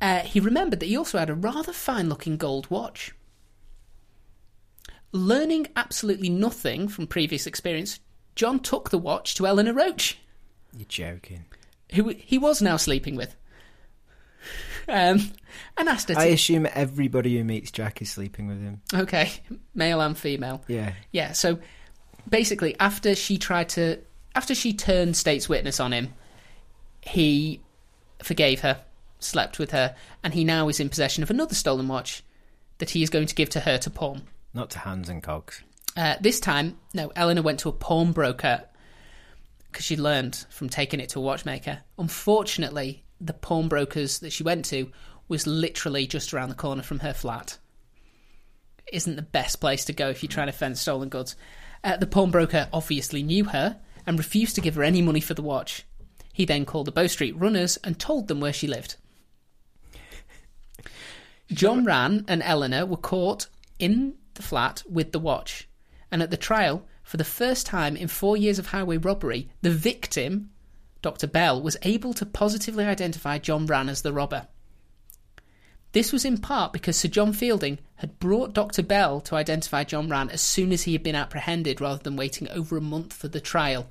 Uh, 0.00 0.20
he 0.20 0.40
remembered 0.40 0.80
that 0.80 0.86
he 0.86 0.96
also 0.96 1.18
had 1.18 1.30
a 1.30 1.34
rather 1.34 1.72
fine 1.72 2.08
looking 2.08 2.36
gold 2.36 2.70
watch. 2.70 3.12
Learning 5.12 5.66
absolutely 5.76 6.28
nothing 6.28 6.88
from 6.88 7.06
previous 7.06 7.46
experience, 7.46 8.00
John 8.34 8.58
took 8.60 8.90
the 8.90 8.98
watch 8.98 9.34
to 9.36 9.46
Eleanor 9.46 9.72
Roach, 9.72 10.18
You're 10.76 10.84
joking. 10.88 11.46
who 11.94 12.08
he 12.10 12.36
was 12.36 12.60
now 12.60 12.76
sleeping 12.76 13.16
with, 13.16 13.34
um, 14.88 15.32
and 15.78 15.88
asked 15.88 16.08
her 16.10 16.14
to. 16.16 16.20
I 16.20 16.24
assume 16.26 16.66
everybody 16.74 17.38
who 17.38 17.44
meets 17.44 17.70
Jack 17.70 18.02
is 18.02 18.10
sleeping 18.10 18.46
with 18.46 18.60
him. 18.60 18.82
Okay, 18.92 19.32
male 19.74 20.00
and 20.02 20.18
female. 20.18 20.62
Yeah. 20.68 20.92
Yeah, 21.12 21.32
so 21.32 21.58
basically, 22.28 22.78
after 22.78 23.14
she 23.14 23.38
tried 23.38 23.68
to, 23.70 23.98
after 24.34 24.54
she 24.54 24.72
turned 24.72 25.16
state's 25.16 25.48
witness 25.48 25.80
on 25.80 25.92
him, 25.92 26.12
he 27.00 27.60
forgave 28.22 28.60
her, 28.60 28.80
slept 29.18 29.58
with 29.58 29.70
her, 29.70 29.94
and 30.22 30.34
he 30.34 30.44
now 30.44 30.68
is 30.68 30.80
in 30.80 30.88
possession 30.88 31.22
of 31.22 31.30
another 31.30 31.54
stolen 31.54 31.88
watch 31.88 32.22
that 32.78 32.90
he 32.90 33.02
is 33.02 33.10
going 33.10 33.26
to 33.26 33.34
give 33.34 33.48
to 33.50 33.60
her 33.60 33.78
to 33.78 33.90
pawn. 33.90 34.22
Not 34.52 34.70
to 34.70 34.78
Hans 34.80 35.08
and 35.08 35.22
Cogs. 35.22 35.62
Uh, 35.96 36.16
this 36.20 36.40
time, 36.40 36.76
no, 36.92 37.10
Eleanor 37.16 37.42
went 37.42 37.60
to 37.60 37.68
a 37.68 37.72
pawnbroker 37.72 38.64
because 39.70 39.84
she 39.84 39.96
learned 39.96 40.46
from 40.50 40.68
taking 40.68 41.00
it 41.00 41.08
to 41.10 41.18
a 41.18 41.22
watchmaker. 41.22 41.80
Unfortunately, 41.98 43.02
the 43.20 43.32
pawnbrokers 43.32 44.18
that 44.20 44.32
she 44.32 44.42
went 44.42 44.64
to 44.66 44.90
was 45.28 45.46
literally 45.46 46.06
just 46.06 46.32
around 46.32 46.50
the 46.50 46.54
corner 46.54 46.82
from 46.82 47.00
her 47.00 47.14
flat. 47.14 47.58
Isn't 48.92 49.16
the 49.16 49.22
best 49.22 49.60
place 49.60 49.84
to 49.86 49.92
go 49.92 50.08
if 50.08 50.22
you're 50.22 50.30
trying 50.30 50.46
to 50.46 50.52
fence 50.52 50.80
stolen 50.80 51.08
goods. 51.08 51.34
Uh, 51.86 51.96
the 51.96 52.06
pawnbroker 52.06 52.68
obviously 52.72 53.22
knew 53.22 53.44
her 53.44 53.78
and 54.04 54.18
refused 54.18 54.56
to 54.56 54.60
give 54.60 54.74
her 54.74 54.82
any 54.82 55.00
money 55.00 55.20
for 55.20 55.34
the 55.34 55.42
watch. 55.42 55.84
He 56.32 56.44
then 56.44 56.64
called 56.64 56.88
the 56.88 56.92
Bow 56.92 57.06
Street 57.06 57.38
runners 57.38 57.78
and 57.84 57.96
told 57.96 58.26
them 58.26 58.40
where 58.40 58.52
she 58.52 58.66
lived. 58.66 58.96
John 61.52 61.84
Rann 61.84 62.24
and 62.26 62.42
Eleanor 62.42 62.84
were 62.84 62.96
caught 62.96 63.46
in 63.78 64.14
the 64.34 64.42
flat 64.42 64.82
with 64.90 65.12
the 65.12 65.20
watch. 65.20 65.68
And 66.10 66.24
at 66.24 66.32
the 66.32 66.36
trial, 66.36 66.84
for 67.04 67.18
the 67.18 67.24
first 67.24 67.66
time 67.66 67.96
in 67.96 68.08
four 68.08 68.36
years 68.36 68.58
of 68.58 68.66
highway 68.66 68.96
robbery, 68.96 69.48
the 69.62 69.70
victim, 69.70 70.50
Dr. 71.02 71.28
Bell, 71.28 71.62
was 71.62 71.76
able 71.82 72.14
to 72.14 72.26
positively 72.26 72.84
identify 72.84 73.38
John 73.38 73.64
Rann 73.64 73.88
as 73.88 74.02
the 74.02 74.12
robber. 74.12 74.48
This 75.96 76.12
was 76.12 76.26
in 76.26 76.36
part 76.36 76.74
because 76.74 76.94
Sir 76.94 77.08
John 77.08 77.32
Fielding 77.32 77.78
had 77.94 78.18
brought 78.18 78.52
Dr. 78.52 78.82
Bell 78.82 79.18
to 79.22 79.34
identify 79.34 79.82
John 79.82 80.10
Rann 80.10 80.28
as 80.28 80.42
soon 80.42 80.70
as 80.70 80.82
he 80.82 80.92
had 80.92 81.02
been 81.02 81.14
apprehended 81.14 81.80
rather 81.80 82.02
than 82.02 82.16
waiting 82.16 82.50
over 82.50 82.76
a 82.76 82.82
month 82.82 83.14
for 83.14 83.28
the 83.28 83.40
trial, 83.40 83.88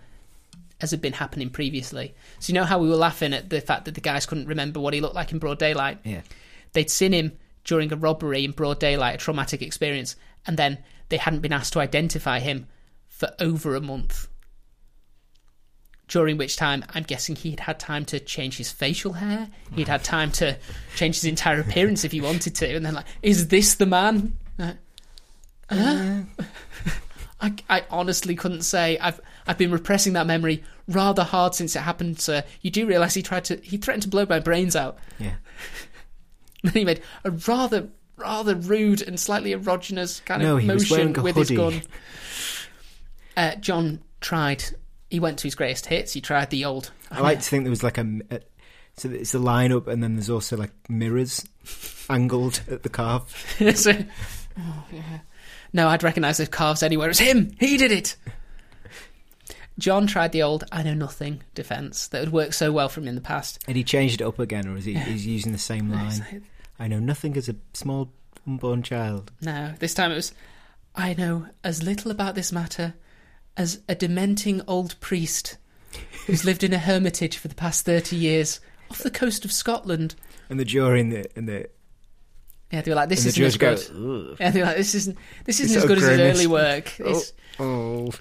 as 0.79 0.91
had 0.91 1.01
been 1.01 1.13
happening 1.13 1.49
previously. 1.49 2.13
So, 2.37 2.53
you 2.53 2.59
know 2.59 2.63
how 2.63 2.77
we 2.77 2.89
were 2.89 2.95
laughing 2.95 3.33
at 3.33 3.49
the 3.49 3.59
fact 3.59 3.85
that 3.85 3.95
the 3.95 4.01
guys 4.01 4.27
couldn't 4.27 4.47
remember 4.47 4.79
what 4.79 4.93
he 4.93 5.01
looked 5.01 5.15
like 5.15 5.31
in 5.31 5.39
broad 5.39 5.57
daylight? 5.57 5.97
Yeah. 6.03 6.21
they'd 6.73 6.91
seen 6.91 7.11
him 7.11 7.31
during 7.63 7.91
a 7.91 7.95
robbery 7.95 8.45
in 8.45 8.51
broad 8.51 8.79
daylight, 8.79 9.15
a 9.15 9.17
traumatic 9.17 9.63
experience, 9.63 10.15
and 10.45 10.57
then 10.57 10.77
they 11.09 11.17
hadn't 11.17 11.39
been 11.39 11.53
asked 11.53 11.73
to 11.73 11.79
identify 11.79 12.37
him 12.37 12.67
for 13.07 13.33
over 13.39 13.75
a 13.75 13.81
month. 13.81 14.27
During 16.07 16.37
which 16.37 16.55
time, 16.55 16.85
I'm 16.93 17.03
guessing 17.03 17.35
he'd 17.35 17.61
had 17.61 17.79
time 17.79 18.05
to 18.05 18.19
change 18.19 18.57
his 18.57 18.71
facial 18.71 19.13
hair. 19.13 19.49
He'd 19.73 19.87
had 19.87 20.03
time 20.03 20.31
to 20.33 20.55
change 20.95 21.15
his 21.15 21.25
entire 21.25 21.59
appearance 21.59 22.03
if 22.03 22.11
he 22.11 22.21
wanted 22.21 22.53
to. 22.55 22.75
And 22.75 22.85
then, 22.85 22.93
like, 22.93 23.05
is 23.23 23.47
this 23.47 23.73
the 23.75 23.87
man? 23.87 24.37
Uh, 24.59 24.73
huh? 25.69 26.21
I, 27.41 27.53
I 27.69 27.83
honestly 27.89 28.35
couldn't 28.35 28.61
say. 28.61 28.97
I've 28.99 29.19
I've 29.47 29.57
been 29.57 29.71
repressing 29.71 30.13
that 30.13 30.27
memory 30.27 30.63
rather 30.87 31.23
hard 31.23 31.55
since 31.55 31.75
it 31.75 31.79
happened, 31.79 32.19
sir. 32.19 32.43
You 32.61 32.71
do 32.71 32.85
realise 32.85 33.13
he 33.13 33.21
tried 33.21 33.45
to 33.45 33.57
he 33.57 33.77
threatened 33.77 34.03
to 34.03 34.09
blow 34.09 34.25
my 34.29 34.39
brains 34.39 34.75
out. 34.75 34.97
Yeah. 35.19 35.35
Then 36.63 36.73
he 36.73 36.83
made 36.83 37.01
a 37.23 37.29
rather, 37.29 37.89
rather 38.17 38.55
rude 38.55 39.03
and 39.03 39.19
slightly 39.19 39.53
erogenous 39.53 40.25
kind 40.25 40.41
No, 40.41 40.57
of 40.57 40.63
motion 40.63 41.13
with 41.13 41.35
his 41.35 41.51
gun. 41.51 41.83
Uh, 43.37 43.53
John 43.57 44.01
tried. 44.19 44.63
He 45.15 45.19
went 45.21 45.39
to 45.39 45.43
his 45.43 45.55
greatest 45.55 45.85
hits. 45.85 46.11
He 46.11 46.19
tried 46.19 46.49
the 46.49 46.65
old. 46.65 46.91
I 47.09 47.21
like 47.21 47.39
to 47.39 47.45
think 47.45 47.63
there 47.63 47.69
was 47.69 47.83
like 47.83 47.97
a, 47.97 48.19
a 48.29 48.41
so 48.97 49.09
it's 49.09 49.33
a 49.33 49.37
lineup, 49.37 49.87
and 49.87 50.03
then 50.03 50.15
there's 50.17 50.29
also 50.29 50.57
like 50.57 50.71
mirrors 50.89 51.45
angled 52.09 52.59
at 52.69 52.83
the 52.83 52.89
calf. 52.89 53.55
So- 53.75 53.93
oh, 54.59 54.83
yeah. 54.91 55.19
No, 55.71 55.87
I'd 55.87 56.03
recognise 56.03 56.35
those 56.35 56.49
calves 56.49 56.83
anywhere. 56.83 57.09
It's 57.09 57.19
him. 57.19 57.55
He 57.61 57.77
did 57.77 57.93
it. 57.93 58.17
John 59.79 60.05
tried 60.05 60.33
the 60.33 60.43
old 60.43 60.65
"I 60.69 60.83
know 60.83 60.93
nothing" 60.93 61.43
defence 61.53 62.09
that 62.09 62.19
had 62.19 62.33
worked 62.33 62.55
so 62.55 62.73
well 62.73 62.89
for 62.89 62.99
him 62.99 63.07
in 63.07 63.15
the 63.15 63.21
past. 63.21 63.63
And 63.69 63.77
he 63.77 63.85
changed 63.85 64.19
it 64.19 64.25
up 64.25 64.37
again, 64.39 64.67
or 64.67 64.75
is 64.75 64.83
he? 64.83 64.95
He's 64.95 65.25
using 65.25 65.53
the 65.53 65.57
same 65.57 65.89
line. 65.89 66.43
I 66.77 66.89
know 66.89 66.99
nothing 66.99 67.37
as 67.37 67.47
a 67.47 67.55
small 67.73 68.11
unborn 68.45 68.83
child. 68.83 69.31
No, 69.39 69.75
this 69.79 69.93
time 69.93 70.11
it 70.11 70.15
was, 70.15 70.33
I 70.93 71.13
know 71.13 71.45
as 71.63 71.83
little 71.83 72.11
about 72.11 72.35
this 72.35 72.51
matter 72.51 72.95
as 73.57 73.81
a 73.87 73.95
dementing 73.95 74.61
old 74.67 74.99
priest 74.99 75.57
who's 76.27 76.43
lived 76.45 76.63
in 76.63 76.73
a 76.73 76.77
hermitage 76.77 77.37
for 77.37 77.47
the 77.47 77.55
past 77.55 77.85
30 77.85 78.15
years 78.15 78.59
off 78.91 78.99
the 78.99 79.11
coast 79.11 79.45
of 79.45 79.51
Scotland. 79.51 80.15
And 80.49 80.59
the 80.59 80.65
jury 80.65 80.99
in 80.99 81.09
the 81.09 81.25
and 81.35 81.47
the, 81.47 81.69
Yeah, 82.71 82.81
they 82.81 82.91
were 82.91 82.95
like, 82.95 83.09
this 83.09 83.25
isn't 83.25 83.43
as 83.43 83.57
good. 83.57 83.79
"Ugh." 83.91 84.37
Yeah, 84.39 84.51
they 84.51 84.59
were 84.59 84.65
like, 84.67 84.77
this 84.77 84.95
isn't, 84.95 85.17
this 85.45 85.59
isn't 85.59 85.75
It's 85.75 85.83
as 85.83 85.87
good 85.87 85.97
as 85.99 86.03
his 86.07 86.19
early 86.19 86.47
work. 86.47 86.93
Oh, 87.03 87.21
oh, 87.59 88.11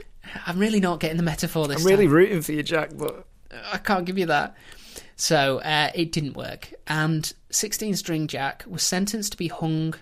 I'm 0.46 0.58
really 0.58 0.80
not 0.80 1.00
getting 1.00 1.16
the 1.16 1.22
metaphor 1.22 1.66
this 1.68 1.80
I'm 1.80 1.86
really 1.86 2.06
time. 2.06 2.14
rooting 2.14 2.42
for 2.42 2.52
you, 2.52 2.62
Jack, 2.62 2.90
but 2.94 3.26
I 3.72 3.78
can't 3.78 4.04
give 4.04 4.18
you 4.18 4.26
that. 4.26 4.56
So 5.16 5.58
uh, 5.60 5.90
it 5.94 6.12
didn't 6.12 6.36
work, 6.36 6.72
and 6.86 7.32
16 7.50 7.94
String 7.96 8.26
Jack 8.26 8.64
was 8.66 8.82
sentenced 8.82 9.32
to 9.32 9.38
be 9.38 9.48
hung, 9.48 9.94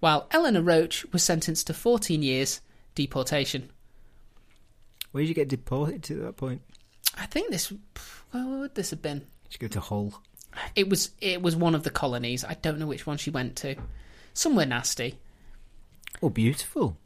while 0.00 0.26
Eleanor 0.30 0.62
Roach 0.62 1.04
was 1.12 1.22
sentenced 1.22 1.66
to 1.66 1.74
14 1.74 2.22
years 2.22 2.60
deportation. 2.94 3.70
Where 5.12 5.22
did 5.22 5.28
you 5.28 5.34
get 5.34 5.48
deported 5.48 6.02
to 6.04 6.14
at 6.14 6.22
that 6.22 6.36
point? 6.36 6.62
I 7.16 7.26
think 7.26 7.50
this. 7.50 7.72
Where 8.30 8.46
would 8.46 8.74
this 8.74 8.90
have 8.90 9.02
been? 9.02 9.18
Did 9.18 9.54
you 9.60 9.68
go 9.68 9.72
to 9.72 9.80
Hull? 9.80 10.22
It 10.74 10.88
was. 10.88 11.10
It 11.20 11.42
was 11.42 11.56
one 11.56 11.74
of 11.74 11.82
the 11.82 11.90
colonies. 11.90 12.44
I 12.44 12.54
don't 12.54 12.78
know 12.78 12.86
which 12.86 13.06
one 13.06 13.16
she 13.18 13.30
went 13.30 13.56
to. 13.56 13.76
Somewhere 14.34 14.66
nasty. 14.66 15.18
Oh, 16.22 16.30
beautiful. 16.30 16.96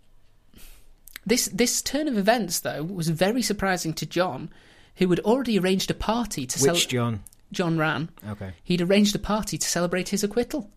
This 1.24 1.46
this 1.46 1.82
turn 1.82 2.08
of 2.08 2.18
events, 2.18 2.60
though, 2.60 2.82
was 2.82 3.08
very 3.08 3.42
surprising 3.42 3.94
to 3.94 4.06
John, 4.06 4.50
who 4.96 5.08
had 5.08 5.20
already 5.20 5.58
arranged 5.58 5.90
a 5.90 5.94
party 5.94 6.46
to 6.46 6.58
Which 6.58 6.64
celebrate. 6.64 6.88
John? 6.88 7.24
John 7.52 7.78
Rann. 7.78 8.10
Okay. 8.28 8.52
He'd 8.64 8.80
arranged 8.80 9.14
a 9.14 9.18
party 9.20 9.58
to 9.58 9.66
celebrate 9.68 10.08
his 10.08 10.24
acquittal. 10.24 10.70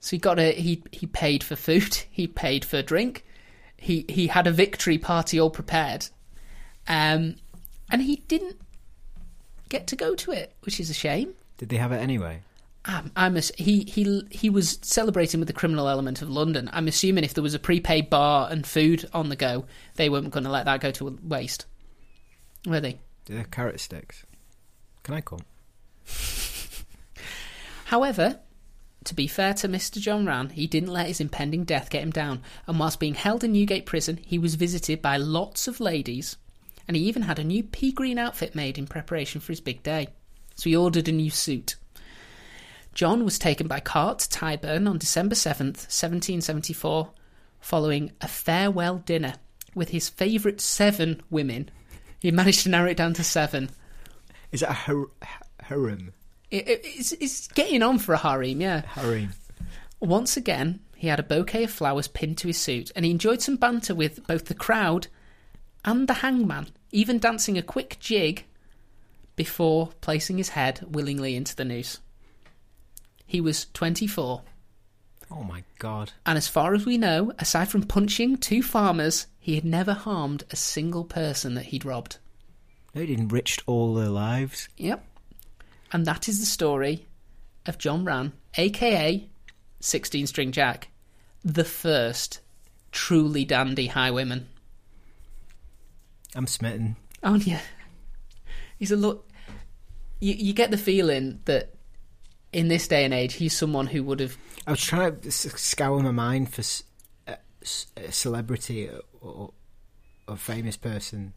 So 0.00 0.10
he 0.10 0.18
got 0.18 0.38
a 0.38 0.52
he 0.52 0.82
he 0.92 1.06
paid 1.06 1.42
for 1.42 1.56
food, 1.56 1.94
he 2.10 2.26
paid 2.26 2.64
for 2.64 2.82
drink, 2.82 3.24
he 3.82 4.04
he 4.08 4.28
had 4.28 4.46
a 4.46 4.52
victory 4.52 4.96
party 4.96 5.40
all 5.40 5.50
prepared, 5.50 6.08
um, 6.88 7.36
and 7.90 8.02
he 8.02 8.16
didn't 8.28 8.60
get 9.68 9.86
to 9.88 9.96
go 9.96 10.14
to 10.14 10.30
it, 10.30 10.54
which 10.62 10.78
is 10.78 10.88
a 10.88 10.94
shame. 10.94 11.34
Did 11.58 11.68
they 11.68 11.76
have 11.76 11.92
it 11.92 11.98
anyway? 11.98 12.42
I'm, 12.84 13.12
I'm 13.14 13.36
ass- 13.36 13.52
he 13.56 13.84
he 13.84 14.22
he 14.30 14.50
was 14.50 14.78
celebrating 14.82 15.40
with 15.40 15.46
the 15.46 15.52
criminal 15.52 15.88
element 15.88 16.22
of 16.22 16.30
London. 16.30 16.70
I'm 16.72 16.88
assuming 16.88 17.24
if 17.24 17.34
there 17.34 17.42
was 17.42 17.54
a 17.54 17.58
prepaid 17.58 18.08
bar 18.08 18.48
and 18.50 18.66
food 18.66 19.08
on 19.12 19.28
the 19.28 19.36
go, 19.36 19.64
they 19.96 20.08
weren't 20.08 20.30
going 20.30 20.44
to 20.44 20.50
let 20.50 20.64
that 20.64 20.80
go 20.80 20.90
to 20.92 21.18
waste, 21.22 21.66
were 22.66 22.80
they? 22.80 22.98
Have 23.28 23.50
carrot 23.50 23.80
sticks? 23.80 24.24
Can 25.02 25.14
I 25.14 25.20
come? 25.20 25.40
However, 27.86 28.40
to 29.04 29.14
be 29.14 29.26
fair 29.26 29.54
to 29.54 29.68
Mr. 29.68 29.98
John 29.98 30.26
Rann, 30.26 30.50
he 30.50 30.66
didn't 30.66 30.92
let 30.92 31.06
his 31.06 31.20
impending 31.20 31.64
death 31.64 31.90
get 31.90 32.02
him 32.02 32.10
down, 32.10 32.42
and 32.66 32.78
whilst 32.78 33.00
being 33.00 33.14
held 33.14 33.44
in 33.44 33.52
Newgate 33.52 33.86
Prison, 33.86 34.18
he 34.24 34.38
was 34.38 34.54
visited 34.54 35.02
by 35.02 35.16
lots 35.16 35.68
of 35.68 35.80
ladies, 35.80 36.36
and 36.86 36.96
he 36.96 37.04
even 37.04 37.22
had 37.22 37.38
a 37.38 37.44
new 37.44 37.62
pea 37.62 37.92
green 37.92 38.18
outfit 38.18 38.54
made 38.54 38.78
in 38.78 38.86
preparation 38.86 39.40
for 39.40 39.52
his 39.52 39.60
big 39.60 39.82
day. 39.82 40.08
So 40.54 40.68
he 40.68 40.76
ordered 40.76 41.08
a 41.08 41.12
new 41.12 41.30
suit. 41.30 41.76
John 42.94 43.24
was 43.24 43.38
taken 43.38 43.68
by 43.68 43.80
cart 43.80 44.18
to 44.20 44.28
Tyburn 44.28 44.88
on 44.88 44.98
December 44.98 45.34
7th, 45.34 45.88
1774, 45.88 47.10
following 47.60 48.12
a 48.20 48.28
farewell 48.28 48.98
dinner 48.98 49.34
with 49.74 49.90
his 49.90 50.08
favourite 50.08 50.60
seven 50.60 51.22
women. 51.30 51.70
He 52.20 52.30
managed 52.30 52.64
to 52.64 52.68
narrow 52.68 52.90
it 52.90 52.96
down 52.96 53.14
to 53.14 53.24
seven. 53.24 53.70
Is 54.50 54.60
that 54.60 54.70
a 54.70 54.74
har- 54.74 55.10
harem? 55.60 56.12
It, 56.52 56.68
it- 56.68 56.80
it's, 56.84 57.12
it's 57.12 57.48
getting 57.48 57.82
on 57.82 57.98
for 57.98 58.12
a 58.12 58.18
harem, 58.18 58.60
yeah. 58.60 58.82
Harem. 58.86 59.30
Once 60.00 60.36
again, 60.36 60.80
he 60.96 61.08
had 61.08 61.18
a 61.18 61.24
bouquet 61.24 61.64
of 61.64 61.70
flowers 61.70 62.06
pinned 62.08 62.38
to 62.38 62.46
his 62.48 62.58
suit, 62.58 62.92
and 62.94 63.04
he 63.04 63.10
enjoyed 63.10 63.40
some 63.42 63.56
banter 63.56 63.94
with 63.94 64.24
both 64.26 64.44
the 64.44 64.54
crowd 64.54 65.08
and 65.84 66.06
the 66.08 66.14
hangman, 66.14 66.68
even 66.92 67.18
dancing 67.18 67.56
a 67.58 67.62
quick 67.62 67.96
jig 67.98 68.44
before 69.34 69.90
placing 70.00 70.38
his 70.38 70.50
head 70.50 70.84
willingly 70.88 71.34
into 71.34 71.56
the 71.56 71.64
noose. 71.64 71.98
He 73.26 73.40
was 73.40 73.66
24, 73.72 74.42
Oh 75.30 75.42
my 75.44 75.64
god. 75.78 76.12
and 76.26 76.36
as 76.36 76.46
far 76.48 76.74
as 76.74 76.84
we 76.84 76.98
know, 76.98 77.32
aside 77.38 77.68
from 77.68 77.84
punching 77.84 78.36
two 78.36 78.62
farmers, 78.62 79.26
he 79.38 79.54
had 79.54 79.64
never 79.64 79.94
harmed 79.94 80.44
a 80.50 80.56
single 80.56 81.04
person 81.04 81.54
that 81.54 81.64
he'd 81.66 81.84
robbed. 81.86 82.18
He 82.92 83.14
enriched 83.14 83.62
all 83.66 83.94
their 83.94 84.10
lives. 84.10 84.68
Yep. 84.76 85.02
And 85.92 86.06
that 86.06 86.28
is 86.28 86.40
the 86.40 86.46
story 86.46 87.06
of 87.66 87.78
John 87.78 88.04
Rann, 88.04 88.32
aka 88.56 89.28
16 89.80 90.26
String 90.26 90.52
Jack, 90.52 90.88
the 91.44 91.64
first 91.64 92.40
truly 92.92 93.44
dandy 93.44 93.88
highwayman. 93.88 94.48
I'm 96.34 96.46
smitten. 96.46 96.96
Aren't 97.22 97.46
you? 97.46 97.58
He's 98.78 98.90
a 98.90 98.96
look. 98.96 99.28
You, 100.20 100.34
you 100.34 100.52
get 100.54 100.70
the 100.70 100.78
feeling 100.78 101.40
that 101.44 101.74
in 102.52 102.68
this 102.68 102.88
day 102.88 103.04
and 103.04 103.12
age, 103.12 103.34
he's 103.34 103.56
someone 103.56 103.86
who 103.86 104.02
would 104.04 104.20
have. 104.20 104.36
I 104.66 104.72
was 104.72 104.82
trying 104.82 105.20
to 105.20 105.30
scour 105.30 106.00
my 106.00 106.10
mind 106.10 106.54
for 106.54 106.62
a 107.28 108.12
celebrity 108.12 108.88
or, 108.88 109.00
or 109.20 109.52
a 110.26 110.36
famous 110.36 110.76
person 110.76 111.34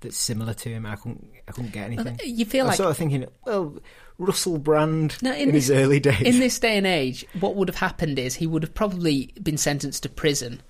that's 0.00 0.16
similar 0.16 0.54
to 0.54 0.68
him. 0.68 0.86
I 0.86 0.96
couldn't. 0.96 1.26
I 1.48 1.52
couldn't 1.52 1.72
get 1.72 1.86
anything. 1.86 2.18
You 2.24 2.44
feel 2.44 2.66
like 2.66 2.76
sort 2.76 2.90
of 2.90 2.96
thinking, 2.96 3.26
well, 3.44 3.76
Russell 4.18 4.58
Brand 4.58 5.16
No, 5.22 5.32
in, 5.32 5.48
in 5.48 5.54
his 5.54 5.68
this- 5.68 5.76
early 5.78 6.00
days. 6.00 6.20
in 6.22 6.38
this 6.40 6.58
day 6.58 6.76
and 6.76 6.86
age, 6.86 7.24
what 7.40 7.56
would 7.56 7.68
have 7.68 7.76
happened 7.76 8.18
is 8.18 8.34
he 8.36 8.46
would 8.46 8.62
have 8.62 8.74
probably 8.74 9.32
been 9.42 9.56
sentenced 9.56 10.02
to 10.04 10.08
prison 10.08 10.60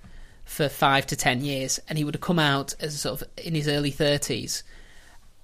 for 0.44 0.68
five 0.68 1.06
to 1.08 1.16
ten 1.16 1.44
years, 1.44 1.78
and 1.88 1.96
he 1.98 2.04
would 2.04 2.14
have 2.14 2.20
come 2.22 2.38
out 2.38 2.74
as 2.80 3.00
sort 3.00 3.20
of 3.22 3.28
in 3.36 3.54
his 3.54 3.68
early 3.68 3.90
thirties, 3.90 4.62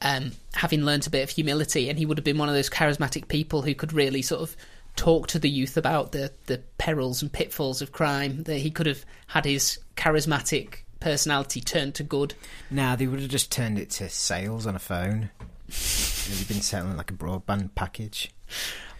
um, 0.02 0.32
having 0.54 0.82
learnt 0.84 1.06
a 1.06 1.10
bit 1.10 1.22
of 1.22 1.30
humility, 1.30 1.88
and 1.88 1.98
he 1.98 2.06
would 2.06 2.18
have 2.18 2.24
been 2.24 2.38
one 2.38 2.48
of 2.48 2.54
those 2.54 2.70
charismatic 2.70 3.28
people 3.28 3.62
who 3.62 3.74
could 3.74 3.92
really 3.92 4.22
sort 4.22 4.42
of 4.42 4.56
talk 4.96 5.26
to 5.28 5.38
the 5.38 5.50
youth 5.50 5.76
about 5.76 6.12
the 6.12 6.32
the 6.46 6.58
perils 6.78 7.22
and 7.22 7.32
pitfalls 7.32 7.82
of 7.82 7.92
crime. 7.92 8.42
That 8.44 8.58
he 8.58 8.70
could 8.70 8.86
have 8.86 9.04
had 9.28 9.44
his 9.44 9.78
charismatic 9.96 10.78
personality 11.06 11.60
turned 11.60 11.94
to 11.94 12.02
good. 12.02 12.34
Nah, 12.68 12.96
they 12.96 13.06
would 13.06 13.20
have 13.20 13.28
just 13.28 13.52
turned 13.52 13.78
it 13.78 13.90
to 13.90 14.08
sales 14.08 14.66
on 14.66 14.74
a 14.74 14.80
phone. 14.80 15.30
They'd 15.68 16.48
been 16.48 16.60
selling 16.60 16.96
like 16.96 17.12
a 17.12 17.14
broadband 17.14 17.76
package. 17.76 18.32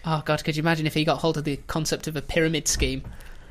Oh 0.04 0.22
God, 0.24 0.44
could 0.44 0.56
you 0.56 0.62
imagine 0.62 0.86
if 0.86 0.94
he 0.94 1.04
got 1.04 1.18
hold 1.18 1.36
of 1.36 1.42
the 1.42 1.56
concept 1.66 2.06
of 2.06 2.14
a 2.14 2.22
pyramid 2.22 2.68
scheme? 2.68 3.02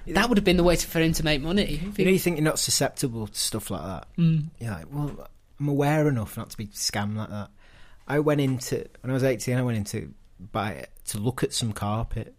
That 0.07 0.29
would 0.29 0.37
have 0.37 0.45
been 0.45 0.55
the 0.55 0.63
way 0.63 0.77
to, 0.77 0.87
for 0.87 1.01
him 1.01 1.11
to 1.11 1.25
make 1.25 1.41
money. 1.41 1.81
You 1.97 2.05
know, 2.05 2.11
you 2.11 2.17
think 2.17 2.37
you're 2.37 2.45
not 2.45 2.57
susceptible 2.57 3.27
to 3.27 3.37
stuff 3.37 3.69
like 3.69 3.81
that. 3.81 4.07
Mm. 4.17 4.45
You're 4.61 4.71
like, 4.71 4.85
well, 4.89 5.27
I'm 5.59 5.67
aware 5.67 6.07
enough 6.07 6.37
not 6.37 6.51
to 6.51 6.57
be 6.57 6.67
scammed 6.67 7.17
like 7.17 7.31
that. 7.31 7.49
I 8.07 8.19
went 8.19 8.39
into 8.39 8.87
when 9.01 9.11
I 9.11 9.13
was 9.13 9.25
18. 9.25 9.57
I 9.57 9.63
went 9.63 9.77
into 9.77 10.13
buy 10.53 10.85
to 11.07 11.17
look 11.17 11.43
at 11.43 11.51
some 11.51 11.73
carpet 11.73 12.33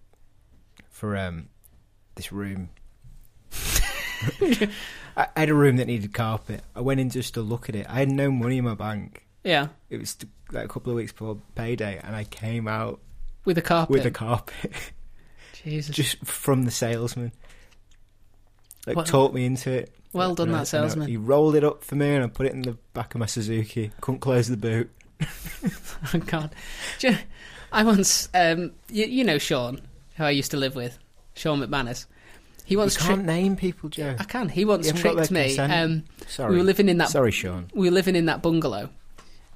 for 0.88 1.14
um 1.14 1.50
this 2.14 2.32
room. 2.32 2.70
I, 5.16 5.28
had 5.36 5.48
a 5.48 5.54
room 5.54 5.76
that 5.76 5.86
needed 5.86 6.12
carpet. 6.12 6.62
I 6.74 6.80
went 6.80 7.00
in 7.00 7.08
just 7.10 7.34
to 7.34 7.40
look 7.42 7.68
at 7.68 7.74
it. 7.74 7.86
I 7.88 7.94
had 7.94 8.10
no 8.10 8.30
money 8.30 8.58
in 8.58 8.64
my 8.64 8.74
bank. 8.74 9.24
Yeah, 9.44 9.68
It 9.90 9.98
was 9.98 10.16
like 10.52 10.64
a 10.64 10.68
couple 10.68 10.90
of 10.90 10.96
weeks 10.96 11.12
before 11.12 11.38
payday, 11.54 12.00
and 12.02 12.14
I 12.16 12.24
came 12.24 12.66
out 12.68 13.00
with 13.44 13.56
a 13.58 13.62
carpet. 13.62 13.90
with 13.92 14.04
a 14.04 14.10
carpet 14.10 14.72
Jesus. 15.64 15.94
just 15.94 16.18
from 16.26 16.64
the 16.64 16.70
salesman. 16.72 17.30
Like 18.86 18.96
What- 18.96 19.06
taught 19.06 19.32
me 19.34 19.44
into 19.44 19.70
it. 19.70 19.92
Well 20.12 20.34
done, 20.34 20.48
And 20.48 20.56
I- 20.56 20.60
that 20.60 20.66
salesman. 20.66 21.06
I- 21.06 21.10
He 21.10 21.16
rolled 21.16 21.54
it 21.54 21.64
up 21.64 21.84
for 21.84 21.94
me, 21.94 22.14
and 22.14 22.24
I 22.24 22.26
put 22.28 22.46
it 22.46 22.52
in 22.52 22.62
the 22.62 22.76
back 22.92 23.14
of 23.14 23.20
my 23.20 23.26
Suzuki. 23.26 23.92
Couldn't 24.00 24.20
close 24.20 24.48
the 24.48 24.56
boot. 24.56 24.90
Oh 26.14 26.18
God, 26.18 26.54
you- 27.00 27.16
I 27.72 27.82
once, 27.82 28.28
um, 28.34 28.72
you, 28.90 29.06
you 29.06 29.24
know 29.24 29.38
Sean, 29.38 29.80
who 30.16 30.24
I 30.24 30.30
used 30.30 30.50
to 30.52 30.56
live 30.56 30.74
with, 30.76 30.98
Sean 31.34 31.60
McManus. 31.60 32.06
He 32.66 32.74
You 32.74 32.78
once 32.78 32.96
can't 32.96 33.14
tricked. 33.14 33.26
name 33.26 33.56
people, 33.56 33.88
Joe. 33.88 34.14
I 34.18 34.24
can. 34.24 34.48
He 34.50 34.64
once 34.66 34.86
You 34.86 34.92
tricked 34.92 35.30
me. 35.30 35.56
Um, 35.56 36.04
Sorry. 36.26 36.50
we 36.50 36.58
were 36.58 36.64
living 36.64 36.88
in 36.90 36.98
that. 36.98 37.08
Sorry, 37.08 37.30
Sean. 37.30 37.70
We 37.72 37.88
were 37.88 37.94
living 37.94 38.14
in 38.16 38.26
that 38.26 38.42
bungalow, 38.42 38.90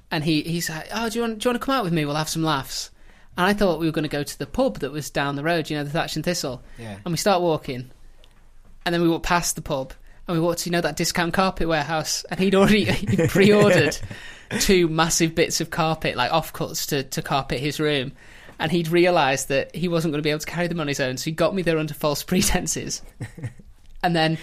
and 0.09 0.23
he 0.23 0.41
he's 0.41 0.69
like, 0.69 0.87
"Oh, 0.93 1.09
do 1.09 1.19
you 1.19 1.21
want 1.23 1.39
do 1.39 1.47
you 1.47 1.51
want 1.51 1.61
to 1.61 1.65
come 1.65 1.75
out 1.75 1.83
with 1.83 1.93
me? 1.93 2.05
We'll 2.05 2.15
have 2.15 2.29
some 2.29 2.43
laughs." 2.43 2.89
And 3.37 3.45
I 3.45 3.53
thought 3.53 3.79
we 3.79 3.85
were 3.85 3.91
going 3.91 4.03
to 4.03 4.09
go 4.09 4.23
to 4.23 4.39
the 4.39 4.45
pub 4.47 4.79
that 4.79 4.91
was 4.91 5.09
down 5.09 5.35
the 5.35 5.43
road, 5.43 5.69
you 5.69 5.77
know, 5.77 5.83
the 5.83 5.89
Thatch 5.89 6.15
and 6.17 6.25
Thistle. 6.25 6.61
Yeah. 6.79 6.97
And 7.05 7.11
we 7.13 7.17
start 7.17 7.41
walking, 7.41 7.91
and 8.85 8.93
then 8.95 9.01
we 9.01 9.07
walk 9.09 9.23
past 9.23 9.55
the 9.55 9.61
pub, 9.61 9.93
and 10.27 10.37
we 10.37 10.41
walked 10.43 10.59
to 10.59 10.69
you 10.69 10.71
know 10.71 10.81
that 10.81 10.95
discount 10.95 11.33
carpet 11.33 11.67
warehouse, 11.67 12.23
and 12.29 12.39
he'd 12.39 12.55
already 12.55 12.85
he'd 12.91 13.29
pre-ordered 13.29 13.97
two 14.61 14.87
massive 14.87 15.35
bits 15.35 15.59
of 15.61 15.69
carpet, 15.69 16.15
like 16.15 16.31
offcuts 16.31 16.87
to 16.89 17.03
to 17.03 17.21
carpet 17.21 17.59
his 17.59 17.77
room, 17.79 18.13
and 18.61 18.71
he'd 18.71 18.87
realised 18.87 19.49
that 19.49 19.75
he 19.75 19.87
wasn't 19.89 20.13
going 20.13 20.19
to 20.19 20.23
be 20.23 20.29
able 20.29 20.39
to 20.39 20.45
carry 20.45 20.67
them 20.67 20.79
on 20.79 20.87
his 20.87 20.99
own, 21.01 21.17
so 21.17 21.25
he 21.25 21.31
got 21.31 21.53
me 21.53 21.61
there 21.61 21.77
under 21.77 21.93
false 21.93 22.23
pretenses, 22.31 23.01
and 24.01 24.15
then. 24.15 24.37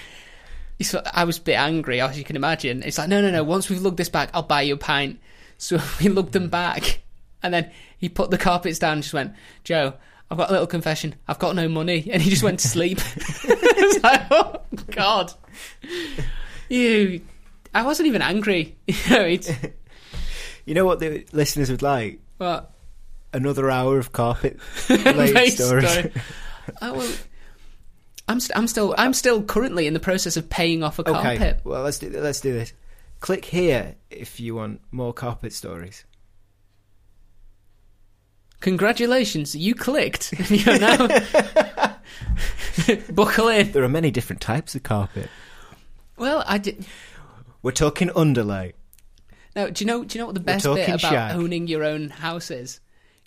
he 0.76 0.84
sort- 0.84 1.06
I 1.12 1.24
was 1.24 1.38
a 1.38 1.40
bit 1.42 1.54
angry, 1.56 2.00
as 2.00 2.18
you 2.18 2.24
can 2.24 2.36
imagine. 2.36 2.82
It's 2.82 2.98
like, 2.98 3.08
no, 3.08 3.20
no, 3.22 3.30
no. 3.30 3.42
Once 3.42 3.68
we've 3.70 3.80
lugged 3.80 3.96
this 3.96 4.08
back, 4.10 4.30
I'll 4.34 4.42
buy 4.42 4.62
you 4.62 4.74
a 4.74 4.76
pint. 4.76 5.18
So 5.56 5.78
we 6.00 6.08
lugged 6.08 6.32
them 6.32 6.48
back, 6.50 7.00
and 7.42 7.52
then 7.54 7.70
he 7.98 8.08
put 8.08 8.30
the 8.30 8.38
carpets 8.38 8.78
down 8.78 8.94
and 8.94 9.02
just 9.02 9.14
went, 9.14 9.32
Joe, 9.64 9.94
I've 10.30 10.38
got 10.38 10.50
a 10.50 10.52
little 10.52 10.66
confession. 10.66 11.14
I've 11.26 11.38
got 11.38 11.56
no 11.56 11.68
money. 11.68 12.08
And 12.12 12.20
he 12.22 12.30
just 12.30 12.42
went 12.42 12.60
to 12.60 12.68
sleep. 12.68 12.98
I 13.48 13.74
was 13.80 14.02
like, 14.02 14.22
oh, 14.30 14.60
God. 14.90 15.32
You. 16.68 17.22
I 17.74 17.82
wasn't 17.82 18.08
even 18.08 18.22
angry. 18.22 18.76
You 18.86 18.94
know. 19.10 19.38
You 20.66 20.74
know 20.74 20.84
what 20.84 21.00
the 21.00 21.24
listeners 21.32 21.70
would 21.70 21.80
like? 21.82 22.20
What? 22.36 22.70
Another 23.32 23.70
hour 23.70 23.98
of 23.98 24.12
carpet 24.12 24.58
related 24.88 25.52
stories. 25.52 25.90
story. 25.90 26.12
Oh, 26.82 26.92
well, 26.92 27.10
I'm, 28.28 28.40
st- 28.40 28.58
I'm 28.58 28.66
still 28.66 28.94
I'm 28.98 29.14
still 29.14 29.42
currently 29.42 29.86
in 29.86 29.94
the 29.94 30.00
process 30.00 30.36
of 30.36 30.50
paying 30.50 30.82
off 30.82 30.98
a 30.98 31.04
carpet. 31.04 31.40
Okay, 31.40 31.56
well 31.64 31.82
let's 31.82 31.98
do 31.98 32.10
let's 32.10 32.42
do 32.42 32.52
this. 32.52 32.74
Click 33.20 33.46
here 33.46 33.94
if 34.10 34.38
you 34.38 34.54
want 34.54 34.82
more 34.90 35.14
carpet 35.14 35.54
stories. 35.54 36.04
Congratulations, 38.60 39.54
you 39.54 39.74
clicked. 39.74 40.32
You're 40.50 40.78
now 40.78 41.06
buckle 43.10 43.48
in. 43.48 43.72
There 43.72 43.82
are 43.84 43.88
many 43.88 44.10
different 44.10 44.42
types 44.42 44.74
of 44.74 44.82
carpet. 44.82 45.30
Well, 46.16 46.44
I 46.46 46.58
did. 46.58 46.84
We're 47.62 47.70
talking 47.72 48.10
underlay. 48.14 48.74
No, 49.56 49.70
do 49.70 49.84
you 49.84 49.86
know? 49.86 50.04
Do 50.04 50.18
you 50.18 50.22
know 50.22 50.26
what 50.26 50.34
the 50.34 50.40
best 50.40 50.64
bit 50.64 50.88
about 50.88 51.00
shag. 51.00 51.36
owning 51.36 51.66
your 51.66 51.84
own 51.84 52.10
house 52.10 52.50
is? 52.50 52.80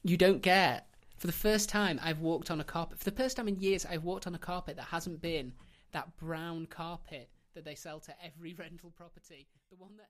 You 0.04 0.18
don't 0.18 0.42
get. 0.42 0.88
For 1.18 1.28
the 1.28 1.34
first 1.34 1.70
time, 1.70 2.00
I've 2.02 2.20
walked 2.20 2.50
on 2.50 2.60
a 2.60 2.64
carpet. 2.64 2.98
For 2.98 3.06
the 3.06 3.16
first 3.16 3.38
time 3.38 3.48
in 3.48 3.60
years, 3.60 3.86
I've 3.86 4.04
walked 4.04 4.26
on 4.26 4.34
a 4.34 4.40
carpet 4.40 4.76
that 4.78 4.86
hasn't 4.86 5.22
been 5.22 5.54
that 5.92 6.18
brown 6.18 6.66
carpet 6.66 7.30
that 7.54 7.66
they 7.66 7.76
sell 7.76 8.00
to 8.00 8.16
every 8.26 8.54
rental 8.58 8.92
property. 8.98 9.48
The 9.70 9.76
one 9.76 9.98
that 9.98 10.10